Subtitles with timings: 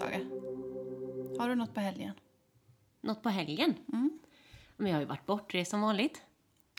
[0.00, 1.38] arbetsdagar.
[1.38, 2.12] Har du något på helgen?
[3.00, 3.74] Något på helgen?
[3.92, 4.18] Mm.
[4.76, 6.22] Men jag har ju varit bortrest som vanligt.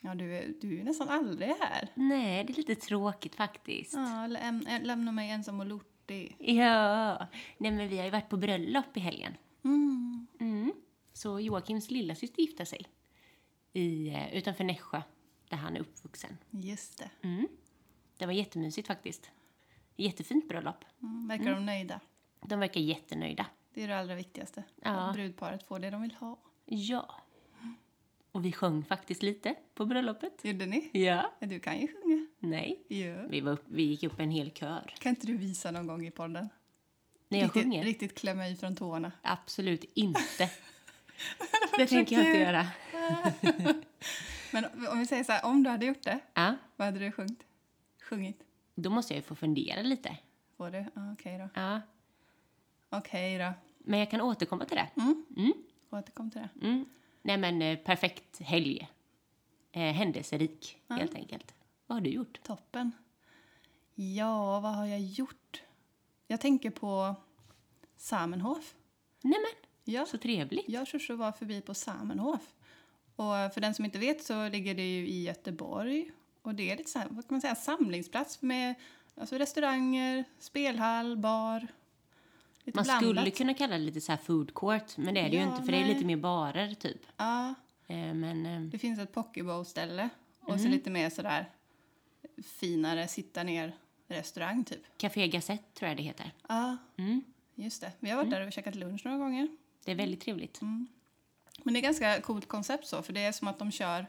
[0.02, 1.90] Ja, du är, du är nästan aldrig här.
[1.94, 3.94] Nej, det är lite tråkigt faktiskt.
[3.94, 6.36] Ja, läm, lämna mig ensam och lortig.
[6.40, 7.28] Ja.
[7.58, 9.34] Nej, men vi har ju varit på bröllop i helgen.
[9.64, 10.28] Mm.
[10.40, 10.74] Mm.
[11.14, 12.86] Så Joakims lilla syster gifte sig
[13.74, 15.02] i, eh, utanför Nässjö,
[15.50, 16.38] där han är uppvuxen.
[16.50, 17.28] Just det.
[17.28, 17.48] Mm.
[18.18, 19.32] Det var jättemysigt faktiskt.
[19.96, 20.86] Jättefint bröllop.
[21.02, 21.28] Mm.
[21.28, 22.00] Verkar de nöjda?
[22.46, 23.46] De verkar jättenöjda.
[23.74, 24.64] Det är det allra viktigaste.
[24.82, 24.90] Ja.
[24.90, 26.38] Att brudparet får det de vill ha.
[26.66, 27.16] Ja.
[28.32, 30.46] Och vi sjöng faktiskt lite på bröllopet.
[30.46, 30.90] Gjorde ni?
[30.94, 31.32] Ja.
[31.40, 32.28] Ja, Du kan ju sjunga.
[32.40, 32.84] Nej.
[32.88, 33.28] Ja.
[33.30, 34.94] Vi, var upp, vi gick upp en hel kör.
[35.00, 36.50] Kan inte du visa någon gång i podden?
[37.30, 37.84] När jag riktigt, sjunger?
[37.84, 39.12] Riktigt klämma i från tårna.
[39.22, 40.50] Absolut inte.
[41.78, 42.68] det tänker jag inte göra.
[44.52, 47.12] Men om vi säger så här, om du hade gjort det, Ja, vad hade du
[47.12, 47.44] sjungit?
[48.02, 48.44] Sjungit?
[48.76, 50.18] då måste jag ju få fundera lite.
[50.58, 50.86] Får du?
[50.96, 51.50] Ja, Okej då.
[51.62, 51.82] Ja.
[52.98, 53.54] Okej då.
[53.78, 54.90] Men jag kan återkomma till det.
[55.02, 55.26] Mm.
[55.38, 55.54] Mm.
[55.90, 56.68] Återkom till det.
[56.68, 56.86] Mm.
[57.22, 58.90] Nej men eh, perfekt helg.
[59.72, 61.54] Eh, händelserik, helt enkelt.
[61.88, 62.44] Vad har du gjort?
[62.44, 62.92] Toppen.
[63.96, 65.64] Ja, vad har jag gjort?
[66.28, 67.16] Jag tänker på
[67.98, 68.76] Samenhof.
[69.22, 70.70] Nej men, Ja, så trevligt.
[70.70, 72.54] jag och Shoshu var förbi på Samenhof.
[73.16, 76.12] Och för den som inte vet så ligger det ju i Göteborg.
[76.42, 78.76] Och det är lite så här, vad kan man säga, samlingsplats med
[79.16, 81.68] alltså restauranger, spelhall, bar.
[82.66, 83.12] Lite Man blandat.
[83.16, 85.50] skulle kunna kalla det lite så här food court, men det är det ju Ja,
[85.50, 85.94] inte för det är nej.
[85.94, 87.02] lite mer barer typ.
[87.18, 87.54] Ja,
[87.88, 90.10] Eh, men eh, det finns ett pokebowl-ställe.
[90.40, 90.60] Och Mhm.
[90.60, 91.50] så lite mer sådär
[92.44, 93.76] finare sitta ner
[94.08, 94.82] restaurang typ.
[94.98, 96.32] Café Gazette tror jag det heter.
[96.48, 97.22] Ja, Mm.
[97.56, 97.92] just det.
[98.00, 99.48] Vi har varit där och käkat lunch några gånger.
[99.86, 100.62] Det är väldigt trevligt.
[101.64, 104.06] Men det är ganska coolt koncept så, för det är som att de kör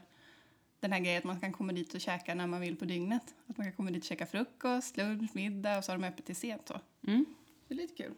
[0.81, 3.35] den här grejen att man kan komma dit och käka när man vill på dygnet.
[3.47, 6.27] Att man kan komma dit och käka frukost, lunch, middag och så har de öppet
[6.27, 6.81] till sent så.
[7.07, 7.25] Mm.
[7.69, 8.15] Det är lite kul.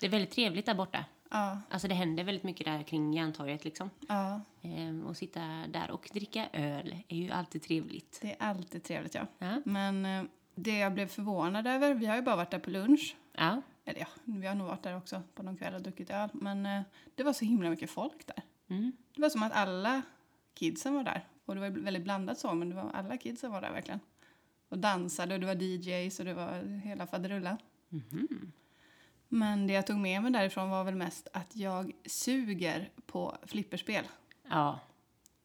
[0.00, 1.04] Det är väldigt trevligt där borta.
[1.30, 3.90] Ja, Alltså det händer väldigt mycket där kring Järntorget liksom.
[4.08, 8.18] ja, Ehm, och sitta där och dricka öl är ju alltid trevligt.
[8.22, 9.26] det är alltid trevligt ja.
[9.38, 9.62] Ja.
[9.64, 10.22] Men eh,
[10.54, 13.16] det jag blev förvånad över, vi har ju bara varit där på lunch.
[13.32, 13.62] Ja.
[13.84, 16.28] Eller ja, vi har nog varit där också på någon kväll och druckit öl.
[16.32, 16.82] Men eh,
[17.14, 18.42] det var så himla mycket folk där.
[18.68, 18.92] Mm.
[19.14, 20.02] Det var som att alla
[20.54, 21.24] kidsen var där.
[21.44, 24.00] Och det var väldigt blandat så, men det var alla kidsen var där verkligen.
[24.68, 27.56] Och dansade och det var DJs och det var hela faderullan.
[27.88, 28.52] Mhm.
[29.32, 34.04] Men det jag tog med mig därifrån var väl mest att jag suger på flipperspel.
[34.48, 34.80] Ja.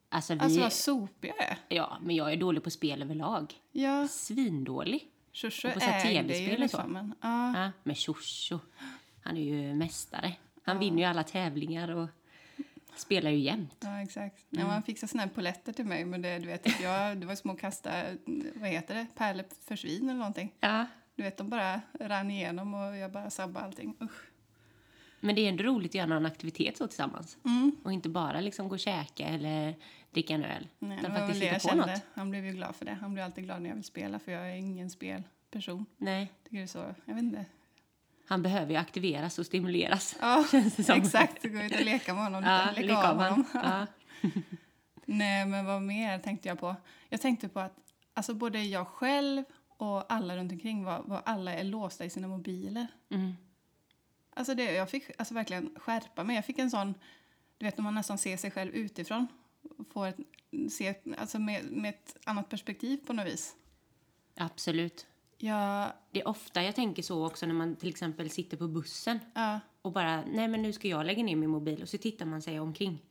[0.08, 0.40] Alltså vi...
[0.40, 1.58] Alltså vad sopiga jag är.
[1.68, 3.54] Ja, men jag är dålig på spel överlag.
[3.72, 5.10] Ja, Svindålig.
[5.80, 6.92] Här ägde ju liksom.
[6.92, 8.58] Men, ja, Ja, men Shosho.
[9.22, 10.32] Han är ju mästare.
[10.62, 12.08] Han vinner ju alla tävlingar och
[12.96, 13.76] spelar ju jämt.
[13.80, 14.52] ja, exakt.
[14.52, 14.66] Mm.
[14.66, 17.34] Ja, man fixade såna här poletter till mig, men det, du vet, jag, det var
[17.34, 17.90] små kasta,
[18.54, 20.54] vad heter det, pärlor för svin eller någonting.
[20.60, 20.86] Ja.
[21.16, 23.96] Du vet, de bara rann igenom och jag bara sabbade allting.
[24.02, 24.20] Usch.
[25.20, 27.38] Men det är ändå roligt att göra någon aktivitet så tillsammans.
[27.44, 27.76] Mm.
[27.84, 29.74] Och inte bara liksom gå och käka eller
[30.10, 30.68] dricka en öl.
[30.78, 31.86] Nej, utan faktiskt hitta på kände.
[31.86, 32.02] något.
[32.14, 32.98] Han blev ju glad för det.
[33.00, 35.86] Han blir alltid glad när jag vill spela för jag är ingen spelperson.
[35.96, 36.32] Nej.
[36.44, 37.44] Tycker det är så, jag vet inte.
[38.28, 40.16] Han behöver ju aktiveras och stimuleras.
[40.20, 40.98] Ja, Känns det som.
[41.00, 41.42] exakt.
[41.42, 42.44] Gå ut och leka med honom.
[42.44, 43.44] Ja, leka, leka av honom.
[43.54, 43.86] Ja.
[45.04, 46.76] Nej, men vad mer tänkte jag på?
[47.08, 47.76] Jag tänkte på att
[48.14, 49.44] alltså, både jag själv
[49.76, 52.86] och alla runt omkring var, var alla är låsta i sina mobiler.
[53.10, 53.32] Mm.
[54.30, 56.36] Alltså det, jag fick alltså verkligen skärpa mig.
[56.36, 56.94] Jag fick en sån,
[57.58, 59.26] du vet när man nästan ser sig själv utifrån.
[59.90, 60.16] Får ett,
[60.70, 63.54] se, alltså med, med ett annat perspektiv på något vis.
[64.34, 65.06] Absolut.
[65.38, 69.18] Jag, Det är ofta jag tänker så också när man till exempel sitter på bussen
[69.34, 72.26] ja, och bara, nej men nu ska jag lägga ner min mobil och så tittar
[72.26, 73.02] man sig omkring.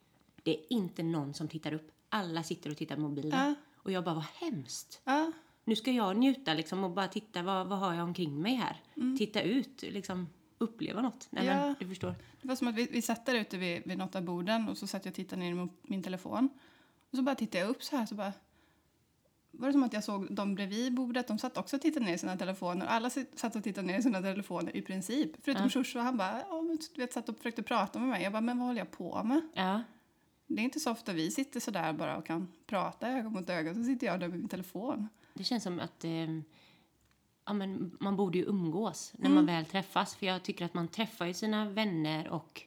[0.44, 1.92] Det är inte någon som tittar upp.
[2.10, 3.40] Alla sitter och tittar på mobilen.
[3.40, 3.56] Ja.
[3.76, 5.02] Och jag bara, vad hemskt.
[5.04, 5.32] ja,
[5.68, 8.82] Nu ska jag njuta liksom och bara titta, vad, vad har jag omkring mig här?
[9.18, 10.28] Titta ut, liksom
[10.58, 11.28] uppleva något.
[11.30, 11.54] Nej Ja.
[11.56, 12.16] men, du förstår.
[12.42, 14.78] Det var som att vi, vi satt där ute vid, vid något av borden och
[14.78, 16.50] så satt jag och tittade ner i min telefon.
[17.12, 18.34] Och så bara tittade jag upp så här så bara...
[19.52, 22.14] var det som att jag såg de bredvid bordet, de satt också och tittade ner
[22.14, 22.86] i sina telefoner.
[22.86, 25.32] Alla satt och tittade ner i sina telefoner i princip.
[25.42, 25.70] Förutom Ja.
[25.70, 28.24] Shoshu, han bara, ja, men vet, satt och försökte prata med mig.
[28.24, 29.42] Jag bara, men vad håller jag på med?
[29.54, 29.82] Ja.
[30.48, 33.50] Det är inte så ofta vi sitter så där bara och kan prata öga mot
[33.50, 33.74] öga.
[33.76, 35.10] Så sitter jag där med min telefon.
[35.38, 36.12] Det känns som att eh,
[37.46, 39.36] ja, men man borde ju umgås när Mm.
[39.36, 40.16] man väl träffas.
[40.16, 42.62] För jag tycker att man träffar ju sina vänner och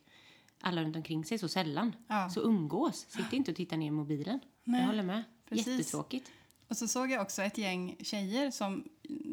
[0.61, 1.93] alla runt omkring sig så sällan.
[2.07, 2.31] Ja.
[2.31, 2.97] Så umgås.
[3.09, 4.41] Sitt inte och titta ner i mobilen.
[4.65, 5.25] Nej, jag håller med.
[5.49, 5.67] precis.
[5.67, 6.31] Jättetråkigt.
[6.69, 8.89] Och så såg jag också ett gäng tjejer som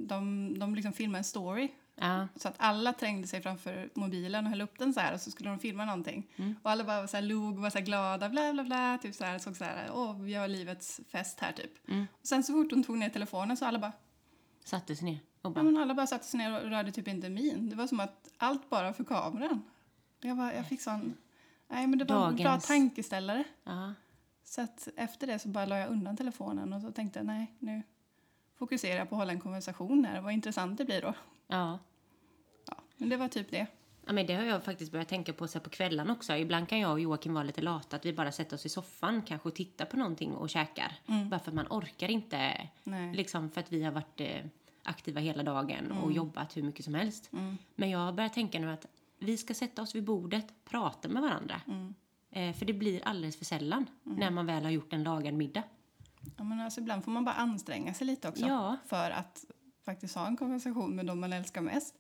[0.08, 1.72] de, de liksom filmade en story.
[1.96, 2.28] Ja.
[2.36, 5.32] Så att alla trängde sig framför mobilen och höll upp den så här och så
[5.32, 6.28] skulle de filma någonting.
[6.36, 6.56] Mm.
[6.64, 9.16] Och alla bara så här log och var så här glada, bla bla bla, typ
[9.16, 11.90] så här, såg så här, åh, vi har livets fest här typ.
[11.90, 12.06] Mm.
[12.22, 13.92] Och sen så fort hon tog ner telefonen så alla bara,
[14.66, 15.64] Satte sig ner och ja bara...
[15.64, 17.70] men alla bara satte sig ner och rörde typ inte min.
[17.70, 19.62] Det var som att allt bara för kameran.
[20.22, 21.18] Jag, bara, jag fick sån,
[21.68, 23.44] nej men det var en bra Dagens- tankeställare.
[23.64, 23.94] Ja.
[24.44, 27.54] Så att efter det så bara la jag undan telefonen och så tänkte jag, nej
[27.60, 27.82] nu
[28.58, 30.22] fokuserar jag på att hålla en konversation här.
[30.22, 31.14] Vad intressant det blir då.
[31.48, 31.80] Ja.
[32.68, 33.68] Ja, men det var typ det.
[34.06, 36.36] Ja, men det har jag faktiskt börjat tänka på så på kvällarna också.
[36.36, 39.22] Ibland kan jag och Joakim vara lite lata, att vi bara sätter oss i soffan
[39.22, 40.92] kanske och tittar på någonting och käkar.
[41.30, 43.16] Bara för att man orkar inte, Nej.
[43.16, 44.46] liksom för att vi har varit eh,
[44.84, 47.30] aktiva hela dagen och jobbat hur mycket som helst.
[47.34, 47.58] Mm.
[47.76, 48.86] Men jag har börjat tänka nu att
[49.20, 51.62] vi ska sätta oss vid bordet, prata med varandra.
[51.68, 51.94] Mm.
[52.32, 55.64] Eh, för det blir alldeles för sällan när man väl har gjort en lagad middag.
[56.38, 58.78] Ja, men alltså ibland får man bara anstränga sig lite också Ja.
[58.86, 59.46] för att
[59.86, 61.96] faktiskt ha en konversation med dem man älskar mest.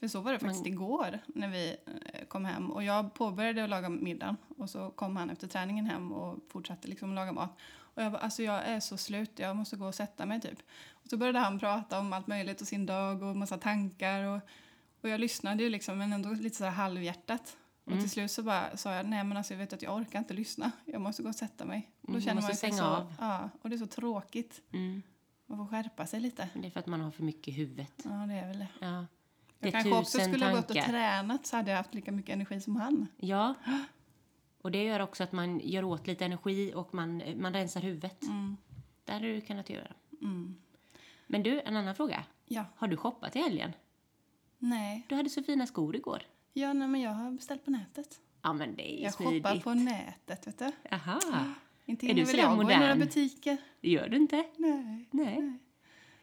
[0.00, 3.70] För så var det faktiskt igår när vi eh, kom hem och jag påbörjade att
[3.70, 7.50] laga middagen och så kom han efter träningen hem och fortsatte liksom laga mat.
[7.78, 10.58] Och jag bara, alltså jag är så slut, jag måste gå och sätta mig typ.
[10.90, 14.40] Och så började han prata om allt möjligt och sin dag och massa tankar och,
[15.02, 17.56] och jag lyssnade ju liksom men ändå lite så här halvhjärtat.
[17.84, 18.02] Och Mm.
[18.04, 20.34] till slut så bara sa jag, nej men alltså jag vet att jag orkar inte
[20.34, 20.70] lyssna.
[20.84, 21.90] Jag måste gå och sätta mig.
[22.02, 23.14] Och Mm, Då känner måste man sig så, av.
[23.20, 24.62] Ja, och det är så tråkigt.
[24.72, 25.02] Mm.
[25.46, 26.48] Man får skärpa sig lite.
[26.52, 27.92] Men Det är för att man har för mycket i huvudet.
[28.04, 28.68] Ja, det är väl det.
[28.80, 29.06] Ja.
[29.58, 30.88] Det Jag kanske också skulle ha gått och tankar.
[30.92, 33.06] tränat så hade jag haft lika mycket energi som han.
[33.16, 33.54] Ja.
[34.62, 38.22] Och det gör också att man gör åt lite energi och man, man rensar huvudet.
[38.22, 38.56] Mm.
[39.04, 39.92] Det hade du kunnat göra.
[40.22, 40.56] Mm.
[41.26, 42.24] Men du, en annan fråga.
[42.44, 42.64] Ja.
[42.76, 43.72] Har du shoppat i helgen?
[44.58, 45.06] Nej.
[45.08, 46.22] Du hade så fina skor igår.
[46.52, 48.20] Ja, nej, men jag har beställt på nätet.
[48.42, 49.46] Ja, men det är ju Jag smidigt.
[49.46, 50.72] shoppar på nätet, vet du.
[50.90, 51.54] Jaha.
[51.86, 52.98] Inte Är du sådär jag gå i några modern?
[52.98, 53.56] butiker.
[53.80, 54.44] Det gör du inte?
[54.56, 55.08] Nej.
[55.10, 55.58] Nej.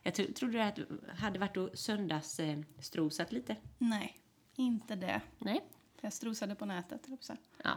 [0.04, 0.88] Jag tro, trodde att du
[1.18, 3.56] hade varit och söndagsstrosat eh, lite.
[3.78, 4.18] Nej,
[4.56, 5.22] inte det.
[5.40, 5.62] Nej.
[6.02, 7.38] Jag strosade på nätet, säga.
[7.64, 7.72] Ja,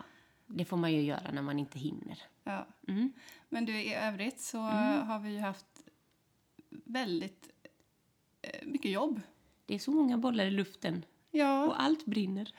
[0.46, 2.22] det får man ju göra när man inte hinner.
[2.44, 2.66] Ja.
[2.88, 3.12] Mm.
[3.48, 5.66] Men du, i övrigt så har vi ju haft
[6.70, 7.50] väldigt
[8.42, 9.20] eh, mycket jobb.
[9.66, 12.54] Det är så många bollar i luften Ja, och allt brinner.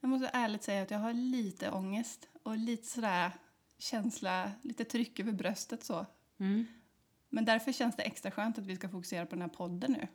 [0.00, 3.32] jag måste ärligt säga att jag har lite ångest och lite sådär
[3.78, 6.06] känsla, lite tryck över bröstet så.
[6.40, 6.66] Mm.
[7.28, 10.08] Men därför känns det extra skönt att vi ska fokusera på den här podden nu.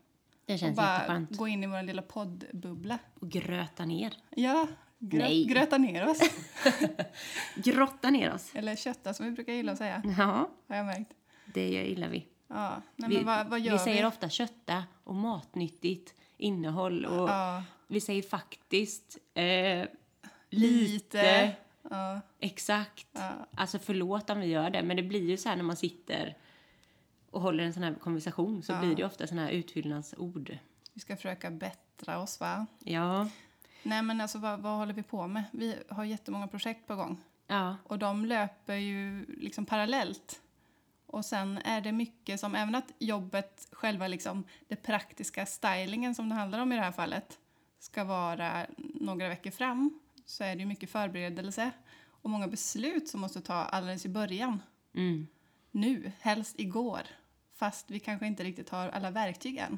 [0.45, 1.37] Det Och känns bara jätteskönt.
[1.37, 2.99] gå in i vår lilla poddbubbla.
[3.19, 4.13] Och gröta ner.
[4.29, 4.67] Ja,
[4.99, 5.45] grö- Nej.
[5.45, 6.19] gröta ner oss.
[7.55, 8.51] Grotta ner oss.
[8.55, 11.13] Eller kötta som vi brukar gilla att säga, Ja, har jag märkt.
[11.53, 12.27] det gillar vi.
[12.47, 13.83] Ja, nej, vi, men vad, vad gör vi vi?
[13.83, 19.87] säger ofta kötta och matnyttigt innehåll och Ja, vi säger faktiskt eh, lite,
[20.49, 21.51] lite.
[21.89, 23.07] Ja, exakt.
[23.11, 23.31] ja.
[23.55, 26.37] Alltså förlåt om vi gör det, men det blir ju så här när man sitter
[27.31, 28.79] och håller en sån här konversation så Ja.
[28.79, 30.57] blir det ofta såna här utfyllnadsord.
[30.93, 32.65] Vi ska försöka bättra oss, va?
[32.79, 33.29] Ja,
[33.83, 35.43] Nej, men alltså vad, vad håller vi på med?
[35.51, 37.21] Vi har jättemånga projekt på gång.
[37.47, 40.41] ja, Och de löper ju liksom parallellt.
[41.05, 46.29] Och sen är det mycket som, även att jobbet, själva liksom det praktiska stylingen som
[46.29, 47.39] det handlar om i det här fallet,
[47.79, 51.71] ska vara några veckor fram, så är det ju mycket förberedelse
[52.23, 54.59] och många beslut som måste ta alldeles i början.
[54.95, 55.27] mm.
[55.71, 57.01] Nu, helst igår.
[57.55, 59.77] Fast vi kanske inte riktigt har alla verktyg än.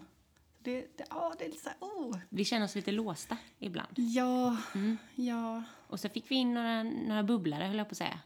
[0.59, 2.17] Det, det, ja, det är lite så här, oh.
[2.29, 3.93] Vi känner oss lite låsta ibland.
[3.95, 4.97] Ja, Mm.
[5.15, 8.19] ja, Och så fick vi in några, några bubblare, höll jag på att säga.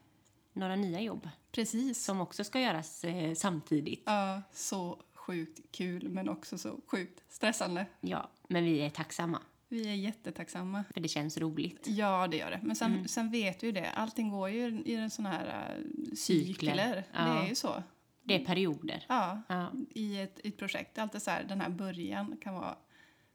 [0.54, 2.04] Några nya jobb precis.
[2.06, 4.04] som också ska göras eh, samtidigt.
[4.06, 7.86] Ja, så sjukt kul men också så sjukt stressande.
[8.02, 10.84] Ja, men vi är tacksamma, Vi är jättetacksamma.
[10.94, 11.88] för det känns roligt.
[11.88, 12.60] Ja, det gör det.
[12.64, 13.08] Men sen, Mm.
[13.08, 13.90] sen vet vi ju det.
[13.90, 15.46] Allting går ju i en sån här
[15.78, 15.84] uh,
[16.16, 16.16] Cykler.
[16.46, 17.04] cykler.
[17.14, 17.20] Ja.
[17.24, 17.84] Det är ju så.
[18.24, 19.06] Det är perioder.
[19.10, 20.98] Ja, Ja, i ett, i ett projekt.
[20.98, 22.76] Alltid så här, den här början kan vara...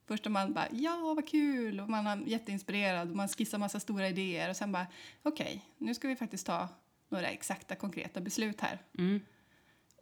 [0.06, 3.80] Först är man bara, ja vad kul, och man är jätteinspirerad och man skissar massa
[3.80, 4.86] stora idéer och sen bara,
[5.22, 6.68] okej, nu ska vi faktiskt ta
[7.08, 8.82] några exakta konkreta beslut här.
[8.98, 9.20] mm.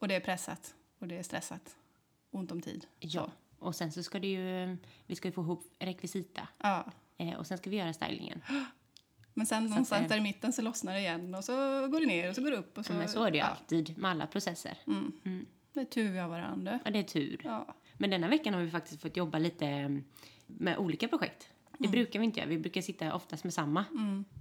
[0.01, 1.77] Och det är pressat och det är stressat.
[2.31, 2.87] Ont om tid.
[3.01, 3.31] ja.
[3.63, 4.77] Och sen så ska det ju,
[5.07, 6.49] vi ska ju få ihop rekvisita.
[6.59, 6.85] Ja.
[7.19, 8.43] Eh, och sen ska vi göra stylingen.
[9.35, 11.53] Men sen att någonstans där i mitten så lossnar det igen och så
[11.89, 12.79] går det ner och så går det upp.
[12.79, 13.49] Och så, Så, men så är det ju ja.
[13.49, 14.79] alltid med alla processer.
[14.87, 15.13] Mm.
[15.25, 15.47] Mm.
[15.73, 16.79] Det är tur vi har varandra.
[16.85, 17.41] Ja, det är tur.
[17.45, 17.75] Ja.
[17.99, 20.05] Men denna veckan har vi faktiskt fått jobba lite mm,
[20.47, 21.49] med olika projekt.
[21.79, 22.49] Det brukar vi inte göra.
[22.49, 23.85] Vi brukar sitta oftast med samma.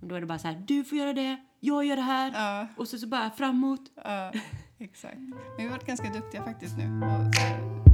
[0.02, 2.32] Och då är det bara så här, du får göra det, jag gör det här.
[2.34, 3.92] Ja, Och så, så bara framåt.
[3.96, 4.34] ja,
[4.78, 5.18] exakt.
[5.18, 6.84] Men vi har varit ganska duktiga faktiskt nu.
[6.84, 7.42] Och så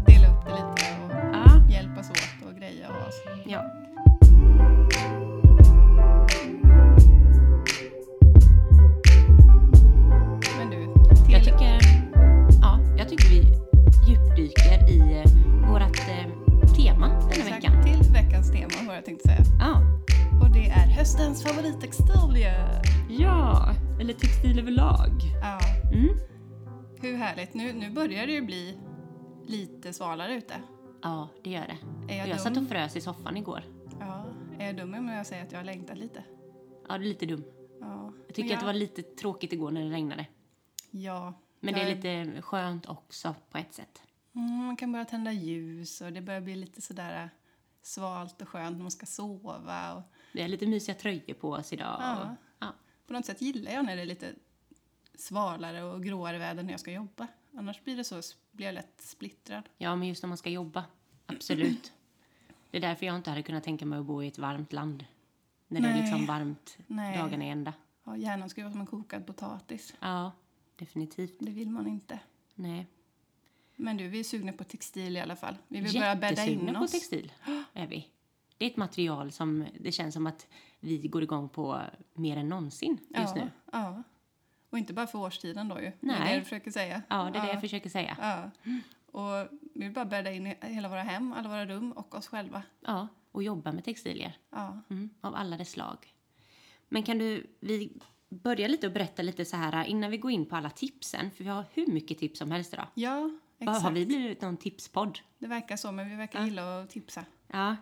[0.07, 0.96] dela upp det lite.
[1.77, 3.15] Hjälpas åt och greja och oss.
[3.45, 3.63] ja.
[10.57, 10.93] Men du,
[11.31, 11.79] Jag till, tycker,
[12.61, 13.41] ja, jag tycker vi
[14.07, 17.83] djupdyker i eh, vårt eh, tema denna exakt, veckan.
[17.83, 19.41] till veckans tema vad jag tänkte säga.
[19.59, 19.81] Ja.
[20.41, 22.81] Och det är höstens favorittextilier.
[23.09, 23.69] ja,
[23.99, 25.11] eller textil överlag.
[25.41, 25.59] Ja,
[25.93, 26.09] Mm.
[27.01, 27.53] hur härligt.
[27.53, 28.77] Nu, nu börjar det ju bli
[29.47, 30.53] lite svalare ute.
[31.01, 32.13] Ja, det gör det.
[32.13, 33.63] Är jag, jag satt och frös i soffan igår.
[33.99, 34.25] Ja,
[34.59, 36.23] är jag dum om jag säger att jag har längtat lite?
[36.87, 37.43] Ja, det är lite dum.
[37.81, 38.13] Ja.
[38.27, 40.25] Jag tycker Men att det var lite tråkigt igår när det regnade.
[40.91, 41.33] Ja.
[41.59, 41.95] Men det är jag-
[42.27, 44.01] lite skönt också på ett sätt.
[44.35, 47.29] Mm, man kan börja tända ljus och det börjar bli lite sådär äh,
[47.81, 49.93] svalt och skönt när man ska sova.
[49.93, 50.01] Och
[50.31, 51.97] Vi har lite mysiga tröjor på oss idag.
[51.99, 52.21] Ja.
[52.21, 52.27] Och,
[52.59, 52.73] ja.
[53.07, 54.33] på något sätt gillar jag när det är lite
[55.15, 57.27] svalare och gråare väder när jag ska jobba.
[57.57, 58.21] Annars blir det så,
[58.57, 59.69] blir jag lätt splittrad.
[59.77, 60.85] ja, men just när man ska jobba.
[61.25, 61.93] Absolut.
[62.71, 65.05] Det är därför jag inte hade kunnat tänka mig att bo i ett varmt land.
[65.67, 66.01] När det är Nej.
[66.01, 67.17] liksom varmt Nej.
[67.17, 67.73] dagarna i ända.
[68.03, 69.93] Ja, hjärnan ska ju vara som en kokad potatis.
[69.99, 70.31] Ja,
[70.75, 71.35] definitivt.
[71.39, 72.19] Det vill man inte.
[72.55, 72.87] Nej.
[73.75, 75.55] Men du, vi är sugna på textil i alla fall.
[75.67, 76.91] Vi vill börja bädda in på oss.
[76.91, 77.31] textil
[77.73, 78.07] är vi.
[78.57, 80.47] Det är ett material som det känns som att
[80.79, 81.81] vi går igång på
[82.13, 83.51] mer än någonsin just ja, nu.
[83.71, 84.03] Ja.
[84.69, 85.81] Och inte bara för årstiden då ju.
[85.81, 86.33] Det är Nej.
[86.33, 87.01] det du försöker säga.
[87.09, 88.17] Ja, det är det jag försöker säga.
[88.21, 88.51] Ja.
[89.11, 92.27] Och vi vill bara bädda in i hela våra hem, alla våra rum och oss
[92.27, 92.63] själva.
[92.81, 94.37] Ja, och jobba med textilier.
[94.49, 94.81] Ja.
[94.89, 96.13] Mm, av alla dess slag.
[96.89, 97.91] Men kan du, vi
[98.29, 101.43] börja lite och berätta lite så här innan vi går in på alla tipsen, för
[101.43, 102.87] vi har hur mycket tips som helst idag.
[102.93, 103.81] Ja, exakt.
[103.81, 105.19] Har vi blivit någon tipspodd?
[105.39, 106.45] Det verkar så, men vi verkar Ja.
[106.45, 107.25] gilla att tipsa.
[107.47, 107.75] Ja,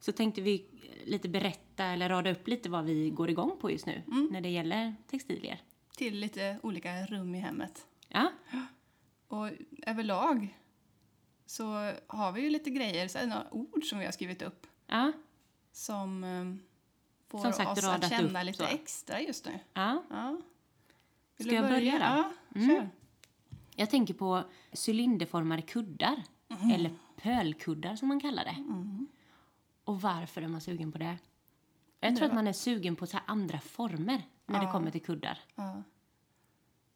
[0.00, 0.66] så tänkte vi
[1.04, 4.48] lite berätta eller rada upp lite vad vi går igång på just nu när det
[4.48, 5.60] gäller textilier.
[6.02, 7.86] Till lite olika rum i hemmet.
[8.08, 8.30] Ja,
[9.28, 9.48] Och
[9.86, 10.58] överlag
[11.46, 15.12] så har vi ju lite grejer, så några ord som vi har skrivit upp ja,
[15.72, 16.54] som eh,
[17.28, 18.64] får Som sagt, oss att känna upp lite så.
[18.64, 19.58] extra just nu.
[19.74, 20.02] ja.
[20.10, 20.40] Ja.
[21.36, 21.98] Vill Ska du jag börja då?
[21.98, 22.68] Ja, Mm.
[22.68, 22.88] kör.
[23.76, 24.42] Jag tänker på
[24.86, 26.70] cylinderformade kuddar, Mm.
[26.70, 28.56] eller pölkuddar som man kallar det.
[29.84, 31.18] Och varför är man sugen på det?
[32.00, 34.72] Jag tror att man är sugen på så här andra former när det Ja.
[34.72, 35.38] kommer till kuddar.
[35.54, 35.82] Ja.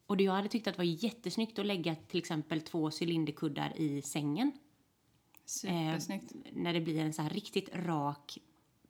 [0.07, 4.01] Och jag hade tyckt att det var jättesnyggt att lägga till exempel två cylinderkuddar i
[4.01, 4.51] sängen.
[5.45, 6.31] Supersnyggt.
[6.31, 8.37] Eh, när det blir en så här riktigt rak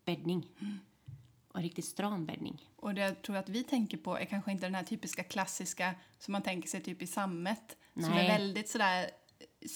[0.05, 0.47] bäddning.
[1.47, 2.69] Och en riktigt stram bäddning.
[2.75, 5.95] Och det jag tror att vi tänker på är kanske inte den här typiska klassiska
[6.19, 7.77] som man tänker sig typ i sammet.
[7.93, 8.27] Som är Nej.
[8.27, 9.09] väldigt sådär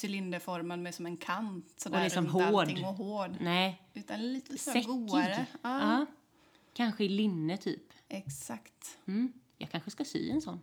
[0.03, 2.61] cylinderformad med som en kant sådär Och liksom runt hård.
[2.61, 3.35] allting och hård.
[3.39, 4.87] Nej, Utan lite så säckig.
[4.87, 5.45] godare.
[5.61, 6.05] Ja, Ja.
[6.73, 7.83] Kanske i linne typ.
[8.07, 8.97] exakt.
[9.07, 9.33] Mm.
[9.57, 10.59] Jag kanske ska sy en sån.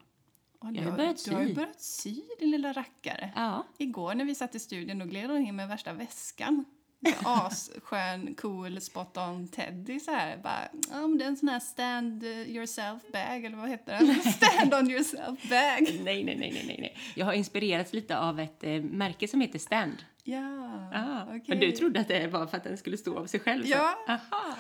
[0.61, 1.55] Och Jag har du börjat Du har ju sy.
[1.55, 3.33] börjat sy din lilla rackare.
[3.37, 3.67] Ja.
[3.79, 6.65] Igår när vi satt i studion då gled hon in med värsta väskan.
[7.25, 10.37] Asskön, cool, spot on teddy så här.
[10.37, 14.15] Bara, ja men det är en sån här stand yourself bag eller vad heter den?
[14.33, 16.01] Stand on yourself bag.
[16.05, 16.97] Nej, nej, nej, nej, nej.
[17.15, 19.97] Jag har inspirerats lite av ett eh, märke som heter Stand.
[20.25, 21.45] Ja, Ah, okej.
[21.47, 23.63] Men du trodde att det var för att den skulle stå av sig själv?
[23.63, 23.69] så?
[23.71, 23.99] Ja.
[24.09, 24.57] Aha.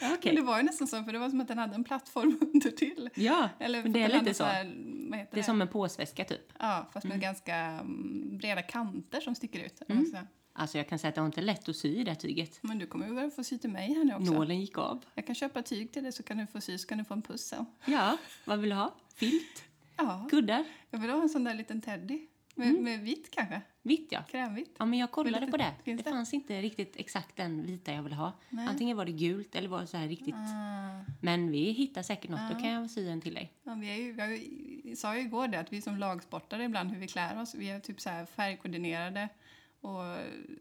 [0.00, 0.34] Men Okej.
[0.36, 2.70] det var ju nästan så, för det var som att den hade en plattform under
[2.70, 3.10] till.
[3.14, 4.44] Ja, Eller men det är lite så.
[4.44, 4.64] här,
[5.32, 6.52] Det är som en påsväska typ.
[6.58, 9.78] Ja, fast med ganska mm, breda kanter som sticker ut.
[10.10, 10.26] säga.
[10.52, 12.58] Alltså jag kan säga att det var inte lätt att sy i det här tyget.
[12.62, 14.32] Men du kommer ju väl få sy till mig här nu också.
[14.32, 15.04] Nålen gick av.
[15.14, 17.14] Jag kan köpa tyg till dig så kan du få sy, så kan du få
[17.14, 17.66] en puss sen.
[17.84, 18.94] Ja, vad vill du ha?
[19.14, 19.64] Filt?
[19.96, 20.64] Ja, Kuddar?
[20.90, 22.26] jag vill ha en sån där liten teddy.
[22.60, 22.82] Med, Mm.
[22.84, 24.22] med vitt kanske, Vitt ja.
[24.22, 24.74] krämvitt.
[24.78, 25.72] Ja, men jag kollade lite- på det.
[25.84, 26.02] Det det?
[26.02, 28.32] fanns inte riktigt exakt den vita jag ville ha.
[28.50, 28.66] Nej.
[28.68, 30.34] Antingen var det gult eller var det så här riktigt.
[30.34, 31.04] Ah.
[31.20, 32.40] Men vi hittar säkert något.
[32.52, 33.52] Då kan jag sy en till dig.
[33.64, 34.12] Ja, vi, är ju,
[34.84, 37.70] vi sa ju igår det att vi som lagsportare ibland hur vi klär oss, vi
[37.70, 39.28] är typ så här färgkoordinerade
[39.80, 40.02] och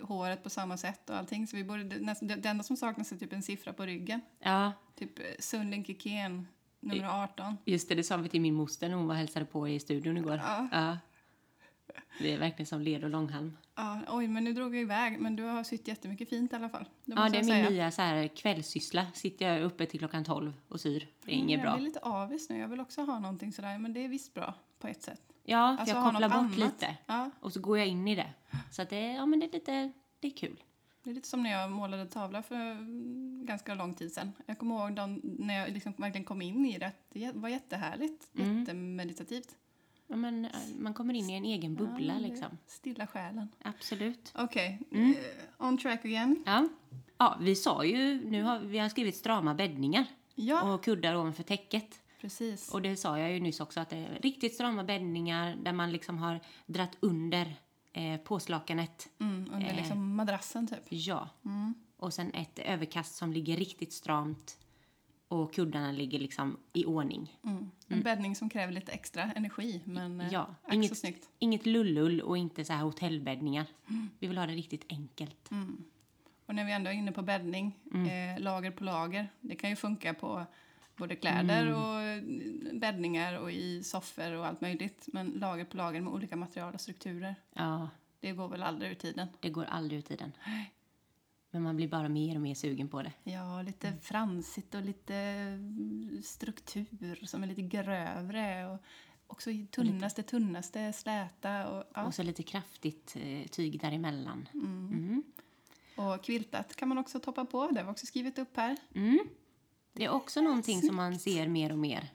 [0.08, 1.48] håret på samma sätt och allting.
[1.48, 4.22] Så vi borde, det, enda som saknas är typ en siffra på ryggen.
[4.40, 6.48] Ja, Typ eh, Sundin Kikén,
[6.80, 7.58] nummer 18.
[7.66, 7.96] just det.
[7.96, 10.42] Det sa vi till min moster när hon var hälsade på i studion igår.
[10.46, 10.68] Ja.
[10.72, 10.98] Ja.
[12.20, 13.58] Vi är verkligen som led och långhalm.
[13.76, 15.20] Ja, oj, men nu drog jag iväg.
[15.20, 16.86] Men du har sytt jättemycket fint i alla fall.
[17.06, 17.70] Det Ja, det är jag min säga.
[17.70, 19.06] nya så här kvällssyssla.
[19.14, 21.08] Sitter jag uppe till klockan 12 och syr.
[21.26, 21.76] Det är Mm, inget jag bra.
[21.76, 22.58] blir lite avis nu.
[22.58, 23.78] Jag vill också ha någonting sådär.
[23.78, 25.22] Men det är visst bra på ett sätt.
[25.44, 26.58] Ja, för Alltså, jag kopplar bort annat.
[26.58, 26.98] lite.
[27.06, 28.30] Ja, Och så går jag in i det.
[28.72, 30.64] Så att det, ja, men det är lite, det är kul.
[31.04, 34.32] det är lite som när jag målade tavla för mm, ganska lång tid sedan.
[34.46, 36.92] Jag kommer ihåg de, när jag liksom verkligen kom in i det.
[37.10, 38.28] Det var jättehärligt.
[38.38, 38.60] Mm.
[38.60, 39.56] Jättemeditativt.
[40.12, 42.58] Ja, men, eh, man kommer in i en egen bubbla Ja, liksom.
[42.68, 43.50] Stilla själen.
[43.64, 44.32] Absolut.
[44.36, 45.12] Okej, Mm.
[45.12, 46.44] eh, on track again.
[46.46, 46.68] Ja.
[47.18, 51.44] ja, vi sa ju, nu har vi har skrivit strama bäddningar Ja, och kuddar ovanför
[51.44, 52.02] täcket.
[52.22, 52.70] precis.
[52.74, 55.92] Och det sa jag ju nyss också att det är riktigt strama bäddningar där man
[55.92, 57.56] liksom har dratt under
[57.94, 59.10] eh, påslakanet.
[59.20, 59.76] Mm, under eh.
[59.76, 60.80] liksom madrassen typ.
[60.90, 61.30] Ja.
[61.98, 64.58] Och sen ett överkast som ligger riktigt stramt
[65.30, 67.38] och kuddarna ligger liksom i ordning.
[67.44, 67.72] Mm.
[67.88, 71.30] En bäddning som kräver lite extra energi, men eh, Ja, så inget, snyggt.
[71.40, 73.66] inget lullull och inte så här hotellbäddningar.
[74.20, 75.50] Vi vill ha det riktigt enkelt.
[76.46, 78.36] Och när vi ändå är inne på bäddning, Mm.
[78.36, 79.28] eh, lager på lager.
[79.42, 80.46] Det kan ju funka på
[80.98, 81.76] både kläder Mm.
[81.84, 82.24] och eh,
[82.80, 85.06] bäddningar och i soffor och allt möjligt.
[85.14, 87.36] Men lager på lager med olika material och strukturer.
[87.54, 89.28] Ja, Det går väl aldrig ur tiden.
[89.40, 90.32] det går aldrig ur tiden.
[91.52, 93.12] Men man blir bara mer och mer sugen på det.
[93.24, 94.00] Ja, lite Mm.
[94.00, 98.68] fransigt och lite mm, struktur som är lite grövre.
[98.68, 98.80] Och
[99.28, 101.68] också tunnaste, tunnaste, släta.
[101.70, 102.04] Och, ja.
[102.06, 104.50] Och så lite kraftigt eh, tyg däremellan.
[104.54, 105.24] Mm.
[105.96, 107.68] och quiltat kan man också toppa på.
[107.68, 108.78] Det har vi också skrivit upp här.
[108.96, 109.20] Mm.
[109.94, 112.10] Det är också någonting som man ser mer och mer.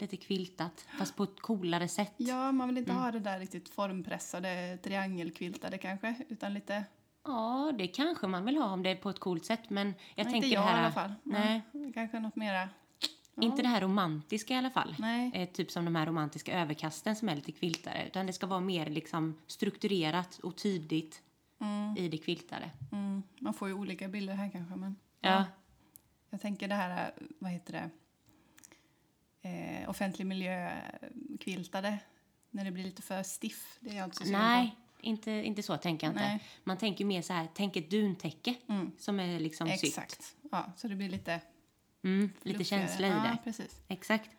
[0.00, 2.14] Lite kviltat, fast på ett coolare sätt.
[2.16, 2.90] Ja, man vill Mm.
[2.90, 6.14] inte ha det där riktigt formpressade, triangelquiltade kanske.
[6.28, 6.84] Utan lite,
[7.28, 9.70] Ja, det kanske man vill ha om det är på ett coolt sätt.
[9.70, 10.80] Men jag nej, tänker inte jag det här...
[10.80, 11.14] i alla fall.
[11.22, 12.68] Nej, Ja, kanske något mera,
[13.40, 14.94] inte det här romantiska i alla fall.
[14.98, 15.30] nej.
[15.34, 18.06] Eh, typ som de här romantiska överkasten som är lite kviltade.
[18.06, 21.22] Utan det ska vara mer liksom strukturerat och tydligt
[21.96, 22.70] i det kviltade.
[22.92, 24.76] Mm, man får ju olika bilder här kanske.
[24.76, 25.44] Men Ja.
[26.30, 27.90] jag tänker det här, vad heter det?
[29.48, 30.70] Eh, offentlig miljö
[31.40, 31.98] quiltade.
[32.50, 33.78] När det blir lite för stiff.
[33.80, 36.22] Det är jag inte så Nej, inte, inte så tänker jag inte.
[36.24, 36.42] Nej.
[36.64, 38.92] Man tänker mer så här, tänk ett duntäcke Mm.
[38.98, 39.76] som är liksom på.
[39.76, 39.88] sytt.
[39.88, 40.36] Exakt.
[40.50, 41.40] Ja, så det blir lite
[42.02, 43.38] Mm, lite känsla i ja, det.
[43.44, 43.80] precis.
[43.88, 44.30] Exakt.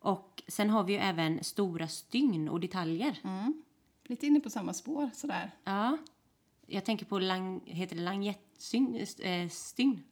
[0.00, 3.18] Och sen har vi ju även stora stygn och detaljer.
[3.24, 3.62] Mm.
[4.04, 5.50] Lite inne på samma spår sådär.
[5.64, 5.98] Ja.
[6.66, 9.06] Jag tänker på lang, heter det langettstygn?
[9.22, 10.02] Äh, stygn.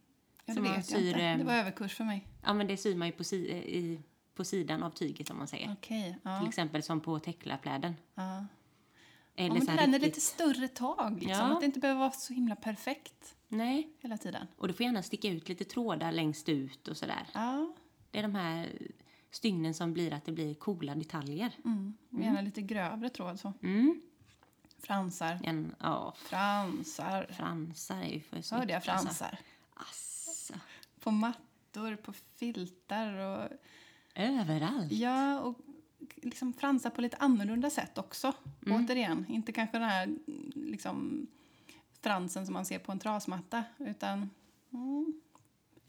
[0.44, 1.22] Ja, det vet jag syr, inte.
[1.24, 2.26] eh, Det var överkurs för mig.
[2.42, 4.00] Ja, men det syr man ju på, si, eh, i,
[4.34, 5.72] på sidan av tyget om man säger.
[5.72, 6.38] Okej, ja.
[6.40, 7.96] Till exempel som på täcklapläden.
[8.14, 8.44] ja.
[9.36, 10.02] Eller Ja, men så här med riktigt...
[10.16, 11.30] lite större tag, liksom.
[11.30, 11.52] Ja.
[11.54, 14.46] Att det inte behöver vara så himla perfekt Nej, hela tiden.
[14.56, 17.26] och det får gärna sticka ut lite trådar längst ut och sådär.
[17.34, 17.74] Ja,
[18.10, 18.68] Det är de här
[19.30, 21.52] stygnen som blir att det blir coola detaljer.
[21.64, 21.94] mm.
[22.10, 23.52] Och gärna lite grövre tråd så.
[23.62, 24.00] Mm.
[24.78, 25.38] Fransar.
[25.44, 27.26] En, ja, Fransar.
[27.36, 29.24] fransar är ju för Så hörde jag snyggt, alltså.
[29.24, 29.38] fransar.
[29.74, 30.54] Asså.
[31.00, 33.48] På mattor, på filtar och...
[34.14, 34.92] Överallt.
[34.92, 35.58] Ja, och
[36.14, 38.32] liksom fransar på lite annorlunda sätt också.
[38.66, 38.84] Mm.
[38.84, 40.14] Återigen, inte kanske den här
[40.54, 41.26] liksom
[42.02, 44.30] fransen som man ser på en trasmatta, utan...
[44.72, 45.20] Mm,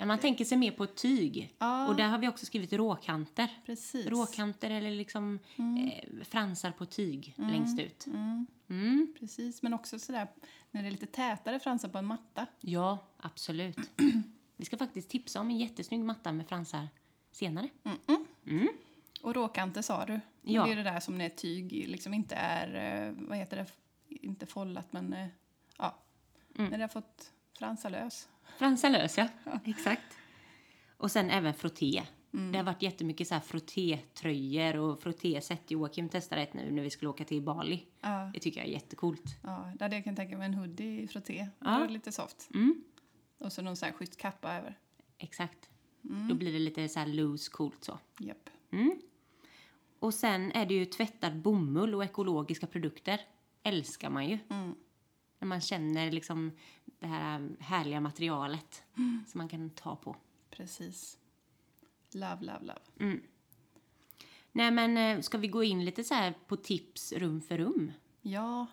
[0.08, 1.56] Man tänker sig mer på ett tyg.
[1.60, 1.88] Ja.
[1.88, 3.49] Och där har vi också skrivit råkanter.
[3.65, 4.08] precis.
[4.08, 8.06] Råkanter eller liksom eh, fransar på tyg längst ut.
[8.08, 9.13] Mm, Mm.
[9.19, 10.27] precis, men också sådär
[10.71, 12.45] när det är lite tätare fransar på en matta.
[12.62, 13.77] Ja, absolut.
[14.58, 16.88] Vi ska faktiskt tipsa om en jättesnygg matta med fransar
[17.32, 17.69] senare.
[19.21, 20.19] Och råkanter sa du.
[20.41, 20.65] Ja.
[20.65, 23.65] Det är det där som när tyg liksom inte är, eh, vad heter det,
[24.10, 25.27] inte follat men, eh,
[25.77, 25.95] ja,
[26.58, 26.71] Mm.
[26.71, 28.30] när det har fått fransa lös.
[28.58, 29.27] Fransar lös, ja.
[29.65, 30.17] Exakt.
[30.97, 32.03] Och sen även frotté.
[32.51, 35.71] Det har varit jättemycket så här frottétröjor och frottéset.
[35.71, 37.86] Joakim testade ett nu när vi skulle åka till Bali.
[38.01, 39.23] Ja, Det tycker jag är jättecoolt.
[39.43, 41.47] ja, där det kan jag tänka mig en hoodie i frotté.
[41.60, 41.77] Ja.
[41.80, 42.49] Det är lite soft.
[42.53, 42.84] Mm.
[43.38, 44.77] Och så någon sån här schysst kappa över.
[45.17, 45.69] Exakt.
[46.30, 47.99] Då blir det lite så här loose, coolt så.
[48.19, 48.49] Japp.
[48.71, 49.01] Mm.
[49.99, 53.21] Och sen är det ju tvättad bomull och ekologiska produkter.
[53.63, 54.39] Älskar man ju.
[54.49, 54.75] Mm.
[55.39, 56.51] När man känner liksom
[56.99, 58.84] det här härliga materialet
[59.27, 60.15] som man kan ta på.
[60.49, 61.17] Precis.
[62.13, 63.19] Love, love, love.
[64.51, 67.91] Nej men eh, ska vi gå in lite så här på tips rum för rum?
[68.21, 68.65] Ja,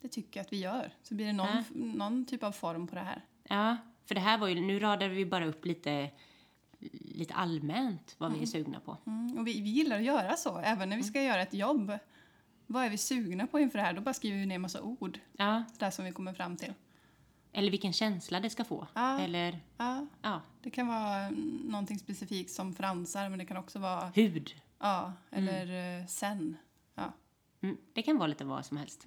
[0.00, 0.92] det tycker jag att vi gör.
[1.02, 1.62] Så blir det någon, Ja.
[1.74, 3.24] någon typ av form på det här.
[3.42, 3.76] Ja,
[4.06, 6.10] för det här var ju, nu radade vi bara upp lite,
[6.92, 8.96] lite allmänt vad vi är sugna på.
[9.06, 9.38] Mm.
[9.38, 11.92] Och vi, vi gillar att göra så, även när vi ska göra ett jobb.
[12.66, 13.92] Vad är vi sugna på inför det här?
[13.92, 15.18] Då bara skriver vi ner en massa ord.
[15.36, 16.72] Ja, Där som vi kommer fram till.
[17.52, 18.86] eller vilken känsla det ska få.
[18.94, 19.18] Ja.
[19.20, 23.78] Eller, Ja, ja, det kan vara mm, någonting specifikt som fransar, men det kan också
[23.78, 24.54] vara hud.
[24.78, 26.56] ja, eller eh, sen.
[26.94, 27.12] Ja.
[27.60, 29.04] Mm, det kan vara lite vad som helst.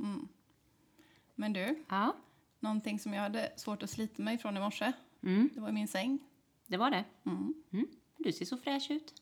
[1.35, 2.15] Men du, Ja,
[2.59, 4.91] någonting som jag hade svårt att slita mig från i morse,
[5.23, 6.19] mm, det var min säng.
[6.67, 7.05] Det var det.
[7.25, 7.53] Mm.
[7.73, 9.13] Mm, du ser så fräsch ut.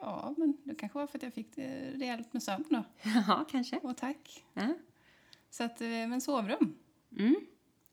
[0.00, 2.84] Ja, men det kanske var för att jag fick det rejält med sömn då.
[3.28, 3.78] Ja, kanske.
[3.78, 4.44] Och tack.
[4.54, 4.74] Ja.
[5.50, 6.74] Så att, eh, men sovrum,
[7.18, 7.34] Mm.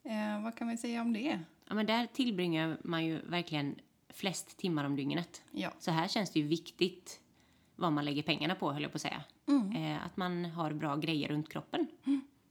[0.03, 1.39] eh, vad kan vi säga om det?
[1.67, 3.75] Ja, men där tillbringar man ju verkligen
[4.09, 5.43] flest timmar om dygnet.
[5.51, 7.21] Ja, Så här känns det ju viktigt
[7.75, 9.23] vad man lägger pengarna på, höll jag på att säga.
[9.75, 11.87] Eh, att man har bra grejer runt kroppen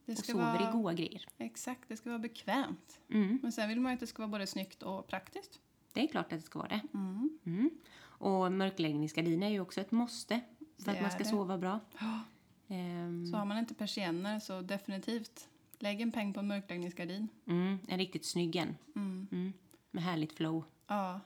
[0.05, 1.25] Det och ska sover vara, i goda grejer.
[1.37, 2.99] Exakt, det ska vara bekvämt.
[3.09, 3.39] Mm.
[3.41, 5.59] Men sen vill man ju att det ska vara både snyggt och praktiskt.
[5.93, 6.81] Det är klart att det ska vara det.
[6.93, 7.39] Mm.
[7.45, 7.69] Mm.
[8.03, 10.39] Och mörkläggningsgardiner är ju också ett måste
[10.77, 11.79] för Det att man ska sova bra.
[11.99, 12.19] Ja.
[12.67, 15.47] Ehm, Så har man inte persienner så definitivt
[15.79, 17.27] lägg en peng på en mörkläggningsgardin.
[17.45, 18.77] mm, en riktigt snygg en.
[18.95, 19.27] Mm.
[19.31, 19.53] Mm.
[19.91, 20.63] Med härligt flow.
[20.87, 21.19] Ja,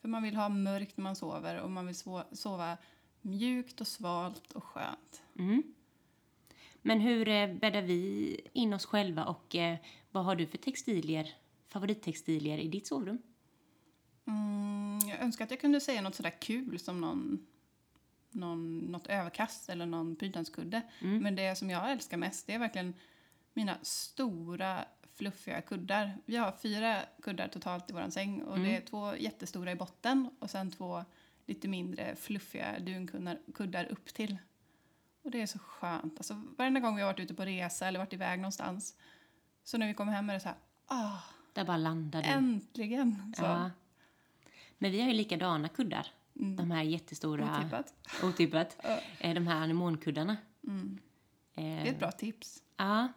[0.00, 2.76] för man vill ha mörkt när man sover och man vill so- sova
[3.20, 5.22] mjukt och svalt och skönt.
[5.38, 5.62] Mm.
[6.82, 9.76] Men hur eh, bäddar vi in oss själva och eh,
[10.10, 11.34] vad har du för textilier,
[11.68, 13.18] favorittextilier i ditt sovrum?
[14.26, 17.46] Mm, jag önskar att jag kunde säga något sådär kul som någon,
[18.30, 20.82] någon, något överkast eller någon prydnadskudde.
[21.00, 21.22] Mm.
[21.22, 22.94] Men det som jag älskar mest det är verkligen
[23.52, 26.18] mina stora fluffiga kuddar.
[26.24, 30.30] Vi har fyra kuddar totalt i vår säng och det är två jättestora i botten
[30.38, 31.04] och sen två
[31.46, 34.38] lite mindre fluffiga dunkuddar kuddar upp till.
[35.22, 36.18] Och det är så skönt.
[36.18, 38.96] Alltså, varenda gång vi har varit ute på resa eller varit iväg någonstans
[39.64, 41.18] så när vi kommer hem är det så här, ah,
[41.52, 42.28] Där bara landar du.
[42.28, 43.34] äntligen!
[43.36, 43.70] Så, Ja.
[44.82, 46.06] Men vi har ju likadana kuddar.
[46.36, 46.56] Mm.
[46.56, 47.58] De här jättestora...
[47.60, 47.94] Otippat.
[48.24, 48.76] Otippat.
[48.82, 48.98] Ja.
[49.20, 50.36] Eh, De här anemonkuddarna.
[50.66, 50.98] Mm.
[51.54, 52.62] Eh, Det är ett bra tips.
[52.76, 53.08] Ja.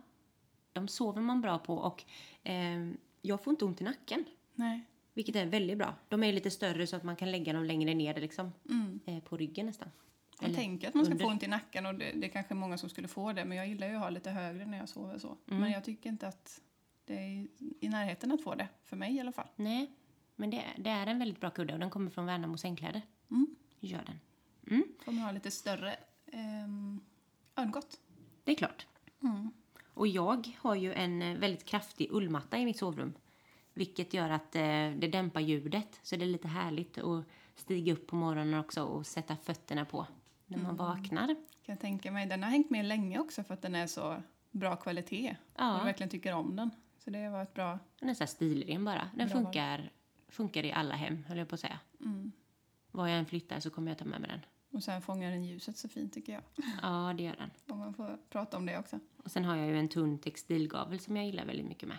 [0.73, 2.04] De sover man bra på och
[2.43, 2.89] eh,
[3.21, 4.26] jag får inte ont i nacken.
[4.56, 4.86] Nej.
[5.13, 5.95] Vilket är väldigt bra.
[6.10, 8.52] De är lite större så att man kan lägga dem längre ner liksom.
[8.69, 8.99] Mm.
[9.06, 9.89] Eh, på ryggen nästan.
[10.41, 11.26] Man Eller tänker att man ska under.
[11.26, 13.58] få ont i nacken och det, det är kanske många som skulle få det men
[13.58, 15.38] jag gillar ju att ha lite högre när jag sover så.
[15.47, 15.62] Mm.
[15.62, 16.62] Men jag tycker inte att
[17.06, 17.49] det är i-
[17.80, 19.47] i närheten att få det, för mig i alla fall.
[19.56, 19.91] Nej,
[20.36, 23.02] men det, det är en väldigt bra kudde och den kommer från Värnamo sängkläder.
[23.32, 23.56] Mm.
[23.80, 24.19] Gör den.
[24.67, 25.96] Mm, Får man ha lite större
[26.34, 27.02] um,
[27.56, 28.00] örngott.
[28.43, 28.88] det är klart.
[29.24, 29.52] Mm.
[29.93, 33.13] Och jag har ju en eh, väldigt kraftig ullmatta i mitt sovrum.
[33.74, 34.62] Vilket gör att eh,
[34.98, 36.00] det dämpar ljudet.
[36.04, 40.08] Så det är lite härligt att stiga upp på morgonen också och sätta fötterna på
[40.46, 41.28] när man vaknar.
[41.28, 41.36] Kan
[41.74, 42.26] jag tänka mig.
[42.28, 45.36] Den har hängt med länge också för att den är så bra kvalitet.
[45.54, 46.69] Och Ja, jag verkligen tycker om den.
[46.98, 47.80] Så det var ett bra...
[48.00, 49.10] den är så här stilren bara.
[49.15, 49.89] Den Bra val.
[50.34, 51.80] Funkar, i alla hem, höll jag på att säga.
[52.02, 52.32] Mm.
[52.91, 54.39] Var jag än flyttar så kommer jag ta med mig den.
[54.72, 56.41] Och sen fångar den ljuset så fint tycker jag.
[56.82, 57.50] Ja, det gör den.
[57.67, 59.00] Om man får prata om det också.
[59.17, 61.98] Och sen har jag ju en tunn textilgavel som jag gillar väldigt mycket med.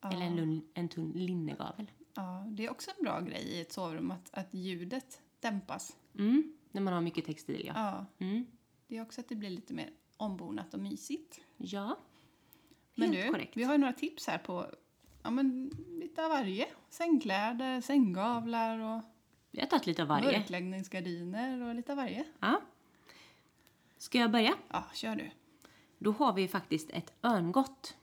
[0.00, 0.12] Ja.
[0.12, 1.90] Eller en, en tunn linnegavel.
[2.14, 5.96] Ja, det är också en bra grej i ett sovrum att, att ljudet dämpas.
[6.18, 7.72] Mm, när man har mycket textil, ja.
[7.76, 8.46] Ja, Mm.
[8.86, 11.40] det är också att det blir lite mer ombonat och mysigt.
[11.56, 11.98] Ja,
[12.94, 13.56] Men helt du, korrekt.
[13.56, 14.66] vi har ju några tips här på
[15.22, 16.66] ja, men lite av varje.
[16.94, 19.02] Sängkläder, sänggavlar och
[19.50, 20.38] Vi har tagit lite av varje.
[20.38, 22.24] mörkläggningsgardiner och lite av varje.
[22.40, 22.60] Ja.
[23.98, 24.54] Ska jag börja?
[24.68, 25.30] Ja, kör du.
[25.98, 27.96] Då har vi faktiskt ett örngott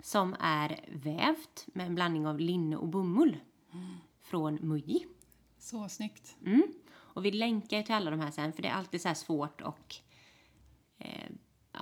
[0.00, 3.36] som är vävt med en blandning av linne och bomull
[4.22, 5.06] från Muji.
[5.58, 6.36] Så snyggt.
[6.46, 6.62] Mm.
[6.94, 9.14] Och vi länkar ju till alla de här sen för det är alltid så här
[9.14, 9.94] svårt och
[10.98, 11.30] eh,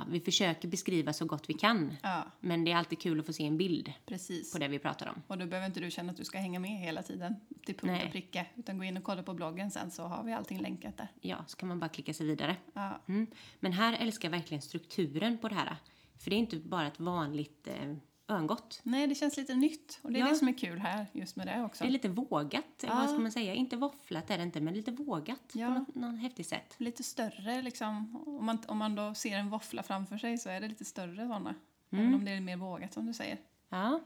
[0.08, 1.96] vi försöker beskriva så gott vi kan.
[2.02, 4.52] Ja, Men det är alltid kul att få se en bild precis.
[4.52, 5.22] på det vi pratar om.
[5.26, 7.36] Och då behöver inte du känna att du ska hänga med hela tiden
[7.66, 8.06] till punkt Nej.
[8.06, 8.46] och pricka.
[8.56, 11.08] Utan gå in och kolla på bloggen sen så har vi allting länkat där.
[11.20, 12.56] Ja, så kan man bara klicka sig vidare.
[12.72, 13.26] Ja, Mm.
[13.60, 15.76] Men här älskar jag verkligen strukturen på det här.
[16.18, 17.94] För det är inte bara ett vanligt eh,
[18.30, 18.80] örngott.
[18.82, 19.98] Nej, det känns lite nytt.
[20.02, 20.28] Och det är Ja.
[20.28, 21.84] det som är kul här just med det också.
[21.84, 22.94] Det är lite vågat, Ja.
[22.94, 23.54] vad ska man säga?
[23.54, 25.66] Inte våfflat är det inte, men lite vågat Ja.
[25.66, 26.74] på något, något häftigt sätt.
[26.78, 28.22] Lite större liksom.
[28.26, 31.16] Om man, om man då ser en våffla framför sig så är det lite större
[31.16, 31.54] sådana.
[31.90, 32.04] Mm.
[32.04, 33.38] Även om det är mer vågat som du säger.
[33.68, 34.00] Ja,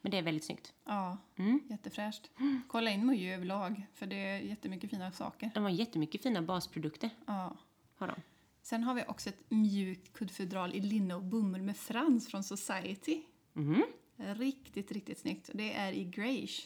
[0.00, 0.72] men det är väldigt snyggt.
[0.84, 1.60] Ja, Mm.
[1.68, 2.30] jättefräscht.
[2.68, 5.50] Kolla in Mujo överlag, för det är jättemycket fina saker.
[5.54, 7.10] De har jättemycket fina basprodukter.
[7.26, 7.56] Ja.
[7.98, 8.14] Har de.
[8.62, 13.22] Sen har vi också ett mjukt kuddfodral i linne och bomull med frans från Society.
[13.56, 13.82] Mhm.
[14.16, 15.50] Riktigt, riktigt snyggt.
[15.54, 16.62] Det är i greige.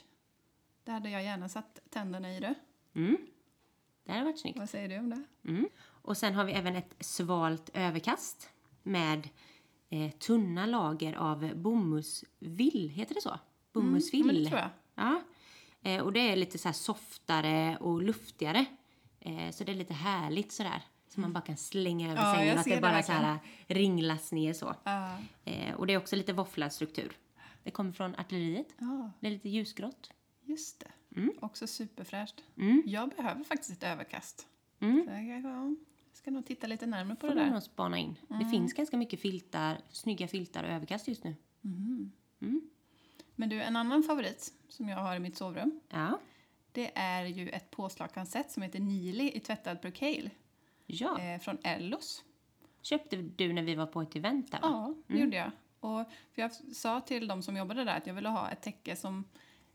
[0.84, 2.54] Där hade jag gärna satt tänderna i det.
[2.94, 3.16] Mm.
[4.04, 4.58] Det har varit snyggt.
[4.58, 5.22] Vad säger du om det?
[5.50, 5.68] Mm.
[5.82, 8.48] Och sen har vi även ett svalt överkast
[8.82, 9.28] med
[9.88, 12.90] eh, tunna lager av bomullsvill.
[12.94, 13.38] Heter det så?
[13.72, 14.30] Bomullsvill.
[14.30, 14.70] Mm, det tror jag.
[14.94, 15.22] Ja.
[15.82, 18.66] Eh, och det är lite så softare och luftigare.
[19.20, 20.82] Eh, så det är lite härligt sådär.
[21.14, 23.22] Så man bara kan slänga över Ja, sängen och att det det bara så verkligen.
[23.24, 24.74] här ringlas ner så.
[24.84, 25.18] Ja.
[25.44, 27.12] Eh, och det är också lite våfflad struktur.
[27.62, 28.68] Det kommer från artilleriet.
[28.78, 30.10] ja, Det är lite ljusgrått.
[30.44, 31.20] just det.
[31.20, 31.32] Mm.
[31.40, 32.44] Också superfräscht.
[32.56, 32.82] Mm.
[32.86, 34.46] Jag behöver faktiskt ett överkast.
[34.80, 35.04] Mm.
[35.06, 35.76] Så jag, ja, jag
[36.12, 37.50] ska nog titta lite närmare på Får det där.
[37.50, 38.16] nog spana in.
[38.28, 38.50] Det Mm.
[38.50, 41.34] finns ganska mycket filtar, snygga filtar och överkast just nu.
[41.60, 42.12] Mhm.
[42.40, 42.60] Mm.
[43.36, 45.80] Men du, en annan favorit som jag har i mitt sovrum.
[45.88, 46.18] Ja.
[46.72, 50.30] Det är ju ett påslagskansett som heter Nili i tvättad percale.
[50.90, 51.20] Ja.
[51.20, 52.24] Eh, från Ellos.
[52.82, 54.68] Köpte du när vi var på ett event där va?
[54.68, 55.50] Ja, det gjorde jag.
[55.80, 58.96] Och för jag sa till de som jobbade där att jag ville ha ett täcke
[58.96, 59.24] som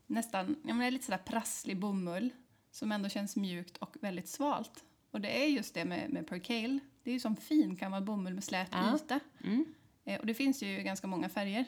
[0.06, 2.30] nästan, ja men lite sådär prasslig bomull
[2.70, 4.84] som ändå känns mjukt och väldigt svalt.
[5.10, 6.78] Och det är just det med, med percale.
[7.02, 8.94] Det är ju som fin gammal bomull med slät Ja.
[8.96, 9.20] yta.
[9.44, 9.64] Mm.
[10.04, 11.64] Eh, och det finns ju ganska många färger.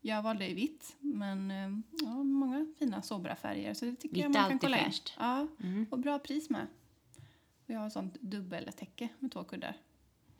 [0.00, 1.68] Jag valde i vitt, men eh,
[2.06, 3.74] ja, många fina sobra färger.
[3.74, 4.92] Så det tycker Vitt jag man kan kolla in.
[5.18, 5.86] Ja, Mm.
[5.90, 6.66] och bra pris med.
[7.68, 9.76] Vi har ett sånt dubbeltäcke med två kuddar.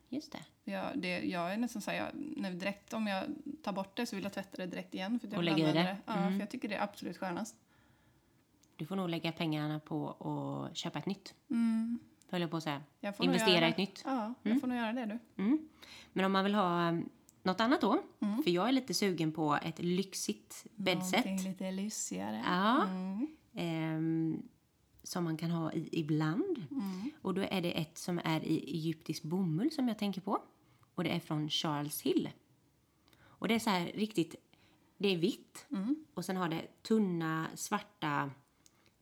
[0.09, 0.71] Just det.
[0.71, 3.23] Jag, det, jag är nästan så här, jag, när direkt, om jag
[3.63, 5.19] tar bort det så vill jag tvätta det direkt igen.
[5.19, 5.97] För att jag Och lägga i det.
[6.05, 6.31] Ja, Mm.
[6.33, 7.55] för jag tycker det är absolut skönast.
[8.75, 11.33] Du får nog lägga pengarna på att köpa ett nytt.
[11.49, 11.99] Mm.
[12.29, 12.81] Höll jag på att säga.
[12.99, 14.01] Jag Investera i ett nytt.
[14.05, 14.61] Ja, jag Mm.
[14.61, 15.19] får nog göra det du.
[15.43, 15.69] Mm.
[16.13, 17.09] Men om man vill ha um,
[17.43, 18.01] något annat då?
[18.19, 18.43] Mm.
[18.43, 21.25] För jag är lite sugen på ett lyxigt bäddset.
[21.25, 22.43] Någonting lite lyxigare.
[22.45, 22.83] Ja.
[22.83, 23.27] Mm.
[23.53, 24.43] ehm,
[25.03, 26.65] som man kan ha i ibland.
[26.71, 27.11] Mm.
[27.21, 30.41] Och då är det ett som är i egyptisk bomull som jag tänker på.
[30.95, 32.29] Och det är från Charles Hill.
[33.21, 34.35] Och det är så här riktigt,
[34.97, 36.05] det är vitt Mm.
[36.13, 38.31] och sen har det tunna svarta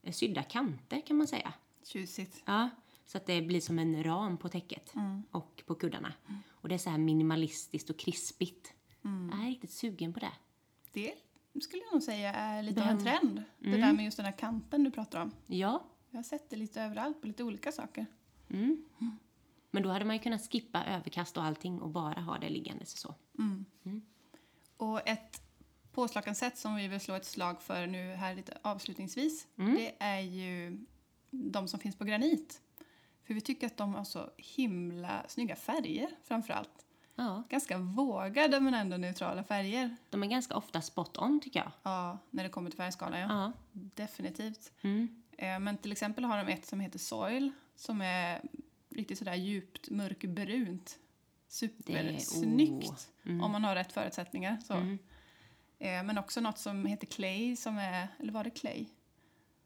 [0.04, 1.54] eh, sydda kanter kan man säga.
[1.84, 2.44] Tjusigt.
[2.46, 2.70] Ja,
[3.06, 5.24] så att det blir som en ram på täcket Mm.
[5.32, 6.14] och på kuddarna.
[6.50, 8.74] Och det är så här minimalistiskt och krispigt.
[9.06, 9.30] Mm.
[9.34, 10.32] Jag är riktigt sugen på det.
[10.94, 11.14] Det
[11.62, 13.44] skulle jag nog säga är lite av en trend.
[13.60, 13.82] Det Mm.
[13.82, 15.32] där med just den här kanten du pratar om.
[15.48, 15.84] Ja.
[16.10, 18.06] Jag har sett det lite överallt på lite olika saker.
[18.50, 18.86] Mm.
[19.72, 23.00] Men då hade man ju kunnat skippa överkast och allting och bara ha det liggandes
[23.00, 23.16] så.
[23.40, 23.66] Mm.
[23.86, 24.02] Mm.
[24.78, 25.42] Och ett
[25.92, 29.76] påslakansätt som vi vill slå ett slag för nu här lite avslutningsvis, Mm.
[29.76, 30.86] det är ju
[31.30, 32.62] de som finns på granit.
[33.24, 36.86] För vi tycker att de har så himla snygga färger framför allt.
[37.20, 39.96] Ja, Ganska vågade men ändå neutrala färger.
[40.10, 41.72] de är ganska ofta spot on tycker jag.
[41.84, 43.28] Ja, när det kommer till färgskalan, ja.
[43.30, 43.52] Ja.
[43.72, 44.72] Definitivt.
[44.82, 45.24] Mm.
[45.38, 48.42] Eh, Men till exempel har de ett som heter Soil som är
[48.90, 50.98] riktigt sådär djupt mörkbrunt.
[51.48, 53.32] Supersnyggt oh.
[53.32, 53.44] Mm.
[53.44, 54.58] om man har rätt förutsättningar.
[54.66, 54.74] Så.
[54.74, 55.00] Mm.
[55.80, 58.86] Eh, Men också något som heter Clay som är, eller var det Clay?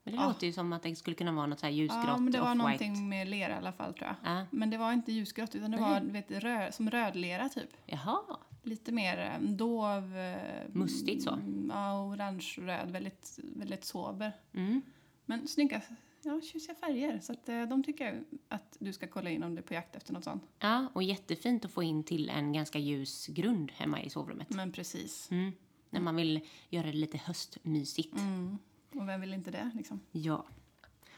[0.04, 0.28] Men det Ja.
[0.28, 2.40] låter ju som att det skulle kunna vara något så här ljusgrått, Ja, men det
[2.42, 4.36] var någonting med lera i alla fall tror jag.
[4.36, 4.46] Ja.
[4.52, 5.90] Men det var inte ljusgrått utan det Nej.
[5.90, 7.70] var vet, röd, som rödlera typ.
[7.86, 8.20] Jaha.
[8.64, 10.18] Lite mer eh, dov...
[10.18, 10.38] eh,
[10.68, 11.30] Mustigt så.
[11.34, 12.92] mm, Ja, orange-röd.
[12.92, 14.32] Väldigt, väldigt sober.
[14.54, 14.82] Mm.
[15.26, 15.82] Men snygga,
[16.24, 17.20] ja, tjusiga färger.
[17.20, 18.16] Så att, eh, de tycker jag
[18.50, 20.44] att du ska kolla in om du är på jakt efter något sånt.
[20.60, 24.50] Ja, och jättefint att få in till en ganska ljus grund hemma i sovrummet.
[24.50, 25.32] Men precis.
[25.32, 25.52] Mm.
[25.90, 28.18] När man vill göra det lite höstmysigt.
[28.18, 28.58] Mm.
[28.96, 30.02] Och vem vill inte det liksom?
[30.12, 30.46] Ja.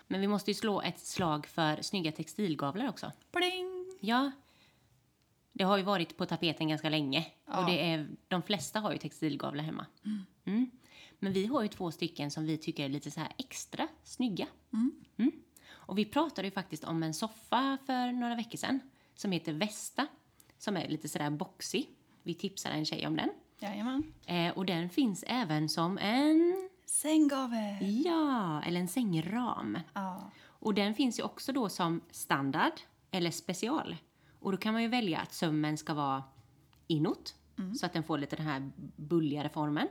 [0.08, 3.12] Men vi måste ju slå ett slag för snygga textilgavlar också.
[3.32, 3.98] Pling!
[4.00, 4.32] Ja.
[5.54, 7.26] Det har ju varit på tapeten ganska länge.
[7.46, 7.60] Ja.
[7.60, 9.86] Och det är, de flesta har ju textilgavlar hemma.
[10.46, 10.72] Mm.
[11.20, 14.48] Men vi har ju två stycken som vi tycker är lite så här extra snygga.
[14.74, 15.32] Mm.
[15.72, 18.80] Och vi pratade ju faktiskt om en soffa för några veckor sedan.
[19.16, 20.08] Som heter Vesta.
[20.58, 21.90] Som är lite sådär boxig.
[22.24, 23.30] Vi tipsade en tjej om den.
[23.60, 24.14] Jajamän.
[24.26, 26.63] Eh, och den finns även som en...
[27.04, 28.04] Sänggavel!
[28.06, 29.80] Ja, eller en sängram.
[29.94, 30.32] Ja.
[30.46, 32.72] Och den finns ju också då som standard
[33.12, 33.96] eller special.
[34.40, 36.24] Och då kan man ju välja att sömmen ska vara
[36.88, 37.36] inåt
[37.80, 39.88] så att den får lite den här bulligare formen.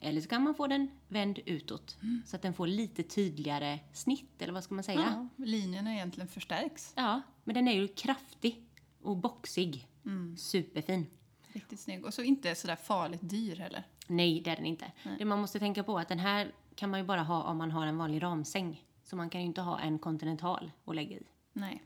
[0.00, 4.42] Eller så kan man få den vänd utåt så att den får lite tydligare snitt
[4.42, 5.00] eller vad ska man säga?
[5.00, 5.44] Ja, ja.
[5.44, 6.92] Linjerna egentligen förstärks.
[7.44, 8.68] men den är ju kraftig
[9.02, 9.88] och boxig.
[10.36, 11.06] Superfin.
[11.48, 12.04] Riktigt snygg.
[12.04, 13.86] Och så inte sådär farligt dyr heller.
[14.08, 14.92] Nej, det är den inte.
[15.18, 17.56] Det man måste tänka på är att den här kan man ju bara ha om
[17.58, 18.84] man har en vanlig ramsäng.
[19.04, 21.22] Så man kan ju inte ha en kontinental att lägga i.
[21.52, 21.82] Nej.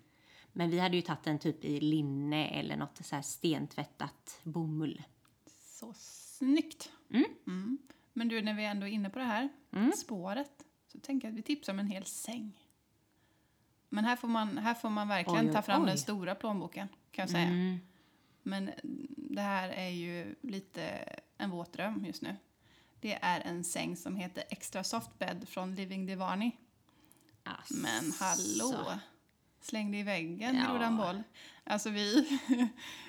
[0.52, 5.02] Men vi hade ju tagit den typ i linne eller något så här stentvättat bomull.
[5.78, 6.90] Så snyggt!
[7.11, 7.24] Mm.
[7.46, 7.78] Mm.
[8.12, 9.92] Men du, när vi ändå är inne på det här Mm.
[9.92, 12.59] spåret så tänker jag att vi tipsar om en hel säng.
[13.88, 15.88] Men här får man, här får man verkligen Oj, oj, ta fram oj.
[15.88, 17.46] den stora plånboken, kan jag säga.
[17.46, 17.78] Mm.
[18.42, 18.70] Men
[19.16, 21.04] det här är ju lite
[21.40, 22.37] en våt dröm just nu.
[23.00, 26.57] Det är en säng som heter Extra Soft Bed från Living Divani.
[27.44, 27.74] Asså.
[27.76, 28.92] Men hallå!
[29.61, 30.72] Släng dig i väggen, Ja.
[30.72, 31.22] Grodan Boll.
[31.64, 32.38] Alltså vi...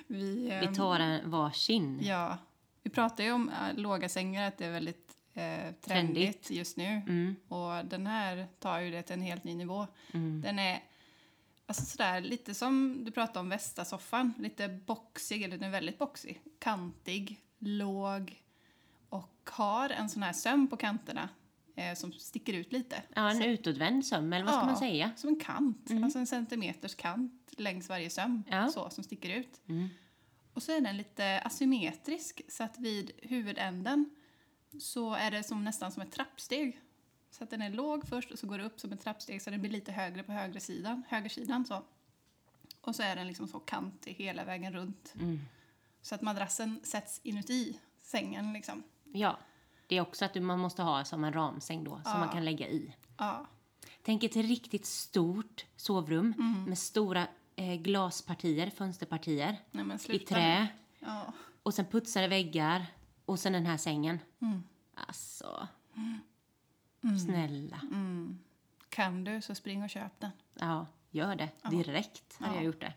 [0.06, 1.98] vi, ehm, Vi tar en varsin.
[2.02, 2.38] Ja.
[2.82, 6.50] Vi pratar ju om äh, låga sängar, att det är väldigt eh, trendigt, Trendigt.
[6.50, 6.84] just nu.
[6.84, 7.36] Mm.
[7.48, 9.86] Och den här tar ju det till en helt ny nivå.
[10.12, 10.40] Mm.
[10.40, 10.82] Den är
[11.66, 14.34] alltså sådär, lite som du pratade om Vesta-soffan.
[14.38, 16.40] Lite boxig, eller den är väldigt boxig.
[16.58, 18.42] Kantig, låg
[19.08, 21.28] och har en sån här söm på kanterna
[21.76, 23.02] eh, som sticker ut lite.
[23.14, 24.66] Ja, en Så- utåtvänd söm, eller vad ska Ja.
[24.66, 25.10] man säga?
[25.16, 28.42] Som en kant, alltså en centimeters kant längs varje söm.
[28.50, 28.68] Ja.
[28.68, 29.60] Så, som sticker ut.
[29.68, 29.88] Mm.
[30.54, 34.10] Och så är den lite asymmetrisk så att vid huvudänden
[34.80, 36.80] så är det som nästan som ett trappsteg.
[37.30, 39.50] Så att den är låg först och så går det upp som ett trappsteg så
[39.50, 41.82] den blir lite högre på högra sidan, högersidan så.
[42.80, 45.14] Och så är den liksom så kantig hela vägen runt.
[45.20, 45.40] Mm.
[46.02, 48.82] Så att madrassen sätts inuti sängen liksom.
[49.12, 49.38] Ja,
[49.86, 52.18] det är också att du- man måste ha som en ramsäng då, som Ja.
[52.18, 52.94] man kan lägga i.
[53.18, 53.46] Ja,
[54.02, 60.68] Tänk ett riktigt stort sovrum med stora eh, glaspartier, fönsterpartier Nej, men i trä.
[60.98, 61.32] Ja.
[61.62, 62.86] Och sen putsade väggar
[63.24, 64.18] och sen den här sängen.
[64.40, 64.62] Mm.
[64.94, 65.68] Alltså.
[67.26, 67.80] Snälla.
[68.88, 70.30] Kan du så spring och köp den.
[70.54, 71.48] Ja, gör det.
[71.70, 72.56] Direkt hade Ja.
[72.56, 72.94] jag gjort det.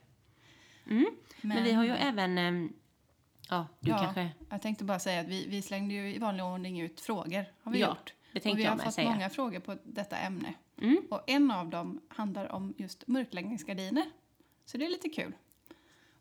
[0.89, 1.05] Mm.
[1.41, 2.37] Men, vi har ju även...
[2.37, 2.73] ehm,
[3.49, 4.29] ja, du ja, kanske...
[4.49, 7.45] Jag tänkte bara säga att vi, vi slängde ju i vanlig ordning ut frågor.
[7.63, 8.13] Har vi Ja, gjort.
[8.33, 9.09] det tänkte och vi jag har med fått säga.
[9.09, 10.53] många frågor på detta ämne.
[10.81, 10.97] Mm.
[11.09, 14.05] Och en av dem handlar om just mörkläggningsgardiner.
[14.65, 15.33] Så det är lite kul.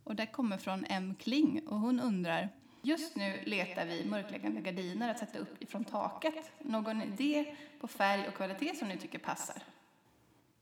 [0.04, 1.14] Och det kommer från M.
[1.18, 2.48] Kling och hon undrar
[2.82, 6.52] Just nu letar vi mörkläggande gardiner att sätta upp ifrån taket.
[6.58, 9.62] Någon idé på färg och kvalitet som ni tycker passar?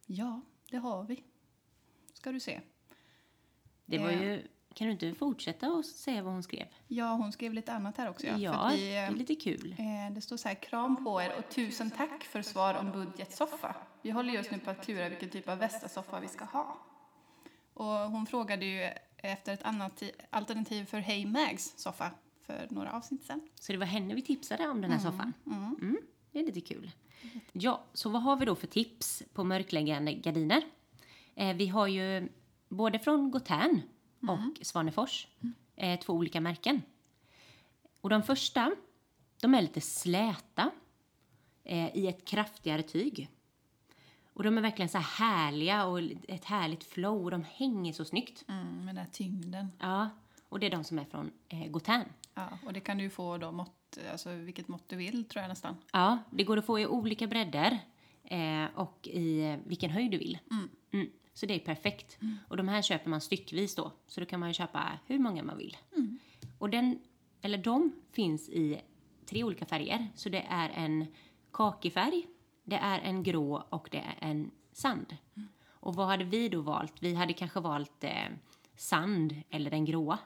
[0.06, 1.22] Ja, det har vi.
[2.12, 2.60] Ska du se.
[3.86, 4.22] Det var Eh.
[4.22, 4.46] ju...
[4.74, 6.66] Kan du inte fortsätta och säga vad hon skrev?
[6.88, 8.26] Ja, hon skrev lite annat här också.
[8.26, 9.74] Ja, Ja, vi, det är lite kul.
[9.78, 13.74] Eh, Det står så här, kram på er och tusen tack för svar om budgetsoffa.
[14.02, 16.78] Vi håller just nu på att klura vilken typ av västarsoffa vi ska ha.
[17.74, 22.10] Och hon frågade ju efter ett annat ti- alternativ för Hey Mags soffa
[22.46, 23.48] för några avsnitt sedan.
[23.60, 25.32] Så det var henne vi tipsade om den här soffan.
[25.46, 25.98] Mm,
[26.32, 26.90] det är lite kul.
[27.52, 30.62] Ja, så vad har vi då för tips på mörkläggande gardiner?
[31.34, 32.28] Eh, vi har ju
[32.68, 33.80] både från Gotern
[34.28, 35.26] och Svanefors,
[35.76, 36.82] eh, två olika märken.
[38.00, 38.72] Och de första,
[39.40, 40.70] de är lite släta
[41.64, 43.28] eh, i ett kraftigare tyg.
[44.34, 48.04] Och de är verkligen så här härliga och ett härligt flow och de hänger så
[48.04, 48.44] snyggt.
[48.48, 49.72] Mm, med den här tyngden.
[49.78, 50.10] Ja,
[50.48, 52.04] och det är de som är från eh, Gotern.
[52.34, 55.42] Ja, och det kan du ju få då mått, alltså vilket mått du vill tror
[55.42, 55.76] jag nästan.
[55.92, 57.78] Ja, det går att få i olika bredder
[58.24, 60.38] eh, och i eh, vilken höjd du vill.
[60.50, 61.10] Mm.
[61.34, 62.18] Så det är perfekt.
[62.48, 65.42] Och de här köper man styckvis då, så då kan man ju köpa hur många
[65.42, 65.76] man vill.
[66.58, 66.98] Och den,
[67.42, 68.80] eller de finns i
[69.26, 70.08] tre olika färger.
[70.14, 71.06] Så det är en
[71.52, 72.26] kakifärg,
[72.64, 75.16] det är en grå och det är en sand.
[75.70, 76.94] Och vad hade vi då valt?
[77.02, 78.12] Vi hade kanske valt eh,
[78.76, 80.18] sand eller den gråa.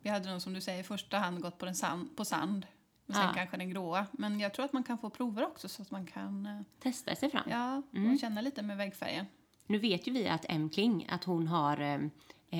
[0.00, 2.66] Vi hade nog som du säger i första hand gått på, den sand, på sand.
[3.06, 3.32] Och sen Ja.
[3.34, 4.06] kanske den gråa.
[4.12, 7.14] Men jag tror att man kan få prover också så att man kan eh, Testa
[7.14, 7.44] sig fram.
[7.50, 7.76] ja,
[8.12, 9.26] och känna lite med väggfärgen.
[9.66, 10.70] Nu vet ju vi att M.
[10.70, 12.00] Kling, att hon har eh,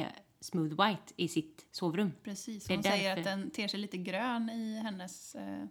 [0.01, 0.07] eh,
[0.40, 2.12] Smooth White i sitt sovrum.
[2.23, 5.64] Precis, hon säger att den ter sig lite grön i hennes, eh,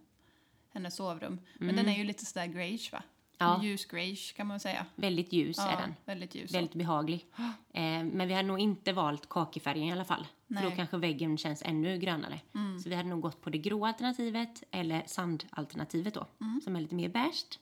[0.72, 1.40] hennes sovrum.
[1.58, 3.02] Men den är ju lite sådär greyish va?
[3.38, 3.62] Ja.
[3.62, 4.86] Ljus greyish kan man säga.
[4.94, 5.94] Väldigt ljus Ja, är den.
[6.04, 6.54] väldigt ljus.
[6.54, 7.26] Väldigt behaglig.
[7.72, 10.26] Eh, men vi hade nog inte valt kakifärgen i alla fall.
[10.46, 10.64] För då Nej.
[10.64, 10.76] Mm.
[10.76, 12.40] kanske väggen känns ännu grönare.
[12.82, 16.26] Så vi hade nog gått på det grå alternativet eller sandalternativet då.
[16.40, 16.60] Mm.
[16.60, 17.58] Som är lite mer beige.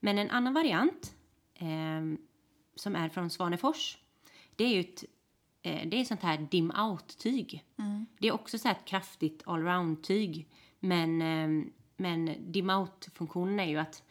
[0.00, 1.14] Men en annan variant
[1.54, 2.18] ehm,
[2.80, 3.98] som är från Svanefors.
[4.56, 5.04] Det är ju ett
[5.62, 7.64] eh, det är sånt här dim out-tyg.
[7.78, 8.06] Mm.
[8.18, 10.48] Det är också så ett kraftigt allround-tyg.
[10.80, 14.02] Men, ehm, men dim out-funktionen är ju att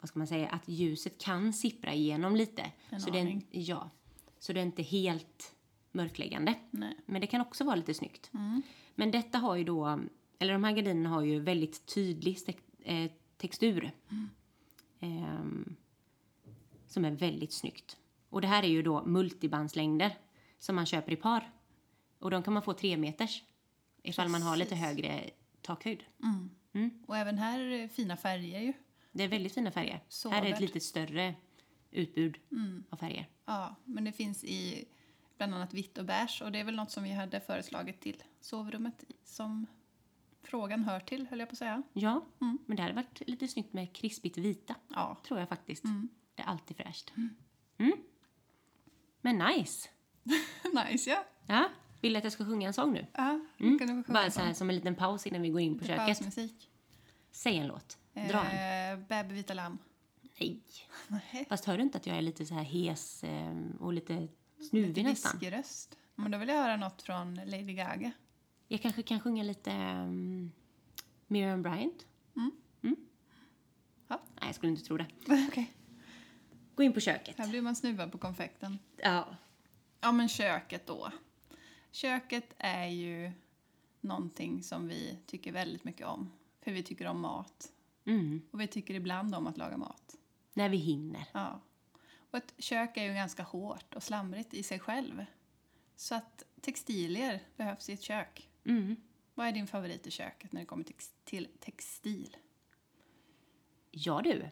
[0.00, 2.72] vad ska man säga, att ljuset kan sippra igenom lite.
[2.88, 3.46] En så, det är, aning.
[3.50, 3.90] ja,
[4.38, 5.54] så det är inte helt
[5.92, 6.54] mörkläggande.
[6.70, 6.96] Nej.
[7.06, 8.30] Men det kan också vara lite snyggt.
[8.34, 8.62] Mm.
[8.94, 10.00] Men detta har ju då,
[10.38, 13.92] eller de här gardinerna har ju väldigt tydlig stek, eh, textur.
[14.10, 14.28] Mm.
[15.00, 15.76] Ehm,
[16.96, 17.96] som är väldigt snyggt.
[18.30, 20.18] Och det här är ju då multibandslängder
[20.58, 21.50] som man köper i par.
[22.18, 23.42] Och de kan man få tre meters
[24.02, 24.84] ifall man har lite Precis.
[24.86, 25.30] högre
[25.62, 26.04] takhöjd.
[27.06, 28.72] Och även här är det fina färger ju.
[29.12, 30.00] Det är väldigt fina färger.
[30.08, 31.34] Så här är ett lite större
[31.90, 32.84] utbud Mm.
[32.90, 33.28] av färger.
[33.44, 34.84] Ja, men det finns i
[35.36, 36.42] bland annat vitt och beige.
[36.44, 39.66] Och det är väl något som vi hade föreslagit till sovrummet som
[40.42, 41.82] frågan hör till, höll jag på att säga.
[41.92, 44.74] Ja, men det hade varit lite snyggt med krispigt vita.
[44.94, 45.84] Ja, Tror jag faktiskt.
[46.36, 47.12] Det är alltid fräscht.
[47.78, 47.96] Mm.
[49.20, 49.88] Men nice!
[50.88, 51.24] nice ja.
[51.46, 51.68] Ja,
[52.00, 53.06] vill du att jag ska sjunga en sång nu?
[53.14, 53.78] ja Mm.
[53.78, 55.84] kan du sjunga Bara så här som en liten paus innan vi går in på
[55.84, 56.06] Lite köket.
[56.06, 56.70] pausmusik.
[57.30, 57.98] Säg en låt.
[58.12, 59.00] Dra en.
[59.00, 59.78] Eh, Bäby vita lamm.
[60.40, 60.60] Nej.
[61.08, 61.46] Nej.
[61.48, 64.28] Fast hör du inte att jag är lite så här hes eh, och lite
[64.70, 65.38] snuvig Lite nästan?
[65.38, 65.98] viskröst.
[66.14, 68.12] Men då vill jag höra något från Lady Gaga.
[68.68, 70.52] Jag kanske kan sjunga lite um,
[71.26, 72.06] Miriam Bryant?
[72.36, 72.50] Mm.
[74.08, 74.20] Ja.
[74.34, 75.06] Nej, jag skulle inte tro det.
[75.48, 75.72] Okej.
[76.76, 77.38] Gå in på köket.
[77.38, 78.78] Här blir man snuvad på konfekten.
[78.96, 79.36] Ja.
[80.00, 81.12] Ja, men köket då.
[81.90, 83.32] Köket är ju
[84.00, 86.32] någonting som vi tycker väldigt mycket om.
[86.60, 87.72] För vi tycker om mat.
[88.04, 88.42] Mm.
[88.50, 90.16] Och vi tycker ibland om att laga mat.
[90.54, 91.28] När vi hinner.
[91.32, 91.60] Ja.
[92.30, 95.24] Och ett kök är ju ganska hårt och slamrigt i sig själv.
[95.96, 98.48] Så att textilier behövs i ett kök.
[98.64, 98.96] Mm.
[99.34, 100.84] Vad är din favorit i köket när det kommer
[101.24, 102.36] till textil?
[103.90, 104.48] Ja du.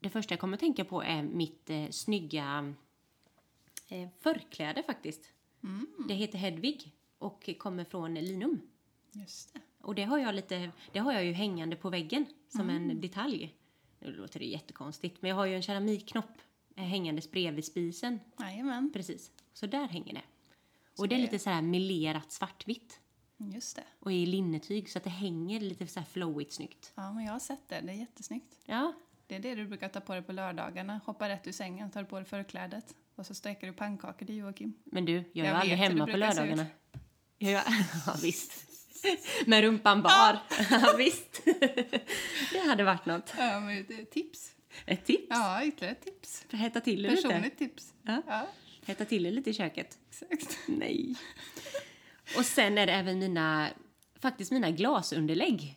[0.00, 2.74] Det första jag kommer att tänka på är mitt eh, snygga
[3.88, 5.32] eh, förkläde faktiskt.
[6.08, 8.60] Det heter Hedvig och kommer från linum.
[9.12, 9.60] Just det.
[9.80, 13.54] Och det har jag lite, det har jag ju hängande på väggen som en detalj.
[13.98, 16.30] Nu låter det jättekonstigt, men jag har ju en keramikknopp
[16.76, 18.20] eh, hängandes bredvid spisen.
[18.38, 19.30] Jajamän, Precis.
[19.52, 20.22] Så där hänger det.
[20.98, 23.00] Och det är lite så här melerat svartvitt.
[23.36, 23.84] just det.
[23.98, 26.92] Och i linnetyg så att det hänger lite så här flowigt snyggt.
[26.94, 27.80] Ja, men jag har sett det.
[27.80, 28.58] Det är jättesnyggt.
[28.64, 28.92] Ja,
[29.28, 31.00] Det är det du brukar ta på dig på lördagarna.
[31.06, 32.94] Hoppa rätt ur sängen, tar på dig förklädet.
[33.14, 34.74] Och så steker du pannkakor till Joakim.
[34.84, 36.66] men du, jag är Jag ju aldrig hemma på lördagarna.
[37.38, 37.62] Jag, gör-
[38.06, 38.52] ja, visst.
[39.46, 40.38] Med rumpan bar.
[40.70, 41.42] Ja, visst.
[42.52, 43.34] Det hade varit något.
[43.38, 44.52] Ja, men det är tips.
[44.86, 45.26] Ett tips.
[45.30, 46.44] Ja, ytterligare ett tips.
[46.48, 47.22] För hetta till det lite.
[47.22, 47.94] Personligt tips.
[48.02, 48.22] Ja.
[48.26, 48.46] Ja,
[48.86, 49.98] Hetta till det lite i köket.
[50.10, 50.58] exakt.
[50.68, 51.14] Nej.
[52.36, 53.68] Och sen är det även mina,
[54.20, 55.76] faktiskt mina glasunderlägg.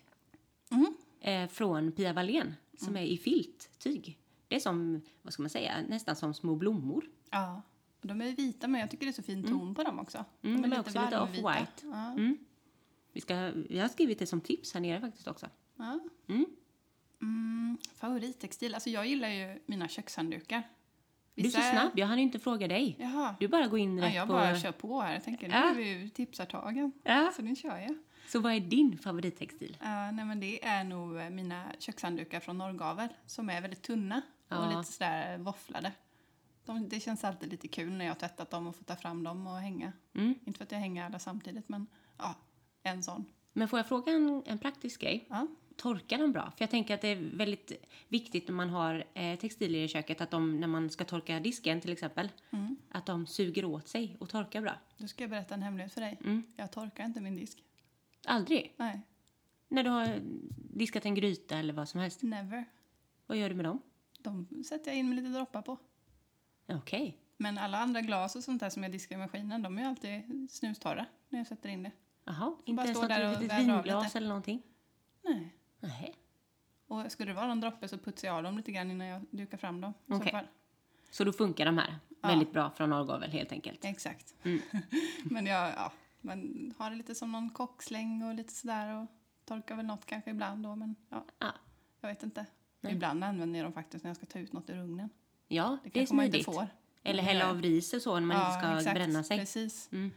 [0.70, 0.94] Mm.
[1.20, 4.18] Eh, från Pia Wallén, som är i filttyg.
[4.48, 7.04] Det är som, vad ska man säga, nästan som små blommor.
[7.30, 7.62] Ja.
[8.02, 10.24] De är vita, men jag tycker det är så fin ton på dem också.
[10.42, 11.42] Mm, de är också lite varmvita.
[11.48, 11.82] off-white.
[11.82, 12.10] Ja.
[12.12, 12.38] Mm.
[13.12, 15.46] Vi, ska, vi har skrivit det som tips här nere faktiskt också.
[15.76, 16.00] Ja.
[16.28, 16.46] Mm.
[17.22, 18.74] Mm, favorittextil?
[18.74, 20.62] Alltså jag gillar ju mina kökshanddukar.
[21.34, 22.96] Du är så snabb, jag hann inte fråga dig.
[22.98, 23.34] Jaha.
[23.40, 24.32] Du bara går in Ja, rätt jag på...
[24.32, 25.14] bara kör på här.
[25.14, 25.70] Jag tänker, nu Ja.
[25.70, 26.92] är vi ju tipsartagen.
[27.02, 27.32] Ja.
[27.36, 27.96] Så nu kör jag.
[28.32, 29.76] Så vad är din favorittextil?
[29.80, 34.22] Ja, nej, men det är nog eh, mina kökshanddukar från Norrgavel som är väldigt tunna
[34.48, 35.92] och lite sådär våfflade.
[36.64, 39.24] De, det känns alltid lite kul när jag har tvättat dem och får ta fram
[39.24, 39.92] dem och hänga.
[40.14, 40.34] Mm.
[40.44, 41.86] Inte för att jag hänger alla samtidigt, men
[42.18, 42.34] ja,
[42.82, 43.24] en sån.
[43.52, 45.26] Men får jag fråga en, en praktisk grej?
[45.30, 45.46] Ja.
[45.76, 46.52] Torkar de bra?
[46.56, 47.72] För jag tänker att det är väldigt
[48.08, 51.80] viktigt när man har eh, textilier i köket att de, när man ska torka disken
[51.80, 52.76] till exempel, Mm.
[52.90, 54.74] att de suger åt sig och torkar bra.
[54.96, 56.18] Då ska jag berätta en hemlighet för dig.
[56.24, 56.42] Mm.
[56.56, 57.58] Jag torkar inte min disk.
[58.26, 58.74] Aldrig?
[58.76, 59.00] Nej,
[59.68, 60.20] När du har
[60.74, 62.22] diskat en gryta eller vad som helst.
[62.22, 62.64] never.
[63.26, 63.82] Vad gör du med dem?
[64.18, 65.78] De sätter jag in med lite droppar på.
[66.68, 67.18] Okej.
[67.36, 70.46] Men alla andra glas och sånt där som jag diskar i maskinen, de är alltid
[70.50, 71.90] snustorra när jag sätter in det.
[72.24, 73.02] Jaha, inte bara ens
[73.32, 74.62] något litet vinglas eller någonting?
[75.22, 75.54] Nej.
[75.80, 76.14] Nej.
[76.86, 79.22] Och skulle det vara någon droppe så putsar jag av dem lite grann innan jag
[79.30, 79.94] dukar fram dem.
[80.08, 80.32] Okej.
[80.32, 80.46] fall.
[81.10, 82.28] Så då funkar de här Ja.
[82.28, 83.84] väldigt bra från Norrgavel helt enkelt?
[83.84, 84.34] Exakt.
[84.42, 84.60] Mm.
[85.24, 85.92] Men jag ja,
[86.22, 89.06] men har det lite som någon kocksläng och lite sådär och
[89.44, 91.52] torkar väl något kanske ibland då men ja, Ja.
[92.00, 92.46] jag vet inte.
[92.80, 92.92] Nej.
[92.92, 95.08] Ibland använder jag dem faktiskt när jag ska ta ut något ur ugnen.
[95.48, 96.44] Ja, Det, det, är man inte smidigt.
[96.54, 96.66] får.
[97.02, 99.38] Eller hälla av ris och så när man inte ska exakt, bränna sig.
[99.38, 99.88] Precis.
[99.92, 100.10] Mm.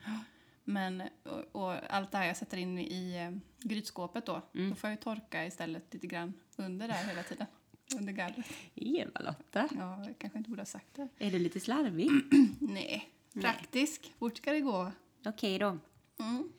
[0.64, 4.70] Men och, och allt det här jag sätter in i eh, grytskåpet då, Mm.
[4.70, 7.48] då får jag ju torka istället lite grann under där hela tiden.
[8.00, 8.46] Under gallret.
[8.76, 11.08] Eva-Lotta, Ja, jag kanske inte borde ha sagt det.
[11.18, 12.10] är du lite slarvig?
[12.60, 14.14] Nej, praktisk.
[14.20, 14.92] Fort ska det gå.
[15.26, 15.78] Okej då.
[16.20, 16.50] Mm.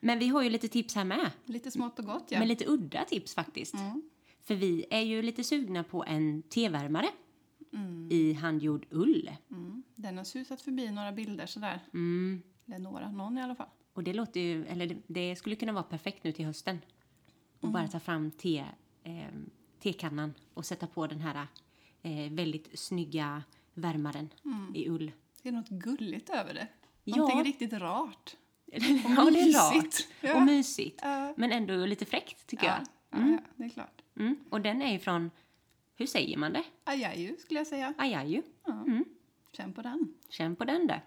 [0.00, 1.30] Men vi har ju lite tips här med.
[1.44, 2.38] Lite smått och gott ja.
[2.38, 3.74] Men lite udda tips faktiskt.
[3.74, 4.02] Mm.
[4.40, 7.08] För vi är ju lite sugna på en tevärmare
[7.72, 8.08] Mm.
[8.10, 9.30] i handgjord ull.
[9.50, 9.82] Mm.
[9.94, 11.80] Den har susat förbi några bilder sådär.
[11.94, 12.42] Mm.
[12.66, 13.68] Eller några, någon i alla fall.
[13.92, 16.78] Och det låter ju, eller det, skulle kunna vara perfekt nu till hösten.
[17.60, 18.64] Och bara ta fram te,
[19.04, 19.24] eh,
[19.80, 21.46] tekannan och sätta på den här
[22.02, 23.42] eh, väldigt snygga
[23.74, 24.28] värmaren
[24.74, 25.12] i ull.
[25.42, 26.68] Det är något gulligt över det.
[27.04, 27.16] Ja.
[27.16, 28.36] Någonting riktigt rart.
[29.16, 29.74] ja, det är rart.
[29.74, 30.08] mysigt.
[30.20, 30.36] Ja.
[30.36, 30.98] Och mysigt.
[31.02, 31.34] Ja.
[31.36, 32.78] Men ändå lite fräckt tycker Ja,
[33.10, 33.20] jag.
[33.22, 34.02] ja, ja, det är klart.
[34.16, 34.36] Mm.
[34.50, 35.30] Och den är ju från,
[35.96, 36.64] hur säger man det?
[36.84, 37.94] Ajayu skulle jag säga.
[37.98, 38.42] Ajayu.
[38.66, 38.84] Ja.
[39.52, 40.14] Känn på den.
[40.28, 41.04] Känn på den där.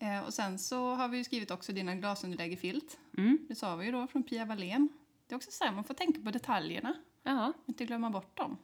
[0.00, 2.98] Eh, och sen så har vi ju skrivit också dina glasunderlägg i filt.
[3.18, 3.38] Mm.
[3.48, 4.88] Det sa vi ju då från Pia Wallén.
[5.26, 6.94] Det är också så här, man får tänka på detaljerna.
[7.22, 7.52] Ja.
[7.66, 8.56] Inte glömma bort dem.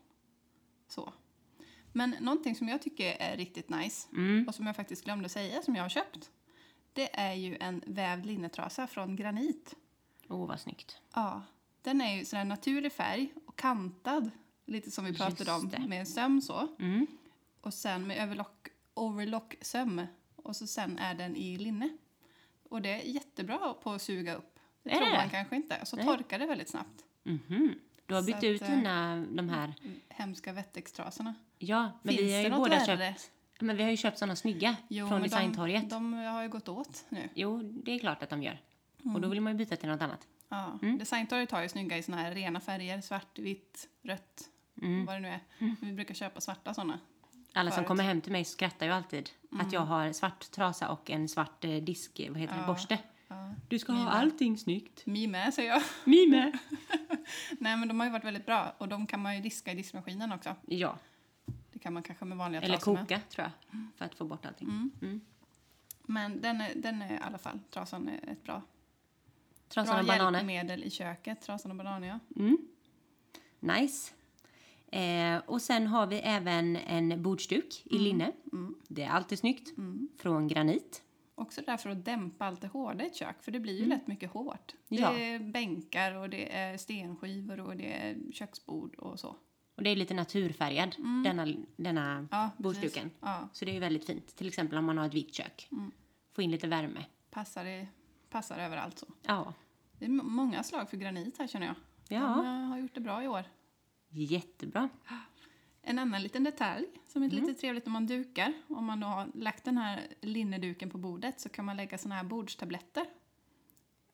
[0.88, 1.12] Så.
[1.92, 4.48] Men någonting som jag tycker är riktigt nice Mm.
[4.48, 6.30] och som jag faktiskt glömde säga som jag har köpt.
[6.94, 9.74] Det är ju en vävd linnetrasa från Granit.
[10.28, 10.98] Åh, vad snyggt.
[11.14, 11.42] Ja,
[11.82, 14.30] den är ju sån här naturlig färg och kantad.
[14.66, 16.68] Lite som vi pratade om med en söm så.
[16.78, 17.06] Mm.
[17.60, 20.06] Och sen med överlock, overlock söm.
[20.36, 21.96] Och så sen är den i linne.
[22.68, 24.58] Och det är jättebra på att suga upp.
[24.82, 25.16] Det Är tror det?
[25.16, 25.86] man kanske inte.
[25.86, 26.04] Så Nej.
[26.06, 27.04] torkar det väldigt snabbt.
[27.22, 27.74] Mhm.
[28.06, 29.74] Du har Så bytt att, ut eh, dina, de här,
[30.08, 31.34] Hemska Wettex-trasorna.
[31.58, 33.30] ja, men Finns vi har ju båda köpt,
[33.60, 35.90] men vi har ju köpt såna snygga Jo, från Designtorget.
[35.90, 37.28] De, de har ju gått åt nu.
[37.34, 38.60] Jo, det är klart att de gör.
[38.98, 39.20] Och Mm.
[39.22, 40.26] då vill man ju byta till något annat.
[40.48, 40.78] Ja.
[40.82, 40.98] Mm.
[40.98, 43.00] Designtorget har ju snygga i såna här rena färger.
[43.00, 44.48] Svart, vitt, rött,
[44.82, 45.06] Mm.
[45.06, 45.40] vad det nu är.
[45.80, 46.98] Vi brukar köpa svarta såna.
[47.52, 47.88] Alla som Förut.
[47.88, 49.30] kommer hem till mig skrattar ju alltid
[49.60, 52.66] att jag har svart trasa och en svart eh, disk, vad heter det, Ja.
[52.66, 52.98] borste.
[53.28, 53.54] Ja.
[53.68, 54.04] Du ska Mina.
[54.04, 55.06] ha allting snyggt.
[55.06, 55.82] Mi med, säger jag.
[56.04, 56.58] Mi med.
[57.58, 58.74] Nej, men de har ju varit väldigt bra.
[58.78, 60.54] Och de kan man ju diska i diskmaskinen också.
[60.66, 61.13] Ja, Det
[61.84, 63.02] kan man kanske med vanliga eller trasor med.
[63.02, 63.80] koka tror jag.
[63.96, 64.68] För att få bort allting.
[64.68, 64.90] Mm.
[65.02, 65.20] Mm.
[66.02, 68.62] Men den är, den är i alla fall, trasan är ett bra,
[69.68, 70.38] Trasan bra bananer.
[70.38, 71.40] hjälpmedel i köket.
[71.42, 72.18] Trasan och bananer, ja.
[72.36, 72.58] Mm.
[73.60, 74.12] Nice.
[74.86, 78.32] Eh, och sen har vi även en bordsduk i linne.
[78.52, 78.74] Mm.
[78.88, 79.78] Det är alltid snyggt.
[79.78, 80.08] Mm.
[80.18, 81.02] Från granit.
[81.34, 84.06] Också därför att dämpa allt det hårda i ett kök, för det blir ju lätt
[84.06, 84.74] mycket hårt.
[84.88, 85.12] Det Ja.
[85.18, 89.36] är bänkar och det är stenskivor och det är köksbord och så.
[89.74, 91.46] Och det är lite naturfärgad, denna,
[91.76, 92.28] denna Mm.
[92.30, 93.10] Ja, bordsduken.
[93.20, 94.36] Ja, Så det är ju väldigt fint.
[94.36, 95.68] Till exempel om man har ett vikt kök.
[95.72, 95.90] Mm.
[96.32, 97.04] Få in lite värme.
[97.30, 97.86] passar, i,
[98.30, 99.06] passar överallt så.
[99.22, 99.54] Ja,
[99.98, 101.76] Det är många slag för granit här känner jag.
[102.08, 102.20] Ja.
[102.20, 103.44] De eh, har gjort det bra i år.
[104.08, 104.88] jättebra.
[105.82, 107.44] En annan liten detalj som är Mm.
[107.44, 108.52] lite trevligt om man dukar.
[108.68, 112.14] Om man då har lagt den här linneduken på bordet så kan man lägga såna
[112.14, 113.06] här bordstabletter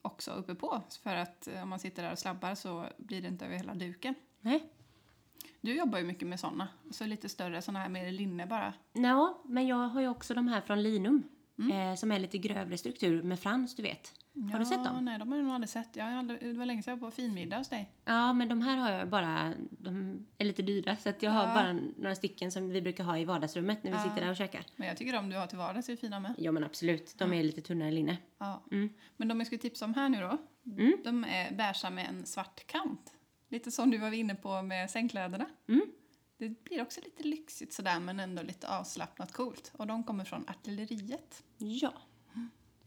[0.01, 0.81] också uppe på.
[1.03, 3.73] För att eh, om man sitter där och slabbar så blir det inte över hela
[3.75, 4.15] duken.
[4.39, 4.69] Nej.
[5.61, 6.67] Du jobbar ju mycket med såna.
[6.91, 8.73] Så lite större såna här med linne bara.
[8.93, 11.23] Ja, men jag har ju också de här från Linum.
[11.59, 11.89] Mm.
[11.91, 14.13] Eh, som är lite grövre struktur med frans, du vet.
[14.51, 15.05] Har du sett dem?
[15.05, 15.95] Nej, de har jag nog aldrig sett.
[15.95, 17.91] Jag har aldrig, det var länge sedan jag var på finmiddag hos dig.
[18.05, 21.47] Ja, men de här har jag bara, de är lite dyra så att jag har
[21.47, 21.53] Ja.
[21.53, 24.03] bara några stycken som vi brukar ha i vardagsrummet när vi Ja.
[24.03, 24.65] sitter där och käkar.
[24.75, 26.33] Men jag tycker de du har till vardags är fina med.
[26.37, 28.17] Ja men absolut, de är lite tunnare linne.
[28.37, 28.63] Ja.
[28.71, 28.89] Mm.
[29.17, 30.93] Men de jag skulle tipsa om här nu då, Mm.
[31.03, 33.13] de är beiga med en svart kant.
[33.51, 35.45] Lite som du var inne på med sängkläderna.
[35.67, 35.81] Mm.
[36.37, 39.71] Det blir också lite lyxigt sådär men ändå lite avslappnat coolt.
[39.75, 41.43] Och de kommer från artilleriet.
[41.57, 41.93] Ja.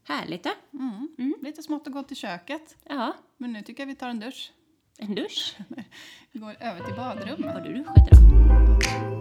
[0.05, 0.51] Härligt då.
[0.73, 1.35] Mm.
[1.43, 2.77] Lite smått och gott i köket.
[2.85, 4.53] Ja, Men nu tycker jag vi tar en dusch.
[4.99, 5.57] en dusch.
[6.33, 7.45] Vi går över till badrum.
[7.45, 8.25] Har du duschat idag?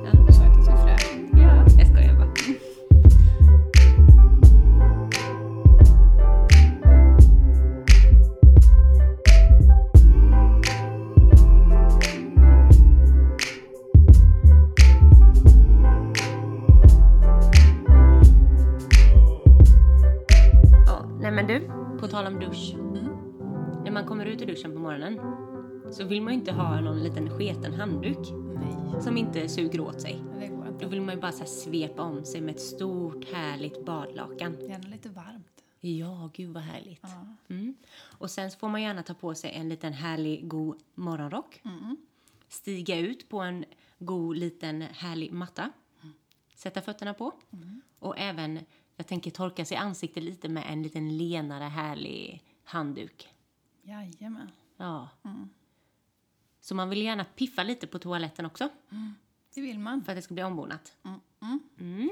[0.05, 0.25] Ja.
[0.27, 1.37] Du sa att jag skulle fräscha.
[1.37, 1.52] ja.
[22.13, 22.75] Tal om dusch.
[23.83, 25.19] När man kommer ut ur duschen på morgonen
[25.91, 28.17] så vill man ju inte ha någon liten sketen handduk
[28.55, 30.23] Nej, som inte suger åt sig.
[30.81, 34.57] Då vill man ju bara så svepa om sig med ett stort härligt badlakan.
[34.61, 35.63] Gärna lite varmt.
[35.79, 37.05] Ja, gud vad härligt.
[37.47, 37.75] Mm.
[38.17, 41.61] Och sen får man gärna ta på sig en liten härlig god morgonrock.
[41.65, 41.97] Mm.
[42.47, 43.65] Stiga ut på en
[43.99, 45.71] god liten härlig matta.
[46.55, 47.31] Sätta fötterna på.
[47.99, 48.59] Och även,
[48.95, 53.29] jag tänker torka sig ansiktet lite med en liten lenare härlig handduk.
[53.83, 54.51] Jajamän.
[54.77, 55.09] Ja.
[55.25, 55.49] Mm.
[56.61, 58.69] Så man vill gärna piffa lite på toaletten också
[59.53, 60.03] Det vill man.
[60.03, 60.93] för att det ska bli ombonat.
[61.03, 61.19] Mm.
[61.41, 61.59] Mm.
[61.79, 62.09] Mm.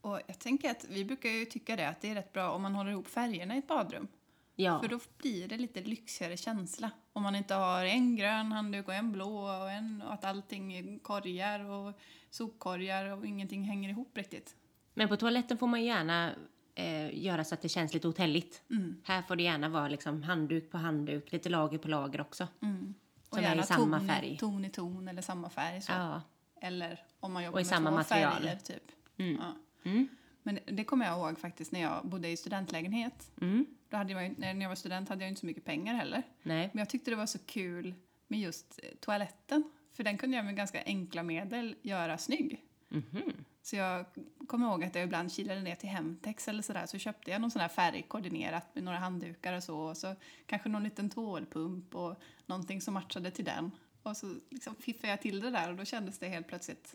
[0.00, 2.62] Och jag tänker att vi brukar ju tycka det att det är rätt bra om
[2.62, 4.08] man håller ihop färgerna i ett badrum.
[4.56, 4.80] Ja.
[4.80, 6.90] För då blir det lite lyxigare känsla.
[7.12, 10.72] Om man inte har en grön handduk och en blå och, en, och att allting
[10.72, 11.98] är korgar och
[12.30, 14.56] sopkorgar och ingenting hänger ihop riktigt.
[14.94, 16.34] Men på toaletten får man gärna
[16.74, 18.62] eh, göra så att det känns lite hotelligt.
[19.04, 22.48] Här får det gärna vara liksom handduk på handduk, lite lager på lager också.
[22.62, 22.94] Mm.
[23.28, 24.36] Och Som är i samma ton, färg.
[24.40, 25.82] ton i ton eller samma färg.
[25.82, 25.92] Så.
[25.92, 26.22] Ja.
[26.60, 28.32] Eller om man jobbar Och i med samma två material.
[28.42, 28.82] färger typ.
[29.16, 29.36] Mm.
[29.40, 29.52] Ja.
[29.90, 30.08] Mm.
[30.42, 33.30] Men det kommer jag ihåg faktiskt när jag bodde i studentlägenhet.
[33.40, 33.66] Mm.
[33.88, 36.22] Då hade jag, när jag var student hade jag inte så mycket pengar heller.
[36.42, 36.70] Nej.
[36.72, 37.94] Men jag tyckte det var så kul
[38.28, 39.62] med just eh, toaletten.
[39.92, 42.62] För den kunde jag med ganska enkla medel göra snygg.
[42.88, 43.22] Mhm.
[43.62, 44.04] Så jag
[44.46, 47.50] kommer ihåg att jag ibland kilade ner till Hemtex eller sådär så köpte jag någon
[47.50, 49.78] sån här färgkoordinerat med några handdukar och så.
[49.78, 50.14] Och så
[50.46, 53.70] kanske någon liten tvålpump och någonting som matchade till den.
[54.02, 56.94] Och så liksom fiffade jag till det där och då kändes det helt plötsligt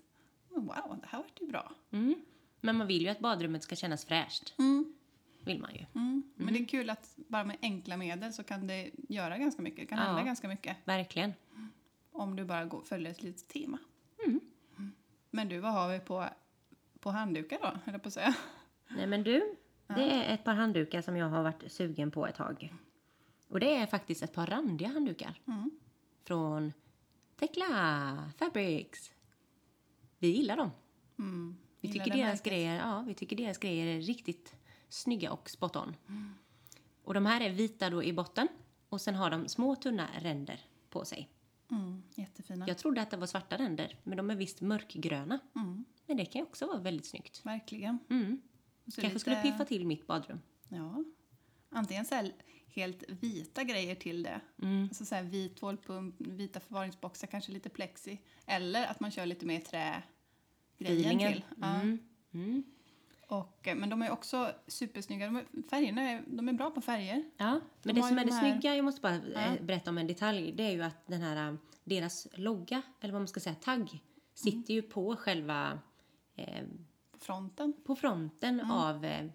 [0.49, 1.71] "Men wow, det här vart ju bra.
[1.91, 2.15] Mm.
[2.61, 4.53] Men man vill ju att badrummet ska kännas fräscht.
[4.59, 4.93] Mm.
[5.43, 5.85] Vill man ju.
[5.95, 6.23] Mm.
[6.35, 9.79] Men det är kul att bara med enkla medel så kan det göra ganska mycket.
[9.79, 10.03] Det kan Ja.
[10.05, 10.77] hända ganska mycket.
[10.85, 11.33] Verkligen.
[12.11, 13.77] Om du bara går, följer ett litet tema.
[14.25, 14.39] Mm.
[15.31, 16.25] Men du, vad har vi på,
[16.99, 18.35] på handdukar då, höll jag på att säga?
[18.87, 19.55] Nej men du,
[19.87, 22.73] det är ett par handdukar som jag har varit sugen på ett tag.
[23.47, 25.41] Och det är faktiskt ett par randiga handdukar.
[25.47, 25.71] Mm.
[26.23, 26.73] Från
[27.39, 29.11] Tekla Fabrics.
[30.17, 30.71] Vi gillar dem.
[31.19, 31.57] Mm.
[31.81, 32.43] Vi tycker, deras märket.
[32.43, 34.55] grejer, ja, vi tycker deras grejer är riktigt
[34.89, 35.95] snygga och spot on.
[37.03, 38.47] Och de här är vita då i botten
[38.89, 41.29] och sen har de små tunna ränder på sig.
[41.71, 42.03] Mm.
[42.15, 42.67] Jättefina.
[42.67, 45.39] Jag trodde att det var svarta ränder, men de är visst mörkgröna.
[45.55, 45.85] Mm.
[46.05, 47.45] Men det kan ju också vara väldigt snyggt.
[47.45, 47.99] Verkligen.
[48.09, 48.41] Mm.
[48.85, 50.39] Kanske lite- skulle piffa till mitt badrum.
[50.69, 51.03] Ja.
[51.69, 52.31] Antingen så här
[52.67, 54.41] helt vita grejer till det.
[54.61, 54.83] Mm.
[54.83, 58.21] Alltså så här vit tvålpump, vita förvaringsboxar, kanske lite plexi.
[58.45, 60.03] Eller att man kör lite mer trä
[60.77, 61.33] grejen Feelingen.
[61.33, 61.43] till.
[61.61, 61.75] Ja.
[61.75, 61.99] Mm.
[62.33, 62.63] Mm.
[63.29, 65.25] Och, eh, men de är också supersnygga.
[65.25, 67.23] De är, färgerna är, de är bra på färger.
[67.37, 69.61] Ja, men De det som är det de här- snygga, jag måste bara eh, Ja.
[69.61, 73.21] berätta om en detalj, det är ju att den här, eh, deras logga, eller vad
[73.21, 73.99] man ska säga, tagg,
[74.33, 75.79] sitter ju på själva,
[76.35, 76.63] eh,
[77.19, 77.73] fronten.
[77.85, 78.71] på fronten Mm.
[78.71, 79.27] av eh,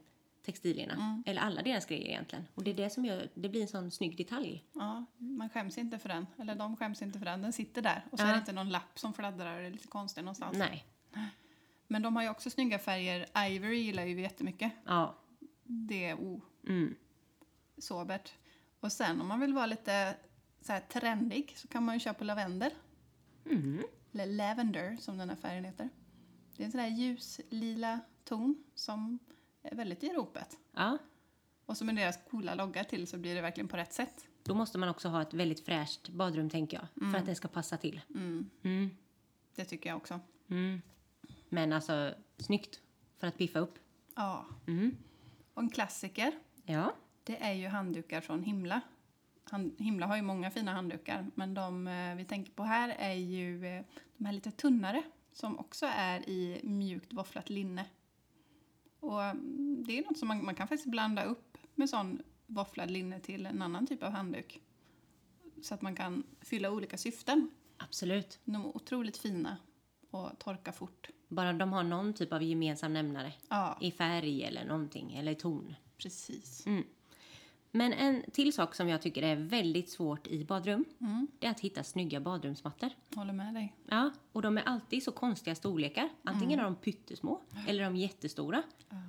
[0.45, 1.23] textilierna.
[1.27, 2.45] Eller alla deras grejer egentligen.
[2.55, 4.65] Och det är det som gör, det blir en sån snygg detalj.
[4.73, 6.27] Ja, man skäms inte för den.
[6.39, 7.43] Eller de skäms inte för den.
[7.43, 8.05] Den sitter där.
[8.11, 8.29] Och så Ja.
[8.29, 10.59] är det inte någon lapp som fladdrar är lite konstig någonstans.
[10.59, 10.85] Nej.
[11.87, 13.26] Men de har ju också snygga färger.
[13.49, 14.72] Ivory gillar ju vi jättemycket.
[14.87, 15.14] Ja.
[15.64, 16.95] Det är oh, Mm.
[17.78, 18.32] sobert.
[18.80, 20.16] Och sen om man vill vara lite
[20.61, 22.70] så här trendig så kan man ju köpa lavendel.
[23.51, 23.82] Mm.
[24.12, 25.89] eller lavender som den här färgen heter.
[26.57, 29.18] Det är en sån där ljuslila ton som
[29.62, 30.59] är väldigt i ropet.
[30.72, 30.99] Ja,
[31.66, 34.26] Och så med deras coola logga till så blir det verkligen på rätt sätt.
[34.43, 37.11] då måste man också ha ett väldigt fräscht badrum tänker jag.
[37.12, 38.01] För att det ska passa till.
[38.14, 38.91] Mm.
[39.55, 40.20] Det tycker jag också.
[41.55, 42.81] Men alltså, snyggt.
[43.19, 43.79] För att piffa upp.
[44.15, 44.47] Ja.
[44.67, 44.97] Mm.
[45.55, 46.33] Och en klassiker,
[46.65, 46.95] Ja.
[47.25, 48.81] det är ju handdukar från Himla.
[49.45, 53.15] Han, Himla har ju många fina handdukar, men de eh, vi tänker på här är
[53.15, 53.85] ju eh,
[54.17, 55.03] de här lite tunnare
[55.33, 57.87] som också är i mjukt våfflat linne.
[59.01, 62.91] Och mm, det är något som man, man kan faktiskt blanda upp med sån våfflad
[62.91, 64.61] linne till en annan typ av handduk.
[65.63, 67.51] Så att man kan fylla olika syften.
[67.77, 68.41] Absolut.
[68.45, 69.57] De är otroligt fina
[70.15, 71.09] och torkar fort.
[71.29, 73.33] Bara de har någon typ av gemensam nämnare.
[73.49, 75.75] Ja, I färg eller någonting, eller ton.
[75.99, 76.65] precis.
[77.71, 80.85] Men en till sak som jag tycker är väldigt svårt i badrum,
[81.39, 82.91] det är att hitta snygga badrumsmattor.
[83.15, 83.75] Håller med dig.
[83.89, 86.09] Ja, och de är alltid så konstiga storlekar.
[86.25, 88.62] Antingen är de pyttesmå eller är de jättestora.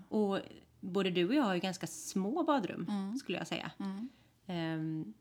[0.10, 0.39] Och
[0.80, 2.88] både du och jag har ju ganska små badrum,
[3.20, 3.72] skulle jag säga.
[4.45, 5.14] Ehm,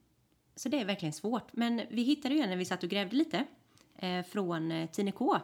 [0.56, 1.52] så det är verkligen svårt.
[1.52, 3.44] Men vi hittade ju en när vi satt och grävde lite,
[3.96, 5.36] eh, från eh, Tine K.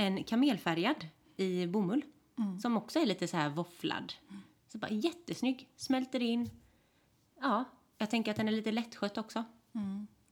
[0.00, 2.02] En kamelfärgad i bomull,
[2.62, 4.12] som också är lite så här våfflad.
[4.68, 6.50] Så bara jättesnygg, smälter in.
[7.40, 7.64] Ja,
[7.98, 9.44] jag tänker att den är lite lättskött också.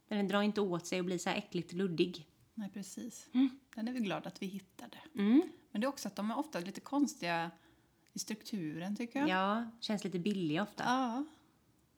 [0.08, 2.26] Den drar inte åt sig och blir så här äckligt luddig.
[2.54, 3.28] Nej, precis.
[3.32, 3.58] Mm.
[3.74, 4.98] Den är vi glada att vi hittade.
[5.70, 7.50] Men det är också att de är ofta lite konstiga
[8.12, 9.28] i strukturen, tycker jag.
[9.28, 10.84] Ja, känns lite billig ofta.
[10.84, 11.24] Ja.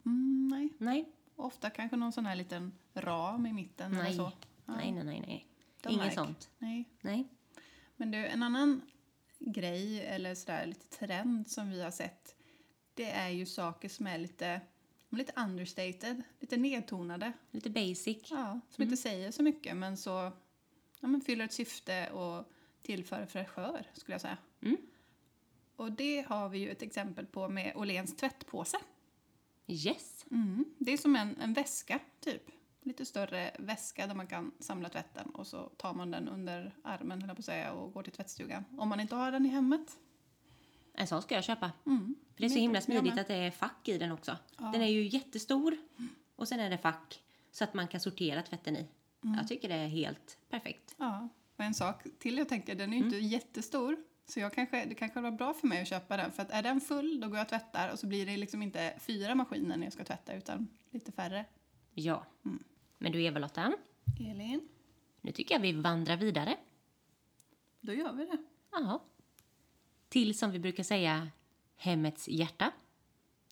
[0.04, 0.68] Mm, nej.
[0.78, 4.14] Nej, Ofta kanske någon sån här liten ram i mitten eller nej.
[4.16, 4.32] så.
[4.64, 4.74] Ja.
[4.76, 5.46] nej, nej, nej, nej.
[5.88, 6.14] Inget märk.
[6.14, 6.50] sånt.
[6.58, 6.88] Nej.
[7.00, 7.28] Nej.
[8.00, 8.82] Men du, en annan
[9.38, 12.36] grej, eller sådär lite trend som vi har sett,
[12.94, 14.60] det är ju saker som är lite,
[15.08, 17.32] lite understated, lite nedtonade.
[17.50, 18.30] Lite basic.
[18.30, 20.32] Ja, som inte säger så mycket men så
[21.00, 24.38] ja, men fyller ett syfte och tillför fräschör skulle jag säga.
[24.62, 24.76] Mm.
[25.76, 28.78] Och det har vi ju ett exempel på med Åhléns tvättpåse.
[29.66, 30.26] Yes.
[30.30, 30.64] Mm.
[30.78, 32.50] Det är som en, en väska typ.
[32.82, 37.24] Lite större väska där man kan samla tvätten och så tar man den under armen
[37.26, 38.64] jag på säga, och går till tvättstugan.
[38.78, 39.98] Om man inte har den i hemmet.
[40.92, 41.72] En sån ska jag köpa.
[41.86, 42.14] Mm.
[42.34, 44.36] För det är så himla smidigt att det är fack i den också.
[44.56, 45.76] Den är ju jättestor
[46.36, 47.22] och sen är det fack
[47.52, 48.86] så att man kan sortera tvätten i.
[49.20, 50.94] Jag tycker det är helt perfekt.
[50.98, 53.96] Ja, och en sak till jag tänker, den är ju inte jättestor.
[54.26, 56.32] Så jag kanske, det kanske var bra för mig att köpa den.
[56.32, 58.62] För att är den full, då går jag och tvättar och så blir det liksom
[58.62, 61.44] inte fyra maskiner när jag ska tvätta utan lite färre.
[61.98, 62.26] Ja.
[62.98, 63.72] Men du Eva-Lotta,
[64.20, 64.68] Elin,
[65.20, 66.56] nu tycker jag vi vandrar vidare.
[67.80, 68.38] då gör vi det.
[68.70, 69.02] Ja.
[70.08, 71.28] Till som vi brukar säga,
[71.76, 72.72] hemmets hjärta.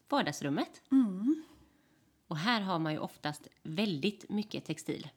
[0.09, 0.83] Vardagsrummet.
[2.27, 5.09] Och här har man ju oftast väldigt mycket textil.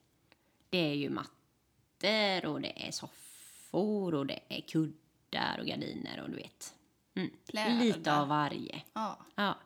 [0.70, 6.30] Det är ju mattor och det är soffor och det är kuddar och gardiner och
[6.30, 6.76] du vet.
[7.14, 7.80] Mm.
[7.80, 8.82] Lite av varje.
[8.94, 9.58] Ja, Ja.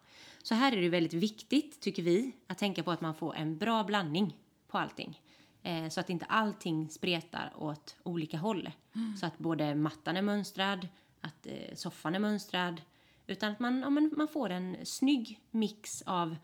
[0.44, 3.58] Så här är det väldigt viktigt, tycker vi, att tänka på att man får en
[3.58, 4.38] bra blandning
[4.68, 5.22] på allting.
[5.64, 8.72] Eh, så att inte allting spretar åt olika håll.
[9.20, 10.88] Så att både mattan är mönstrad,
[11.22, 12.82] att eh, soffan är mönstrad.
[13.28, 16.36] Utan att man, ja, man får en snygg mix av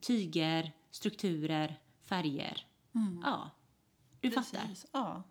[0.00, 2.66] tyger, strukturer, färger.
[3.24, 3.50] Ja,
[4.20, 4.60] du fattar.
[4.60, 4.86] precis.
[4.92, 5.22] Ja.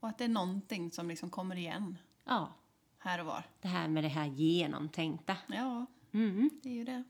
[0.00, 2.52] Och att det är någonting som liksom kommer igen Ja,
[2.98, 3.44] här och var.
[3.60, 5.36] det här med det här genomtänkta.
[5.46, 6.50] Ja, Mm.
[6.62, 7.04] det är ju det.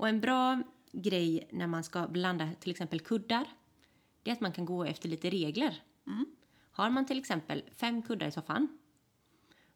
[0.00, 3.48] Och en bra grej när man ska blanda till exempel kuddar,
[4.22, 5.82] det är att man kan gå efter lite regler.
[6.70, 8.78] Har man till exempel fem kuddar i soffan,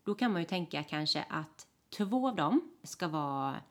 [0.05, 1.67] då kan man ju tänka kanske att
[1.97, 3.63] två av dem ska vara,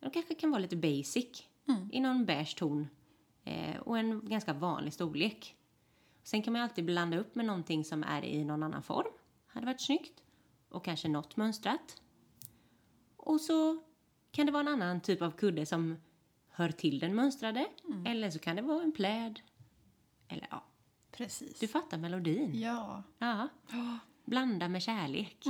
[0.00, 1.48] de kanske kan vara lite basic,
[1.92, 2.88] i någon beige ton
[3.44, 5.56] eh, och en ganska vanlig storlek.
[6.22, 9.12] Sen kan man ju alltid blanda upp med någonting som är i någon annan form,
[9.46, 10.22] hade varit snyggt,
[10.68, 12.02] och kanske något mönstrat.
[13.16, 13.82] Och så
[14.30, 15.96] kan det vara en annan typ av kudde som
[16.48, 17.66] hör till den mönstrade.
[18.06, 19.40] Eller så kan det vara en pläd.
[20.28, 20.64] Eller ja,
[21.12, 21.58] Precis.
[21.60, 22.60] du fattar melodin.
[22.60, 23.02] Ja.
[23.18, 23.48] Ja.
[24.24, 25.44] Blanda med kärlek.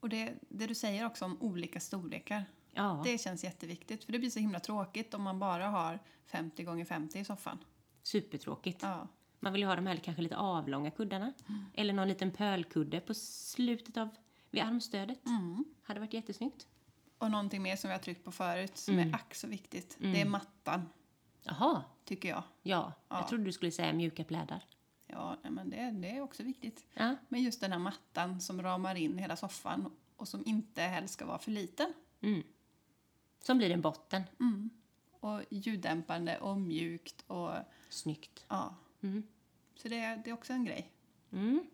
[0.00, 2.44] Och det, det du säger också om olika storlekar.
[2.72, 4.04] Ja, Det känns jätteviktigt.
[4.04, 7.58] För det blir så himla tråkigt om man bara har 50 gånger 50 i soffan.
[8.02, 8.82] supertråkigt.
[8.82, 9.08] Ja.
[9.40, 11.32] Man vill ju ha de här kanske lite avlånga kuddarna.
[11.74, 14.08] Eller någon liten pölkudde på slutet av,
[14.50, 15.20] vid armstödet.
[15.82, 16.66] Hade varit jättesnyggt.
[17.18, 19.96] Och någonting mer som vi har tryckt på förut som är ack så viktigt.
[19.98, 20.88] Det är mattan,
[21.42, 22.42] Jaha, tycker jag.
[22.62, 22.92] ja.
[23.08, 23.18] Ja.
[23.18, 24.64] Jag trodde du skulle säga mjuka plädar.
[25.06, 26.86] Ja, nej, men det, det är också viktigt.
[26.94, 31.14] Ja, Men just den här mattan som ramar in hela soffan och som inte helst
[31.14, 31.92] ska vara för liten.
[33.42, 34.22] som blir en botten.
[35.20, 37.50] Och ljuddämpande och mjukt och
[37.88, 38.44] Snyggt.
[38.48, 38.74] ja.
[39.76, 40.90] Så det, det är också en grej.
[41.32, 41.66] Mm.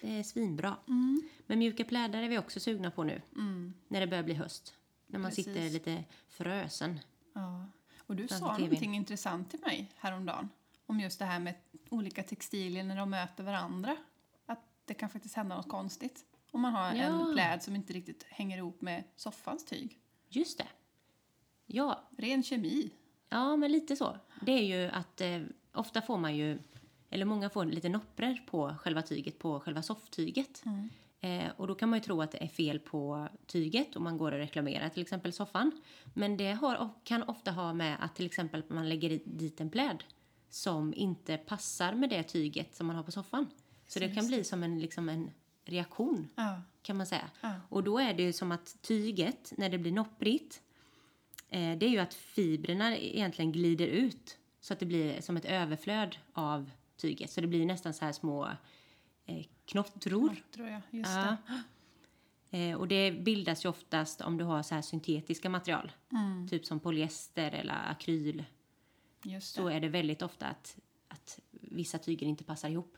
[0.00, 0.76] Det är svinbra.
[0.88, 1.22] Mm.
[1.46, 3.22] Men mjuka plädar är vi också sugna på nu.
[3.88, 4.74] När det börjar bli höst.
[5.06, 5.44] När man Precis.
[5.44, 7.00] sitter lite frösen.
[7.32, 7.66] Ja.
[7.98, 10.48] Och du sa någonting intressant till mig häromdagen.
[10.86, 11.54] Om just det här med
[11.90, 13.96] olika textilier när de möter varandra.
[14.46, 16.24] Att det kan faktiskt hända något konstigt.
[16.50, 17.02] Om man har Ja.
[17.02, 19.98] en pläd som inte riktigt hänger ihop med soffans tyg.
[20.28, 20.66] Just det.
[21.66, 22.90] Ja, Ren kemi.
[23.28, 24.16] ja men lite så.
[24.40, 25.40] Det är ju att eh,
[25.72, 26.58] ofta får man ju,
[27.12, 30.62] eller många får lite noppror på själva tyget, på själva sofftyget.
[31.20, 34.18] Eh, och då kan man ju tro att det är fel på tyget och man
[34.18, 35.72] går och reklamerar till exempel soffan.
[36.14, 40.04] Men det har, kan ofta ha med att till exempel man lägger dit en pläd
[40.50, 43.46] som inte passar med det tyget som man har på soffan.
[43.86, 45.30] Så det kan bli som en, liksom en
[45.64, 46.62] reaktion Ja.
[46.82, 47.30] kan man säga.
[47.40, 47.54] Ja.
[47.68, 50.62] Och då är det ju som att tyget, när det blir nopprigt,
[51.48, 55.44] eh, det är ju att fibrerna egentligen glider ut så att det blir som ett
[55.44, 57.30] överflöd av tyget.
[57.30, 58.48] Så det blir nästan så här små
[59.26, 60.36] eh, knottror.
[60.54, 60.80] Tror jag.
[60.90, 61.36] Just Ja.
[62.50, 62.68] det.
[62.70, 65.92] Eh, och det bildas ju oftast om du har så här syntetiska material.
[66.12, 66.48] Mm.
[66.48, 68.44] Typ som polyester eller akryl.
[69.40, 70.76] Så är det väldigt ofta att,
[71.08, 72.96] att vissa tyger inte passar ihop.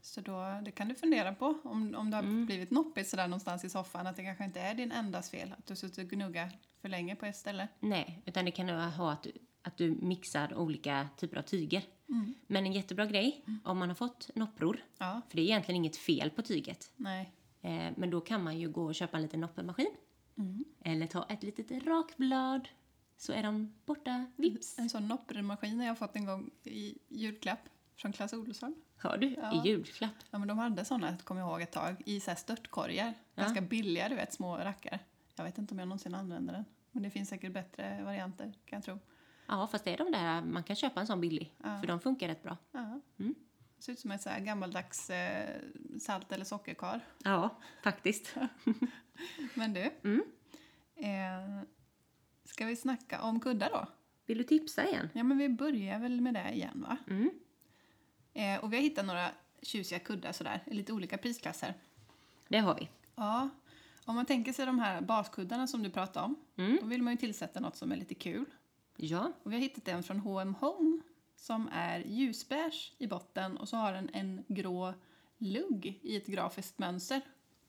[0.00, 2.46] Så då, det kan du fundera på om, om det har Mm.
[2.46, 4.06] blivit noppigt sådär någonstans i soffan.
[4.06, 5.54] Att det kanske inte är din endas fel.
[5.58, 7.68] Att du suttit och gnuggat för länge på ett ställe.
[7.80, 9.26] Nej, utan det kan ha att
[9.66, 11.82] att du mixar olika typer av tyger.
[12.14, 12.34] Mm.
[12.46, 15.96] Men en jättebra grej om man har fått noppror, Ja, för det är egentligen inget
[15.96, 17.32] fel på tyget, nej.
[17.62, 19.90] eh, men då kan man ju gå och köpa en liten noppermaskin.
[20.38, 20.64] Mm.
[20.80, 22.68] Eller ta ett litet rakblad,
[23.16, 24.78] så är de borta vips.
[24.78, 28.74] En sån noppermaskin har jag fått en gång i julklapp från Clas Ohlson.
[28.96, 29.34] Har du?
[29.34, 29.64] Ja.
[29.64, 30.14] I julklapp.
[30.30, 33.14] Ja, men de hade såna, kommer jag ihåg ett tag, i så här störtkorgar.
[33.36, 34.98] Ganska billiga, du vet, små rackare.
[35.36, 36.64] Jag vet inte om jag någonsin använder den.
[36.92, 38.98] Men det finns säkert bättre varianter, kan jag tro.
[39.46, 41.80] Ja, fast det är de där, man kan köpa en sån billig, Ja.
[41.80, 42.56] för de funkar rätt bra.
[42.72, 43.00] Ja.
[43.18, 43.34] Mm.
[43.78, 45.60] Ser ut som ett så gammaldags eh,
[46.00, 47.00] salt eller sockerkar.
[47.24, 48.34] Ja, faktiskt.
[49.54, 50.22] Men du, Mm.
[50.96, 51.64] eh,
[52.44, 53.86] ska vi snacka om kuddar då?
[54.26, 55.08] Vill du tipsa igen?
[55.12, 56.96] Ja, men vi börjar väl med det igen, va?
[57.08, 57.30] Mm.
[58.34, 59.28] Eh, och vi har hittat några
[59.62, 61.74] tjusiga kuddar sådär, i lite olika prisklasser.
[62.48, 62.88] Det har vi.
[63.14, 63.48] Ja,
[64.04, 66.78] om man tänker sig de här baskuddarna som du pratade om, Mm.
[66.80, 68.44] då vill man ju tillsätta något som är lite kul.
[68.96, 70.98] Ja, Och vi har hittat en från H&M Home
[71.36, 74.94] som är ljusbeige i botten och så har den en grå
[75.38, 77.20] lugg i ett grafiskt mönster.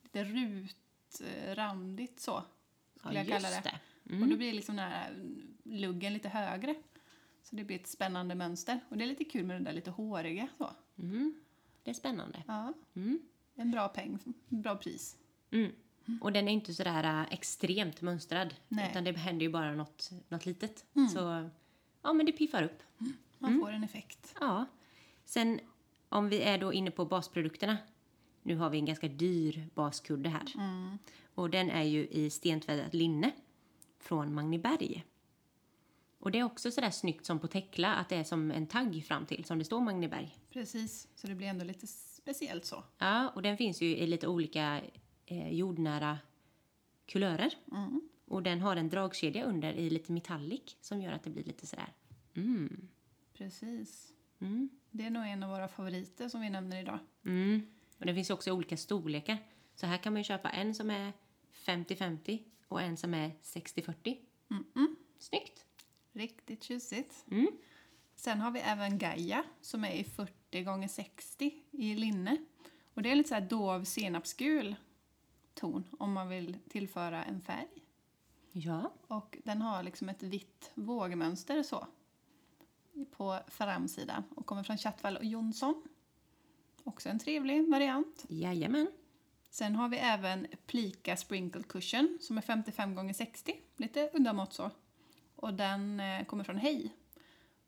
[0.02, 2.42] Lite rutrandigt så,
[2.96, 3.62] skulle ja jag kalla det.
[4.02, 4.22] det.
[4.22, 5.14] Och då blir liksom den här
[5.62, 6.74] luggen lite högre.
[7.42, 8.80] Så det blir ett spännande mönster.
[8.88, 10.70] Och det är lite kul med det där lite håriga så.
[10.98, 11.34] Mm.
[11.82, 12.42] Det är spännande.
[12.46, 13.20] Ja, Mm.
[13.54, 14.18] en bra peng,
[14.48, 15.16] bra pris.
[15.50, 15.72] Mm.
[16.20, 18.54] Och den är inte sådär äh, extremt mönstrad.
[18.68, 18.90] Nej.
[18.90, 20.84] Utan det händer ju bara något, något litet.
[20.96, 21.08] Mm.
[21.08, 21.50] Så
[22.02, 22.82] ja, men det piffar upp.
[23.38, 23.60] Man Mm.
[23.60, 24.34] får en effekt.
[24.40, 24.66] Ja.
[25.24, 25.60] Sen
[26.08, 27.76] om vi är då inne på basprodukterna.
[28.42, 30.52] Nu har vi en ganska dyr baskudde här.
[30.54, 30.98] Mm.
[31.34, 33.30] Och den är ju i stentvättat linne
[34.00, 35.04] från Magniberg.
[36.18, 39.04] Och det är också sådär snyggt som på Tekla att det är som en tagg
[39.04, 40.38] fram till som det står Magniberg.
[40.52, 42.84] Precis, så det blir ändå lite speciellt så.
[42.98, 44.80] Ja, och den finns ju i lite olika
[45.26, 46.18] eh, jordnära
[47.06, 47.54] kulörer.
[47.72, 48.08] Mm.
[48.24, 51.66] Och den har en dragkedja under i lite metallic som gör att det blir lite
[51.66, 51.92] sådär.
[52.34, 52.88] Mm.
[53.32, 54.12] Precis.
[54.40, 54.68] Mm.
[54.90, 56.98] Det är nog en av våra favoriter som vi nämner idag.
[57.24, 57.66] Mm.
[57.98, 59.38] Och det finns också olika storlekar.
[59.74, 61.12] Så här kan man ju köpa en som är
[61.52, 64.16] 50-50 och en som är 60-40.
[64.48, 64.96] Mm-mm.
[65.18, 65.64] Snyggt!
[66.12, 67.24] Riktigt tjusigt.
[67.30, 67.48] Mm.
[68.14, 72.36] Sen har vi även Gaia som är i 40 gånger 60 i linne.
[72.94, 74.76] Och det är lite så här dov senapsgul
[75.56, 77.68] ton om man vill tillföra en färg.
[78.52, 81.86] Ja, Och den har liksom ett vitt vågmönster så
[83.10, 85.82] på framsidan och kommer från Chatwall och Jonsson.
[86.84, 88.24] Också en trevlig variant.
[88.28, 88.90] jajamän.
[89.50, 94.70] Sen har vi även Plika Sprinkle Cushion som är 55 gånger 60 Lite udda så.
[95.36, 96.94] Och den eh, kommer från Hej.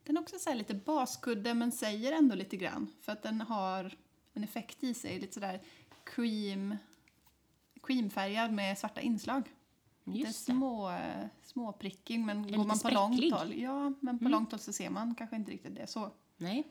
[0.02, 2.92] Den är också så lite baskudde men säger ändå lite grann.
[3.00, 3.96] För att den har
[4.32, 5.20] en effekt i sig.
[5.20, 5.60] Lite sådär
[6.04, 6.76] cream,
[7.88, 9.42] creamfärgad med svarta inslag.
[10.04, 10.52] Lite Just det.
[10.52, 13.32] små, eh, småprickig men går man lite på långt spräcklig.
[13.32, 13.54] håll.
[13.54, 14.32] Ja, men på Mm.
[14.32, 15.86] långt håll så ser man kanske inte riktigt det.
[15.86, 16.66] Så Nej,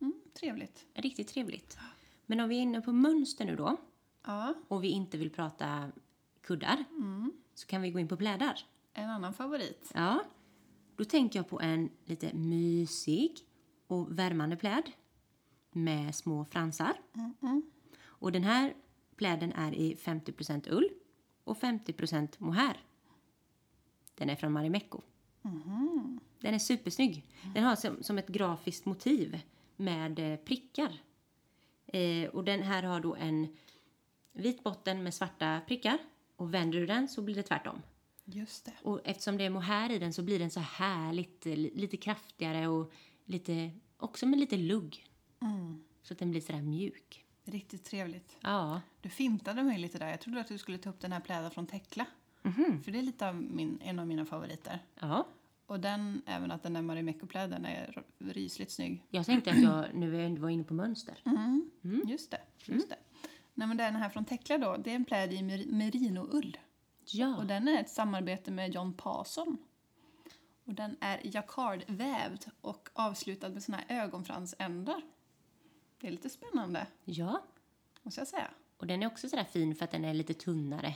[0.00, 0.86] mm, trevligt.
[0.94, 1.78] riktigt trevligt.
[2.26, 3.76] Men om vi är inne på mönster nu då
[4.26, 5.92] Ja, och vi inte vill prata
[6.40, 7.32] kuddar mm.
[7.54, 8.60] så kan vi gå in på plädar.
[8.92, 9.90] en annan favorit.
[9.94, 10.20] Ja,
[10.96, 13.38] då tänker jag på en lite mysig
[13.86, 14.90] och värmande pläd
[15.72, 16.92] med små fransar.
[17.12, 17.62] Mm-mm.
[18.02, 18.74] Och den här
[19.20, 20.88] pläden är i 50% ull
[21.44, 22.76] och 50% mohair.
[24.14, 25.00] Den är från Marimekko.
[25.42, 26.20] Mhm.
[26.40, 27.24] Den är supersnygg.
[27.54, 29.40] Den har som, som ett grafiskt motiv
[29.76, 30.98] med eh, prickar.
[31.86, 33.56] Eh, och den här har då en
[34.32, 35.98] vit botten med svarta prickar.
[36.36, 37.82] Och vänder du den så blir det tvärtom.
[38.24, 38.72] Just det.
[38.82, 42.68] Och eftersom det är mohair i den så blir den så härligt, li- lite kraftigare
[42.68, 42.92] och
[43.24, 45.06] lite, också med lite lugg.
[46.02, 47.19] Så att den blir sådär mjuk.
[47.44, 48.36] Riktigt trevligt.
[48.40, 50.08] Ja, Du fintade mig lite där.
[50.10, 52.06] Jag trodde att du skulle ta upp den här pläden från Tekla.
[52.84, 54.78] För det är lite av min, en av mina favoriter.
[55.00, 55.26] ja.
[55.66, 59.04] Och den, även att den är Marimekko-pläden, är rysligt snygg.
[59.10, 61.22] Jag tänkte att jag nu var inne på mönster.
[61.26, 61.70] Mm.
[62.06, 62.40] Just det.
[62.64, 62.96] Just det.
[63.54, 66.56] Nej, men den här från Tekla då, det är en pläd i mer- merinoull.
[67.04, 69.56] Ja, Och den är ett samarbete med John Parson.
[70.64, 75.02] Och den är jacquardvävd och avslutad med såna här ögonfransändar.
[76.00, 77.42] Det är lite spännande, ja.
[78.02, 78.50] måste jag säga.
[78.76, 80.94] Och den är också sådär fin för att den är lite tunnare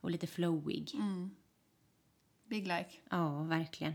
[0.00, 0.90] och lite flowig.
[2.44, 2.90] Big like.
[3.10, 3.94] Ja, verkligen.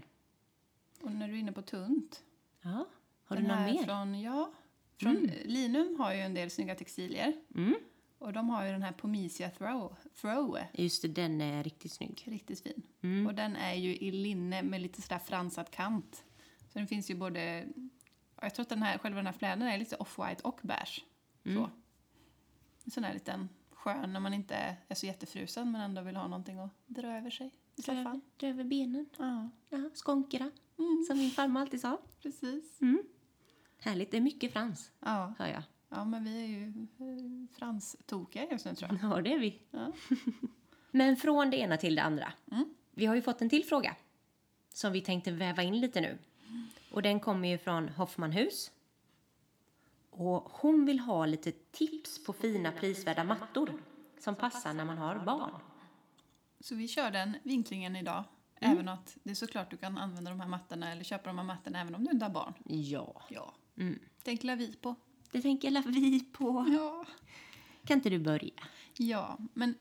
[1.01, 2.23] Och när du är inne på tunt.
[2.61, 2.85] Ja,
[3.23, 3.83] har du något här mer?
[3.83, 4.51] Från, ja,
[4.97, 7.33] från Linum har ju en del snygga textilier.
[7.55, 7.75] Mm.
[8.17, 9.95] Och de har ju den här Pomisia Throw.
[10.21, 12.23] Throw Just det, den är riktigt snygg.
[12.25, 12.81] riktigt fin.
[13.01, 13.27] Mm.
[13.27, 16.23] Och den är ju i linne med lite sådär fransad kant.
[16.59, 17.67] Så den finns ju både...
[18.45, 21.05] Jag tror att den här, själva den här fläden är lite off-white och beige.
[21.45, 21.57] Mm.
[21.57, 21.69] Så.
[22.85, 26.27] En sån här liten skön när man inte är så jättefrusen men ändå vill ha
[26.27, 28.21] någonting att dra över sig i soffan.
[28.37, 29.05] dra över benen.
[29.17, 29.77] Ja, Ja,
[30.77, 31.03] Mm.
[31.07, 31.97] som min farmor alltid sa.
[32.21, 32.79] precis.
[33.79, 35.33] Härligt, det är mycket frans, Ja.
[35.39, 35.63] hör jag.
[35.89, 36.67] ja, men vi är ju
[36.99, 39.11] eh, franstokiga just nu tror jag.
[39.11, 39.61] Ja, det är vi.
[39.71, 39.91] Ja.
[40.91, 42.33] Men från det ena till det andra.
[42.51, 42.65] Mm.
[42.91, 43.95] Vi har ju fått en till fråga
[44.69, 46.17] som vi tänkte väva in lite nu.
[46.95, 48.71] Och den kommer ju från Hoffmanhus.
[50.09, 53.73] Och hon vill ha lite tips på fina prisvärda mattor
[54.19, 55.51] som passar när man har barn.
[56.59, 58.23] Så vi kör den vinklingen idag.
[58.59, 61.45] Även att det är såklart du kan använda de här mattorna eller köpa de här
[61.45, 62.53] mattorna även om du inte har barn.
[62.65, 63.53] Ja, Ja.
[63.77, 63.99] Mm.
[64.23, 64.95] Tänk la vi på.
[65.31, 66.65] det tänker la vi på.
[66.69, 67.05] Ja.
[67.85, 68.53] Kan inte du börja?
[68.97, 69.75] Ja, men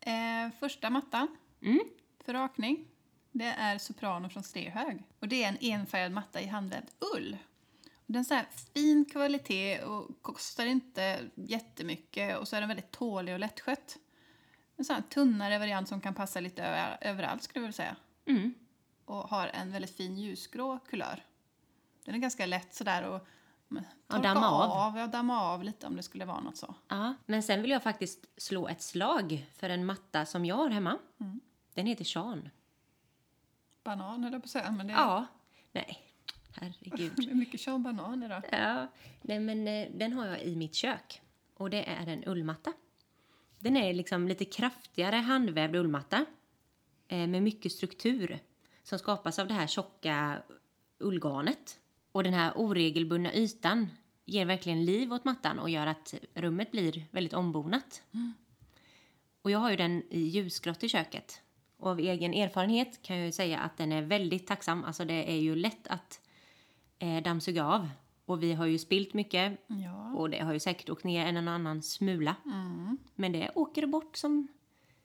[0.00, 1.28] eh, första mattan
[1.62, 1.80] Mm.
[2.24, 2.86] för rakning,
[3.32, 5.04] det är Soprano från Strehög.
[5.20, 7.36] Och det är en enfärgad matta i handvävd ull.
[8.06, 8.40] Och den är så
[8.74, 13.96] fin kvalitet och kostar inte jättemycket och så är den väldigt tålig och lättskött.
[14.76, 17.96] En sån här tunnare variant som kan passa lite över, överallt skulle jag vilja säga.
[18.26, 18.54] Mm.
[19.04, 21.24] Och har en väldigt fin ljusgrå kulör.
[22.04, 23.20] Den är ganska lätt sådär
[23.70, 24.70] Ja, torka damma av.
[24.70, 24.98] av.
[24.98, 26.74] Ja, damma av lite om det skulle vara något så.
[26.88, 30.70] Ja, men sen vill jag faktiskt slå ett slag för en matta som jag har
[30.70, 30.98] hemma.
[31.74, 32.50] Den heter Sean.
[33.84, 35.26] Banan höll jag på att säga, men det Ja.
[35.72, 35.98] Nej,
[36.54, 37.12] herregud.
[37.16, 38.42] det är mycket Sean Banan idag.
[38.52, 38.86] Ja,
[39.22, 41.20] nej, men eh, den har jag i mitt kök.
[41.56, 42.72] Och det är en ullmatta.
[43.58, 46.26] Den är liksom lite kraftigare handvävd ullmatta
[47.08, 48.38] eh, med mycket struktur
[48.82, 50.42] som skapas av det här tjocka
[50.98, 51.78] ullgarnet.
[52.12, 53.88] Och den här oregelbundna ytan
[54.24, 58.02] ger verkligen liv åt mattan och gör att rummet blir väldigt ombonat.
[59.42, 61.42] Och jag har ju den i ljusgrått i köket.
[61.80, 64.84] Och av egen erfarenhet kan jag ju säga att den är väldigt tacksam.
[64.84, 66.20] Alltså det är ju lätt att
[66.98, 67.88] eh, dammsuga av.
[68.24, 70.12] Och vi har ju spilt mycket Ja.
[70.14, 72.36] och det har ju säkert åkt ner en eller annan smula.
[72.44, 72.98] Mm.
[73.14, 74.48] Men det åker bort som,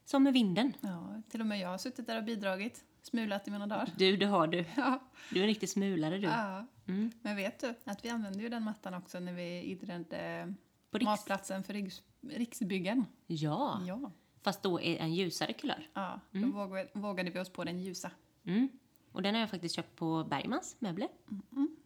[0.06, 0.74] som med vinden.
[0.82, 2.84] ja, till och med jag har suttit där och bidragit.
[3.02, 3.90] Smulat i mina dagar.
[3.98, 4.66] Du, det har du.
[4.78, 5.00] Ja.
[5.30, 6.28] Du är en riktig smulare du.
[6.28, 6.66] ja.
[6.88, 7.12] Mm.
[7.22, 10.54] Men vet du att vi använde ju den mattan också när vi inredde
[10.92, 13.06] På Riks- matplatsen för Riks, Riksbyggen.
[13.28, 14.12] Ja, Ja.
[14.46, 15.88] Fast då är en ljusare kulör.
[15.93, 18.12] ja då vågade, vågade vi oss på den ljusa.
[18.43, 18.70] Mm.
[19.12, 21.10] Och den har jag faktiskt köpt på Bergmans möbler.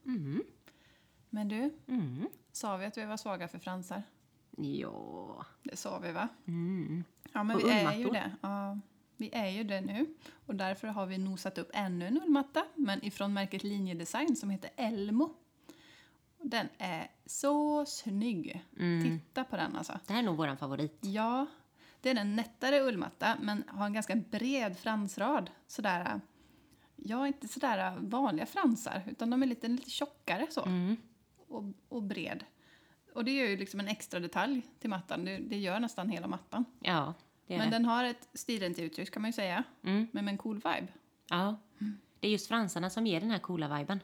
[0.06, 0.44] Mm.
[1.30, 2.28] Men du, Mm.
[2.52, 4.04] sa vi att vi var svaga för fransar?
[4.58, 5.46] Ja.
[5.64, 6.28] Det sa vi va?
[6.48, 7.04] Mm.
[7.34, 8.32] Ja, men Och vi är ju det.
[8.42, 8.80] Ja,
[9.18, 10.16] vi är ju det nu.
[10.46, 14.70] Och därför har vi nosat upp ännu en ullmatta, men ifrån märket Linjedesign som heter
[14.76, 15.36] Elmo.
[16.44, 18.64] Den är så snygg.
[18.80, 19.04] Mm.
[19.04, 20.00] Titta på den alltså.
[20.08, 20.98] Det här är nog våran favorit.
[21.02, 21.46] Ja,
[22.02, 25.50] det är en nättare ullmatta men har en ganska bred fransrad.
[25.68, 26.22] Sådär,
[26.96, 30.98] ja inte sådär vanliga fransar utan de är lite, lite tjockare så Mm.
[31.48, 32.44] och, och bred.
[33.14, 35.26] Och det är ju liksom en extra detalj till mattan.
[35.26, 36.66] Det, det gör nästan hela mattan.
[36.80, 37.14] Ja,
[37.48, 37.66] Men det.
[37.70, 39.64] den har ett stilrent uttryck kan man ju säga.
[39.84, 40.08] Mm.
[40.12, 40.88] Men med en cool vibe.
[41.30, 41.56] Ja.
[42.20, 44.00] Det är just fransarna som ger den här coola viben.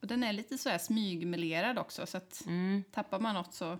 [0.00, 2.84] Och den är lite så här smygmelerad också så att Mm.
[2.92, 3.78] tappar man något så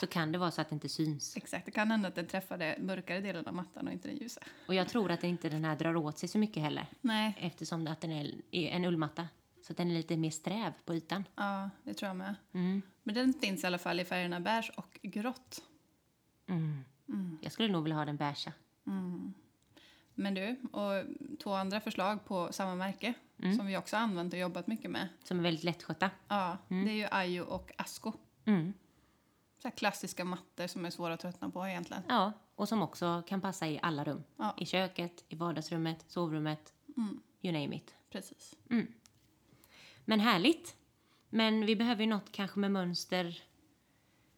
[0.00, 1.36] Så kan det vara så att det inte syns.
[1.36, 1.64] exakt.
[1.64, 4.40] Det kan hända att den träffar den mörkare delen av mattan och inte den ljusa.
[4.66, 6.86] Och jag tror att inte den här drar åt sig så mycket heller.
[7.00, 9.28] Nej, Eftersom att den är en ullmatta.
[9.62, 11.24] Så att den är lite mer sträv på ytan.
[11.36, 12.34] ja det tror jag med.
[12.52, 12.82] Mm.
[13.02, 15.62] Men den finns i alla fall i färgerna beige och grått.
[16.48, 16.84] Mm.
[17.42, 18.52] Jag skulle nog vilja ha den beiga.
[20.14, 21.04] Men du, och
[21.42, 23.14] två andra förslag på samma märke
[23.56, 25.08] som vi också har använt och jobbat mycket med.
[25.24, 26.10] Som är väldigt lättskötta.
[26.28, 28.12] Ja, det är ju Ayo och Asko.
[29.56, 29.62] Mm.
[29.62, 32.02] Så här klassiska mattor som är svåra att tröttna på egentligen.
[32.08, 34.24] Ja, och som också kan passa i alla rum.
[34.36, 34.54] Ja.
[34.58, 36.72] I köket, i vardagsrummet, sovrummet,
[37.42, 37.94] you name it.
[38.10, 38.54] Precis.
[40.04, 40.76] Men härligt.
[41.30, 43.42] Men vi behöver ju något kanske med mönster.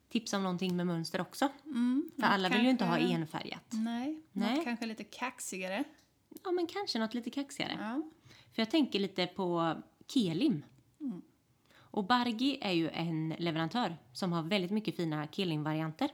[0.09, 1.49] Tips om någonting med mönster också.
[1.65, 3.65] Mm, För alla vill ju inte ha enfärgat.
[3.71, 4.55] Nej, Nej.
[4.57, 5.85] något kanske lite kaxigare.
[6.45, 7.77] Ja, men kanske något lite kaxigare.
[7.81, 8.03] Ja.
[8.55, 10.63] För jag tänker lite på kelim.
[11.91, 16.11] Och Bargi är ju en leverantör som har väldigt mycket fina kelim-varianter.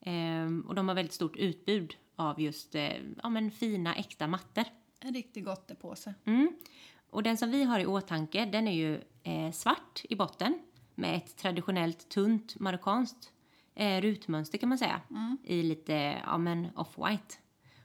[0.00, 2.92] Ehm, och de har väldigt stort utbud av just eh,
[3.22, 4.64] ja, men fina, äkta mattor.
[5.00, 6.14] En riktig gottepåse.
[6.24, 6.52] Mm.
[7.10, 10.58] Och den som vi har i åtanke, den är ju eh, svart i botten
[10.94, 13.32] med ett traditionellt tunt marockanskt
[13.74, 15.00] eh, rutmönster kan man säga.
[15.44, 17.38] I lite, ja men off-white.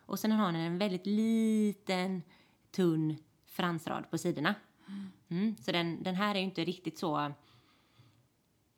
[0.05, 2.21] Och sen har den en väldigt liten
[2.71, 4.55] tunn fransrad på sidorna.
[4.87, 5.11] Mm.
[5.59, 7.31] Så den, den här är ju inte riktigt så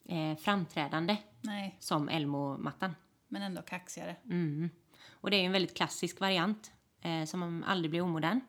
[0.06, 2.95] eh, framträdande Nej, som Elmo-mattan.
[3.28, 4.16] men ändå kaxigare.
[4.26, 4.70] Mm.
[5.10, 6.72] Och det är ju en väldigt klassisk variant
[7.02, 8.41] eh, som aldrig blir omodern.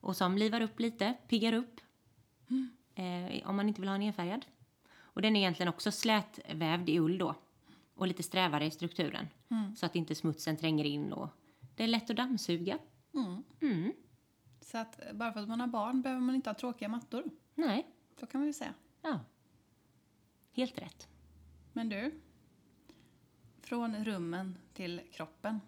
[0.00, 1.80] Och som livar upp lite, piggar upp.
[2.94, 4.46] Eh, om man inte vill ha en enfärgad.
[4.98, 7.34] Och den är egentligen också slätvävd i ull då.
[7.94, 9.28] Och lite strävare i strukturen.
[9.76, 11.28] Så att inte smutsen tränger in och
[11.76, 12.78] det är lätt att dammsuga.
[13.60, 13.92] Mm.
[14.70, 17.30] Så att eh, bara för att man har barn behöver man inte ha tråkiga mattor.
[17.54, 17.86] Nej,
[18.20, 18.74] Så kan man ju säga.
[19.02, 19.20] ja.
[20.52, 21.08] Helt rätt.
[21.72, 22.20] Men du,
[23.60, 25.60] från rummen till kroppen.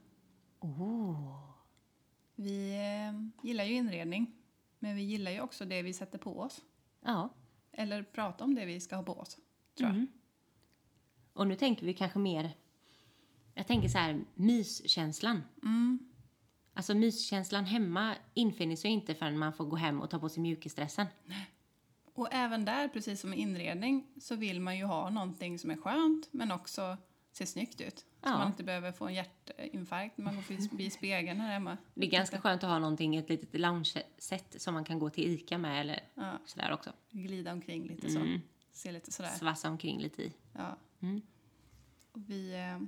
[0.61, 1.51] Oh.
[2.35, 4.33] Vi eh, gillar ju inredning,
[4.79, 6.65] men vi gillar ju också det vi sätter på oss.
[7.01, 7.29] Ja.
[7.73, 9.39] Eller prata om det vi ska ha på oss,
[9.75, 9.97] tror jag.
[9.97, 10.09] Mm.
[11.33, 12.51] Och nu tänker vi kanske mer...
[13.55, 15.43] Jag tänker så här, myskänslan.
[15.63, 16.12] Mm.
[16.75, 20.43] Alltså myskänslan hemma infinner sig inte förrän man får gå hem och ta på sig
[20.43, 21.07] mjukisdressen.
[22.15, 25.77] Och även där, precis som i inredning, så vill man ju ha någonting som är
[25.77, 26.97] skönt men också
[27.33, 27.99] ser snyggt ut.
[27.99, 28.39] Så Ja.
[28.39, 31.77] man inte behöver få en hjärtinfarkt när man går förbi spegeln här hemma.
[31.95, 35.25] Det är ganska skönt att ha någonting, ett litet lounge-set som man kan gå till
[35.31, 36.93] ICA med eller Ja, sådär också.
[37.11, 38.19] glida omkring lite så.
[38.19, 38.41] Mm.
[38.73, 39.31] Se lite sådär.
[39.31, 40.33] Svassa omkring lite i.
[40.53, 40.77] Ja.
[41.01, 41.23] Mm.
[42.13, 42.79] Och vi eh,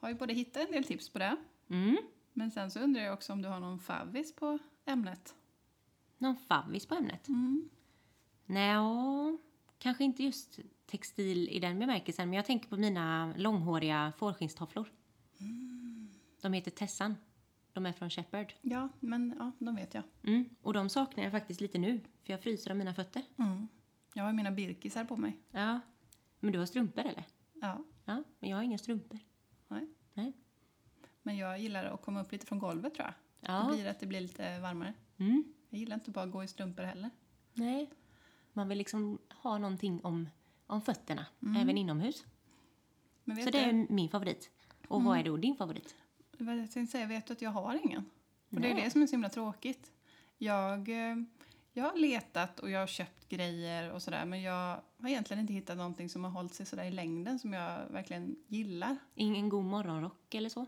[0.00, 1.36] har ju både hittat en del tips på det,
[1.68, 1.96] Mm.
[2.36, 5.34] Men sen så undrar jag också om du har någon favvis på ämnet?
[6.18, 7.28] Någon favvis på ämnet?
[7.28, 7.68] Mm.
[8.46, 8.76] Nej,
[9.78, 14.92] kanske inte just textil i den bemärkelsen, men jag tänker på mina långhåriga fårskinnstofflor.
[16.42, 17.16] De heter Tessan.
[17.72, 18.54] De är från Shepherd.
[18.62, 20.02] Ja, men ja, de vet jag.
[20.22, 20.48] Mm.
[20.62, 23.22] Och de saknar jag faktiskt lite nu, för jag fryser av mina fötter.
[23.38, 23.68] Mm.
[24.14, 25.38] Jag har mina birkisar på mig.
[25.50, 25.80] Ja.
[26.40, 27.24] Men du har strumpor eller?
[27.52, 29.18] Ja, Ja, men jag har inga strumpor.
[29.68, 29.88] nej.
[30.14, 30.32] Nej.
[31.26, 33.14] Men jag gillar att komma upp lite från golvet tror jag.
[33.50, 33.68] Ja.
[33.68, 34.94] Det blir att det blir lite varmare.
[35.16, 35.44] Mm.
[35.70, 37.10] Jag gillar inte bara att gå i strumpor heller.
[37.54, 37.90] Nej.
[38.52, 40.28] Man vill liksom ha någonting om,
[40.66, 41.26] om fötterna,
[41.58, 42.24] även inomhus.
[43.24, 44.50] Så det är min favorit.
[44.88, 45.96] Och vad är då din favorit?
[46.38, 48.04] vad jag tänkte säga, vet du att jag har ingen?
[48.50, 48.84] Och det är Nej.
[48.84, 49.92] det som är så himla tråkigt.
[50.38, 51.16] Jag, eh,
[51.72, 55.52] jag har letat och jag har köpt grejer och sådär men jag har egentligen inte
[55.52, 58.96] hittat någonting som har hållit sig sådär i längden som jag verkligen gillar.
[59.14, 60.66] Ingen god morgonrock eller så?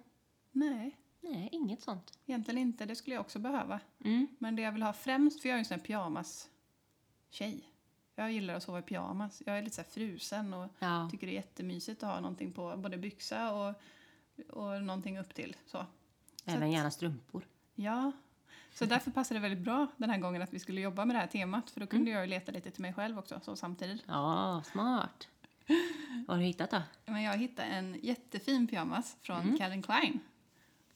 [0.59, 2.19] Nej, Nej, inget sånt.
[2.27, 2.85] egentligen inte.
[2.87, 3.81] Det skulle jag också behöva.
[4.05, 4.27] Mm.
[4.39, 7.69] Men det jag vill ha främst, för jag är ju en sån här pyjamas-tjej.
[8.15, 9.43] Jag gillar att sova i pyjamas.
[9.47, 11.09] Jag är lite så här frusen och Ja.
[11.11, 13.75] tycker det är jättemysigt att ha någonting på både byxa och,
[14.51, 15.57] och någonting upp till.
[15.67, 15.87] Så.
[16.45, 17.47] Även gärna strumpor.
[17.75, 18.13] Ja,
[18.75, 21.21] så därför passade det väldigt bra den här gången att vi skulle jobba med det
[21.21, 21.71] här temat.
[21.71, 24.03] För då kunde jag ju leta lite till mig själv också så samtidigt.
[24.07, 25.29] Ja, smart.
[26.27, 26.83] Vad har du hittat då?
[27.07, 30.21] Men jag hittade en jättefin pyjamas från Calvin Klein.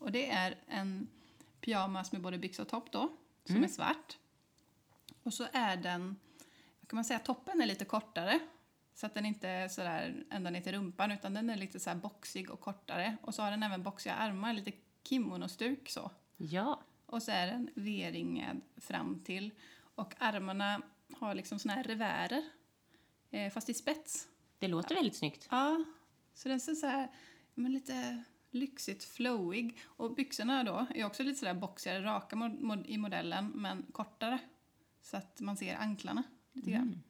[0.02, 1.08] Och det är en
[1.60, 3.12] pyjamas med både byxa och topp då,
[3.44, 4.18] som är svart.
[5.22, 6.16] Och så är den,
[6.86, 8.40] kan man säga, toppen är lite kortare.
[8.94, 11.94] Så att den inte är sådär ända ner till rumpan utan den är lite så
[11.94, 13.16] boxig och kortare.
[13.22, 14.72] Och så har den även boxiga armar, lite
[15.02, 16.10] kimono-stuk så.
[16.36, 16.80] Ja.
[17.06, 19.50] Och så är den V-ringad fram till.
[19.94, 20.82] Och armarna
[21.16, 22.42] har liksom såna här revärer.
[23.30, 24.28] Eh, fast i spets.
[24.58, 25.48] Det låter väldigt snyggt.
[25.50, 25.84] Ja,
[26.34, 27.10] så den ser så här
[27.54, 29.78] men lite lyxigt flowig.
[29.84, 34.38] Och byxorna då är också lite sådär boxigare, raka mod- i modellen men kortare.
[35.02, 36.22] Så att man ser anklarna
[36.52, 37.02] lite grann.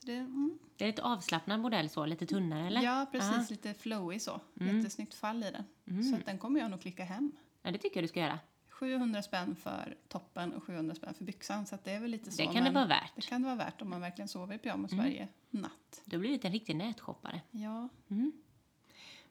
[0.00, 0.58] Så det, mm.
[0.76, 2.82] Det är lite avslappnad modell så, lite tunnare eller?
[2.82, 3.30] Ja, precis.
[3.32, 3.46] Ja.
[3.50, 4.40] Lite flowy så.
[4.54, 6.04] Jättesnyggt fall i den.
[6.04, 7.32] Så att den kommer jag nog klicka hem.
[7.62, 8.38] ja, det tycker jag du ska göra.
[8.68, 11.66] 700 spänn för toppen och 700 spänn för byxan.
[11.66, 12.42] Så att det är väl lite så.
[12.42, 13.12] Det kan det vara värt.
[13.16, 16.02] Det kan det vara värt om man verkligen sover i pyjamas varje natt.
[16.04, 17.40] Du har blivit en riktig nätshoppare.
[17.50, 17.88] Ja.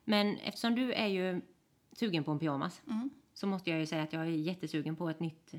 [0.04, 1.42] Men eftersom du är ju
[2.00, 3.10] sugen på en pyjamas Mm.
[3.34, 5.54] så måste jag ju säga att jag är jättesugen på ett nytt,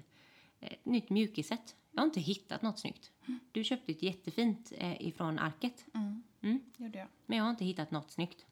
[0.60, 1.76] ett nytt mjukiset.
[1.92, 3.10] Jag har inte hittat något snyggt.
[3.52, 5.84] Du köpte ett jättefint eh, ifrån Arket.
[5.94, 6.22] Mm.
[6.40, 6.60] Mm.
[6.76, 7.08] Gjorde jag.
[7.26, 8.46] Men jag har inte hittat något snyggt.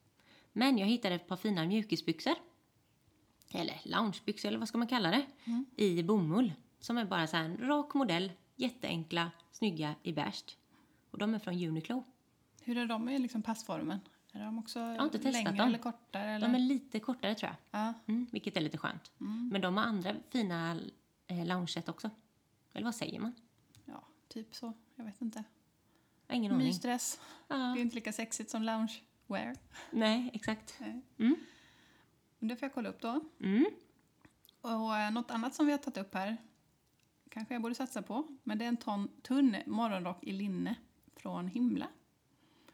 [0.52, 2.34] Men jag hittade ett par fina mjukisbyxor.
[3.52, 5.26] Eller loungebyxor, eller vad ska man kalla det?
[5.76, 6.52] I bomull.
[6.80, 8.32] Som är bara så här en rak modell.
[8.56, 10.56] Jätteenkla, snygga i beige.
[11.10, 12.04] Och de är från Uniqlo.
[12.62, 14.00] Hur är de i liksom passformen?
[14.36, 15.68] Är de också har inte testat längre dem.
[15.68, 16.30] eller kortare?
[16.30, 16.48] Eller?
[16.48, 17.80] De är lite kortare tror jag.
[17.80, 17.94] Ja.
[18.06, 19.12] Mm, vilket är lite skönt.
[19.52, 20.80] Men de har andra fina
[21.26, 22.10] eh, loungeset också.
[22.72, 23.32] Eller vad säger man?
[23.84, 24.72] ja, typ så.
[24.94, 25.44] Jag vet inte.
[26.26, 26.66] Jag ingen aning.
[26.66, 27.20] Mysdress.
[27.48, 29.56] Det är Ja, inte lika sexigt som loungewear.
[29.90, 30.74] nej, exakt.
[30.80, 31.00] Nej.
[31.18, 31.36] Mm.
[32.38, 33.20] Det får jag kolla upp då.
[33.40, 33.66] Mm.
[34.60, 36.36] Och eh, något annat som vi har tagit upp här,
[37.28, 40.74] kanske jag borde satsa på, men det är en ton, tunn morgonrock i linne
[41.16, 41.88] från Himla.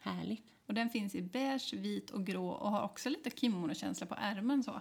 [0.01, 0.52] Härligt.
[0.67, 4.63] Och den finns i beige, vit och grå och har också lite kimono-känsla på ärmen
[4.63, 4.81] så.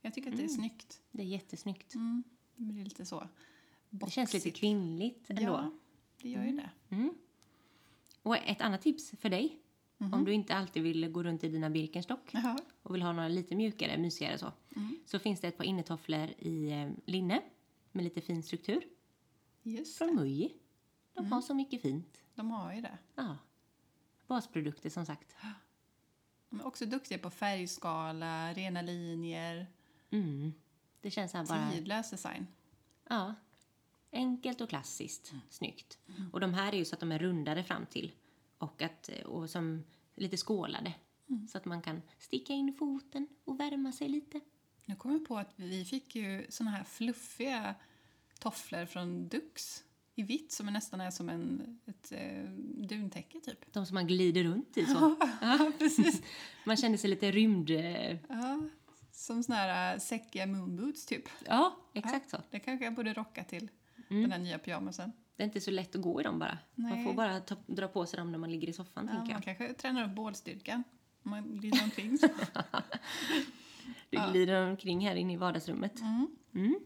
[0.00, 1.00] Jag tycker att det är snyggt.
[1.10, 1.94] Det är jättesnyggt.
[1.94, 2.24] Mm.
[2.56, 3.28] Det blir lite så
[3.90, 5.42] Det känns lite kvinnligt ändå.
[5.42, 5.70] Ja,
[6.22, 6.70] det gör ju det.
[6.88, 7.14] Mm.
[8.22, 9.58] Och ett annat tips för dig,
[10.00, 10.14] Mhm.
[10.14, 12.58] om du inte alltid vill gå runt i dina Birkenstock Jaha.
[12.82, 14.98] och vill ha några lite mjukare, mysigare så, Mm.
[15.06, 17.42] så finns det ett par innetofflor i eh, linne
[17.92, 18.82] med lite fin struktur
[19.62, 20.14] Just från.
[20.16, 20.52] Muji.
[21.14, 21.32] De Mm.
[21.32, 22.20] har så mycket fint.
[22.34, 22.98] De har ju det.
[23.14, 23.36] Ja.
[24.28, 25.36] Basprodukter som sagt.
[26.50, 29.66] De är också duktiga på färgskala, rena linjer,
[30.10, 30.52] Mm.
[31.00, 31.70] Det känns här bara...
[31.70, 32.46] tidlös design.
[33.08, 33.34] Ja.
[34.12, 35.32] Enkelt och klassiskt.
[35.50, 35.98] Snyggt.
[36.32, 38.12] Och de här är ju så att de är rundade fram till.
[38.58, 40.94] Och, att, och som lite skålade.
[41.50, 44.40] Så att man kan sticka in foten och värma sig lite.
[44.84, 47.74] Nu kom jag på att vi fick ju såna här fluffiga
[48.38, 49.84] tofflor från Dux
[50.18, 52.50] i vitt som är nästan är som en, ett eh,
[52.88, 53.72] duntäcke typ.
[53.72, 55.16] De som man glider runt i så.
[55.40, 56.22] Ja, precis.
[56.64, 57.70] Man känner sig lite rymd...
[57.70, 58.60] eh, Ja,
[59.12, 61.22] som såna här äh, säckiga moonboots typ.
[61.46, 62.36] Ja, exakt så.
[62.50, 63.70] Det kanske jag borde rocka till
[64.08, 65.12] den här nya pyjamasen.
[65.36, 66.58] Det är inte så lätt att gå i dem bara.
[66.74, 67.04] Man Nej.
[67.04, 69.42] får bara ta, dra på sig dem när man ligger i soffan, Ja, tänker man
[69.46, 69.58] jag.
[69.58, 70.84] kanske tränar upp bålstyrkan
[71.22, 72.18] om man glider omkring.
[74.10, 76.00] Du glider omkring här inne i vardagsrummet.
[76.00, 76.28] Mm.
[76.54, 76.78] Mm.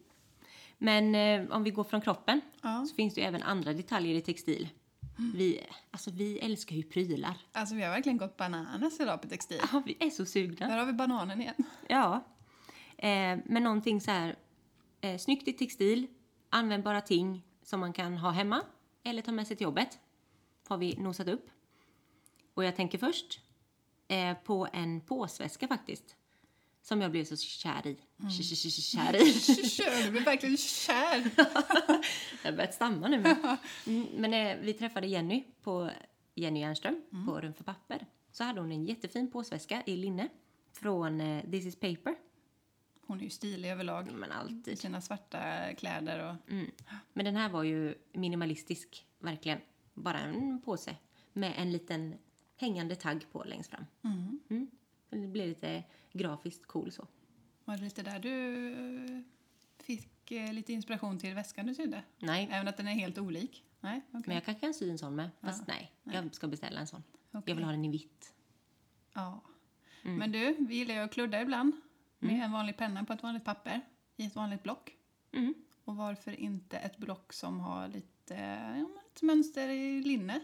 [0.79, 2.85] Men eh, om vi går från kroppen Ja.
[2.89, 4.69] så finns det ju även andra detaljer i textil.
[5.35, 5.61] Vi,
[5.91, 7.35] alltså, vi älskar ju prylar.
[7.53, 9.61] Alltså vi har verkligen gått bananas idag på textil.
[9.73, 10.69] Ja, vi är så sugna.
[10.69, 11.55] Där har vi bananen igen.
[11.89, 12.25] Ja.
[12.99, 14.37] Eh, men någonting så här
[15.01, 16.07] eh, snyggt i textil,
[16.51, 18.63] användbara ting som man kan ha hemma
[19.03, 19.99] eller ta med sig till jobbet.
[20.69, 21.51] Har vi nosat upp.
[22.55, 23.41] Och jag tänker först
[24.09, 26.17] eh, på en påsväska faktiskt.
[26.83, 27.97] Som jag blev så kär i.
[28.31, 30.05] Kär i.
[30.05, 31.31] Du blir verkligen kär.
[32.43, 33.21] Jag har börjat stamma nu.
[33.21, 33.37] Men,
[33.87, 35.91] mm, men eh, vi träffade Jenny på
[36.35, 38.07] Jenny Jernström på Rum för papper.
[38.33, 40.29] Så hade hon en jättefin påsväska i linne
[40.73, 42.15] från eh, This is paper.
[43.07, 44.13] Hon är ju stilig överlag.
[44.13, 44.79] Men alltid.
[44.79, 46.51] sina svarta kläder och...
[46.51, 46.71] Mm.
[47.13, 49.59] Men den här var ju minimalistisk, verkligen.
[49.95, 50.97] Bara en påse
[51.33, 52.15] med en liten
[52.57, 53.87] hängande tagg på längst fram.
[54.05, 54.41] Mm.
[54.51, 54.71] Mm.
[55.11, 57.07] Det blev lite grafiskt cool så.
[57.65, 58.67] Var det lite där du
[59.05, 59.21] eh,
[59.79, 62.03] fick eh, lite inspiration till väskan du sydde?
[62.19, 63.65] Nej, Även att den är helt olik?
[63.81, 64.23] Nej, okej.
[64.27, 65.31] men jag kanske kan sy en sån med.
[65.41, 67.03] Fast nej, jag ska beställa en sån.
[67.31, 67.43] Okej.
[67.47, 68.35] Jag vill ha den i vitt.
[69.13, 69.41] Ja.
[70.03, 70.17] Mm.
[70.17, 71.73] Men du, vi gillar ju att kludda ibland
[72.19, 73.81] med en vanlig penna på ett vanligt papper
[74.17, 74.97] i ett vanligt block.
[75.33, 75.55] Mm.
[75.85, 78.35] Och varför inte ett block som har lite,
[78.79, 80.41] ja, ett mönster i linne?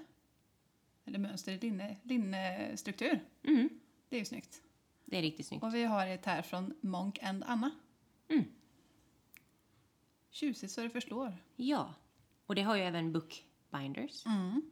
[1.04, 3.20] Eller mönster i linne, linnestruktur.
[3.42, 3.68] Mm.
[4.08, 4.62] Det är ju snyggt.
[5.10, 5.64] Det är riktigt snyggt.
[5.64, 7.70] Och vi har ett här från Monk and Anna.
[8.28, 8.44] Mm.
[10.30, 11.36] Tjusigt så det förslår.
[11.56, 11.94] Ja,
[12.46, 14.26] och det har ju även bookbinders.
[14.26, 14.62] Mm.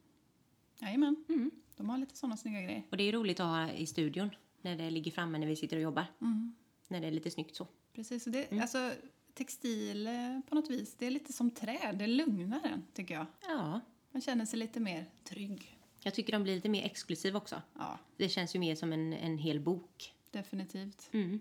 [0.81, 1.25] Jajamän.
[1.29, 1.51] Mm.
[1.77, 2.83] De har lite sådana snygga grejer.
[2.91, 4.31] Och det är roligt att ha i studion
[4.63, 6.07] när det ligger framme när vi sitter och jobbar.
[6.21, 6.55] Mm.
[6.89, 7.67] När det är lite snyggt så.
[7.93, 8.63] Precis, det, Mm.
[8.63, 8.93] alltså
[9.35, 13.27] textil eh, på något vis, det är lite som träd, det lugnar en tycker jag.
[13.49, 13.81] Ja,
[14.11, 15.79] Man känner sig lite mer trygg.
[16.03, 17.63] jag tycker de blir lite mer exklusiva också.
[17.79, 20.15] Ja, Det känns ju mer som en, en hel bok.
[20.37, 21.09] Definitivt.
[21.13, 21.41] Mm.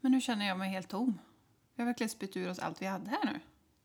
[0.00, 1.18] Men nu känner jag mig helt tom.
[1.74, 3.40] Vi har verkligen spytt ur oss allt vi hade här nu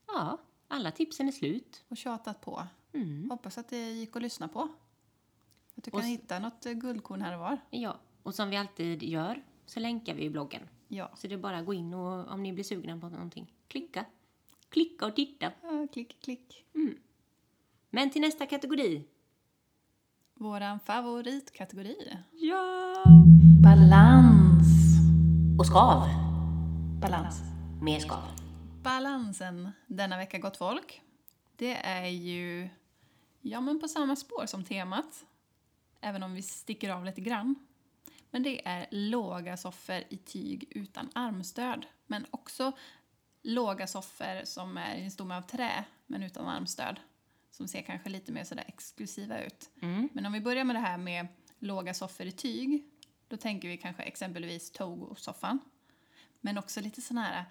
[0.08, 0.38] Ja,
[0.68, 1.84] alla tipsen är slut.
[1.88, 2.68] och tjatat på.
[2.94, 3.30] Mm.
[3.30, 4.70] Hoppas att det gick att lyssna på.
[5.76, 7.58] Att du kan hitta något eh, guldkorn här och var.
[7.70, 10.62] Ja, och som vi alltid gör så länkar vi i bloggen.
[10.88, 11.12] Ja.
[11.16, 14.06] Så det är bara att gå in och om ni blir sugna på någonting, klicka.
[14.70, 15.52] Klicka och titta.
[15.62, 16.66] ja klick, klick.
[17.90, 19.04] Men till nästa kategori.
[20.34, 22.18] Våran favoritkategori.
[22.32, 23.04] Ja!
[23.64, 24.20] Balans.
[25.62, 26.08] Och skav.
[27.02, 27.42] Balans.
[27.82, 28.24] Mer skav.
[28.84, 31.02] Balansen denna vecka, gott folk,
[31.56, 32.70] det är ju
[33.42, 35.26] ja, men på samma spår som temat.
[36.00, 37.56] Även om vi sticker av lite grann.
[38.32, 41.86] Men det är låga soffor i tyg utan armstöd.
[42.08, 42.72] Men också
[43.42, 47.00] låga soffor som är i en stomme av trä, men utan armstöd.
[47.52, 49.70] som ser kanske lite mer sådär exklusiva ut.
[49.82, 50.10] Mm.
[50.14, 51.28] Men om vi börjar med det här med
[51.60, 52.91] låga soffor i tyg,
[53.32, 55.60] då tänker vi kanske exempelvis Togo-soffan.
[56.41, 57.45] Men också lite sådana här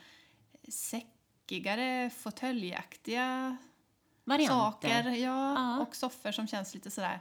[0.69, 3.57] säckigare, fåtöljaktiga
[4.25, 4.55] Varianter.
[4.57, 5.11] saker.
[5.11, 5.81] Ja, Ja.
[5.81, 7.21] och soffor som känns lite sådär,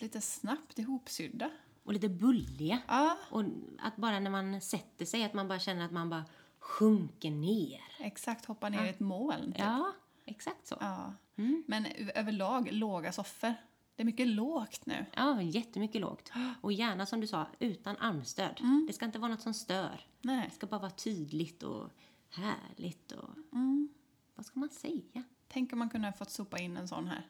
[0.00, 1.50] lite snabbt ihopsydda.
[1.84, 2.78] Och lite bulliga.
[2.88, 3.44] Ja, Och
[3.78, 6.24] att bara när man sätter sig, att man bara känner att man bara
[6.58, 7.80] sjunker ner.
[7.98, 8.44] exakt.
[8.44, 9.52] Hoppa ner i ett moln.
[9.52, 9.58] Typ.
[9.60, 9.92] Ja,
[10.24, 10.76] exakt så.
[10.80, 11.14] Ja.
[11.36, 11.64] Mm.
[11.66, 13.54] Men överlag låga soffor.
[13.96, 15.06] Det är mycket lågt nu.
[15.16, 16.32] Ja, jättemycket lågt.
[16.60, 18.60] Och gärna som du sa, utan armstöd.
[18.60, 18.84] Mm.
[18.86, 20.06] Det ska inte vara något som stör.
[20.22, 20.46] Nej.
[20.48, 21.90] Det ska bara vara tydligt och
[22.30, 23.30] härligt och...
[23.52, 23.88] Mm.
[24.34, 25.22] Vad ska man säga?
[25.48, 27.26] Tänk om man kunde ha fått sopa in en sån här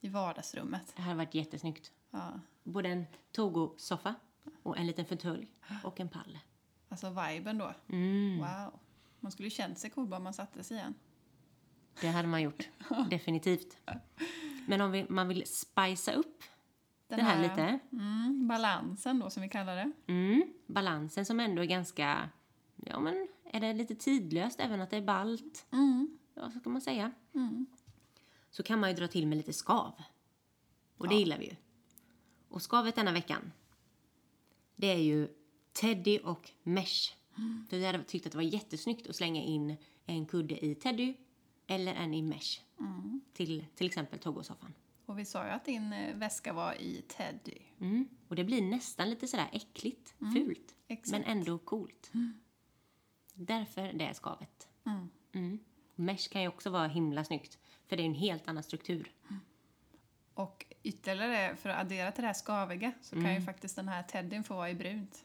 [0.00, 0.92] i vardagsrummet.
[0.96, 1.92] Det hade varit jättesnyggt.
[2.10, 2.40] Ja.
[2.62, 4.14] Både en Togo-soffa
[4.62, 5.52] och en liten fåtölj
[5.84, 6.38] och en pall.
[6.88, 7.74] Alltså viben då.
[7.88, 8.38] Mm.
[8.38, 8.80] Wow.
[9.20, 10.94] Man skulle ju känt sig cool bara man satte sig igen.
[12.00, 12.68] Det hade man gjort.
[13.10, 13.76] Definitivt.
[14.66, 16.42] Men om vi, man vill spicea upp
[17.08, 17.78] Den det här, lite.
[17.92, 19.92] Mm, balansen då som vi kallar det.
[20.06, 22.28] Mm, balansen som ändå är ganska...
[22.76, 25.66] Ja, men är det lite tidlöst även att det är balt?
[25.72, 26.18] Mm.
[26.34, 27.12] Ja, så kan man säga.
[27.34, 27.66] Mm.
[28.50, 30.02] Så kan man ju dra till med lite skav.
[30.96, 31.18] Och det Ja.
[31.20, 31.56] gillar vi ju.
[32.48, 33.52] Och skavet denna veckan,
[34.76, 35.28] det är ju
[35.72, 37.12] Teddy och Mesh.
[37.70, 39.76] För vi hade tyckt att det var jättesnyggt att slänga in
[40.06, 41.14] en kudde i Teddy
[41.66, 42.60] eller en i Mesh.
[43.32, 44.72] Till till exempel Togo-soffan.
[45.06, 47.58] Och vi sa ju att din eh, väska var i Teddy.
[47.80, 48.08] Mm.
[48.28, 50.74] Och det blir nästan lite sådär äckligt, fult.
[50.88, 51.10] Exakt.
[51.10, 52.12] Men ändå coolt.
[53.34, 54.68] Därför det är skavet.
[54.86, 55.08] Mm.
[55.32, 55.58] Mm.
[55.94, 57.58] Mesh kan ju också vara himla snyggt.
[57.86, 59.12] För det är en helt annan struktur.
[60.34, 64.02] Och ytterligare, för att addera till det här skaviga, så kan ju faktiskt den här
[64.02, 65.24] teddyn få vara i brunt.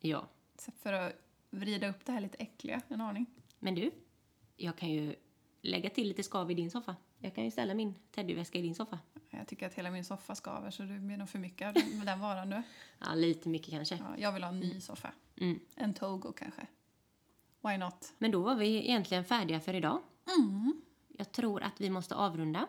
[0.00, 0.28] Ja.
[0.58, 1.12] Så För att
[1.50, 3.26] vrida upp det här lite äckliga en aning.
[3.58, 3.90] Men du,
[4.56, 5.16] jag kan ju
[5.64, 6.96] lägga till lite skav i din soffa.
[7.18, 8.98] Jag kan ju ställa min teddyväska i din soffa.
[9.30, 11.74] Jag tycker att hela min soffa skaver så det blir nog för mycket av
[12.04, 12.62] den, varan nu.
[12.98, 13.94] Ja, lite mycket kanske.
[13.96, 15.12] Ja, jag vill ha en ny soffa.
[15.36, 15.60] Mm.
[15.74, 16.66] En Togo kanske.
[17.60, 18.12] Why not?
[18.18, 20.00] Men då var vi egentligen färdiga för idag.
[20.38, 20.82] Mm.
[21.08, 22.66] Jag tror att vi måste avrunda.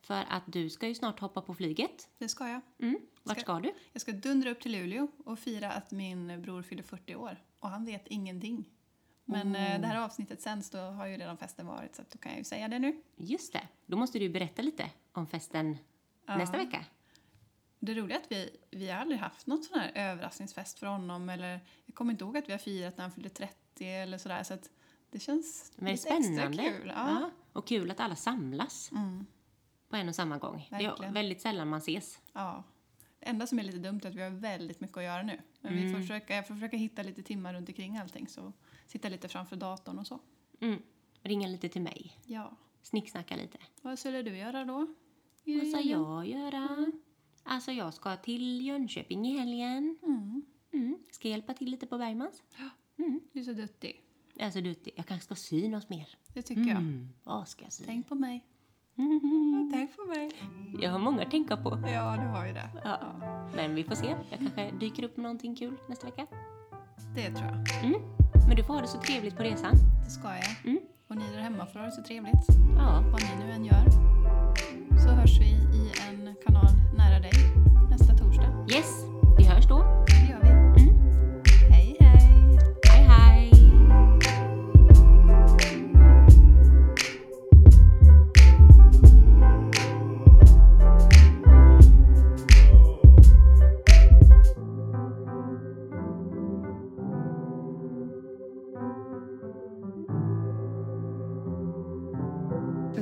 [0.00, 2.08] För att du ska ju snart hoppa på flyget.
[2.18, 2.60] Det ska jag.
[2.78, 2.98] Mm.
[3.22, 3.74] Vart Ska- ska du?
[3.92, 7.42] Jag ska dundra upp till Luleå och fira att min bror fyller 40 år.
[7.60, 8.64] Och han vet ingenting.
[9.24, 12.32] Men eh, det här avsnittet sänds, då har ju redan festen varit så då kan
[12.32, 13.02] jag ju säga det nu.
[13.16, 13.68] Just det.
[13.86, 15.76] Då måste du berätta lite om festen
[16.26, 16.36] Ja.
[16.36, 16.84] nästa vecka.
[17.78, 21.28] Det roliga är att vi, vi har aldrig haft någon sån här överraskningsfest för honom.
[21.28, 24.42] Eller, jag kommer inte ihåg att vi har firat när han fyllde 30 eller sådär.
[24.42, 24.70] Så att
[25.10, 26.62] det känns Men lite spännande.
[26.62, 26.92] extra kul.
[26.96, 27.30] Ja.
[27.52, 29.26] Och kul att alla samlas Mm,
[29.88, 30.66] på en och samma gång.
[30.70, 31.12] Det är Verkligen.
[31.14, 32.20] väldigt sällan man ses.
[32.32, 32.64] ja.
[33.18, 35.40] Det enda som är lite dumt är att vi har väldigt mycket att göra nu.
[35.60, 38.28] Men vi får försöka, jag får försöka hitta lite timmar runt omkring allting.
[38.28, 38.52] Så
[38.86, 40.20] sitta lite framför datorn och så.
[40.60, 40.82] Mm.
[41.22, 42.18] Ringa lite till mig.
[42.26, 42.56] Ja.
[42.82, 43.58] Snicksnacka lite.
[43.82, 44.86] Vad skulle du göra då?
[45.44, 46.92] I Vad ska jag göra?
[47.42, 49.98] Alltså jag ska till Jönköping i helgen.
[50.02, 50.42] Mm.
[50.72, 50.98] Mm.
[51.10, 52.42] Ska hjälpa till lite på Bergmans.
[53.32, 54.02] Du är så duktig.
[54.40, 56.18] Alltså du, jag kanske ska sy något mer.
[56.34, 56.70] Det tycker jag.
[56.70, 57.08] Mm.
[57.22, 57.84] Vad ska jag sy?
[57.86, 58.46] Tänk på mig.
[58.94, 59.70] Mhm.
[59.72, 60.30] Tänk på mig.
[60.80, 61.70] Jag har många att tänka på.
[61.70, 62.68] Ja, du har ju det.
[62.84, 62.98] Ja.
[63.56, 64.16] Men vi får se.
[64.30, 66.26] Jag kanske dyker upp med någonting kul nästa vecka.
[67.14, 68.23] Det tror jag.
[68.46, 69.74] Men du får ha det så trevligt på resan.
[70.04, 70.56] Det ska jag.
[70.64, 70.80] Mm.
[71.08, 72.46] Och ni där hemma får ha det så trevligt.
[72.76, 73.84] Ja, Vad ni nu än gör.
[75.04, 75.44] Så hörs vi
[75.78, 77.33] i en kanal nära dig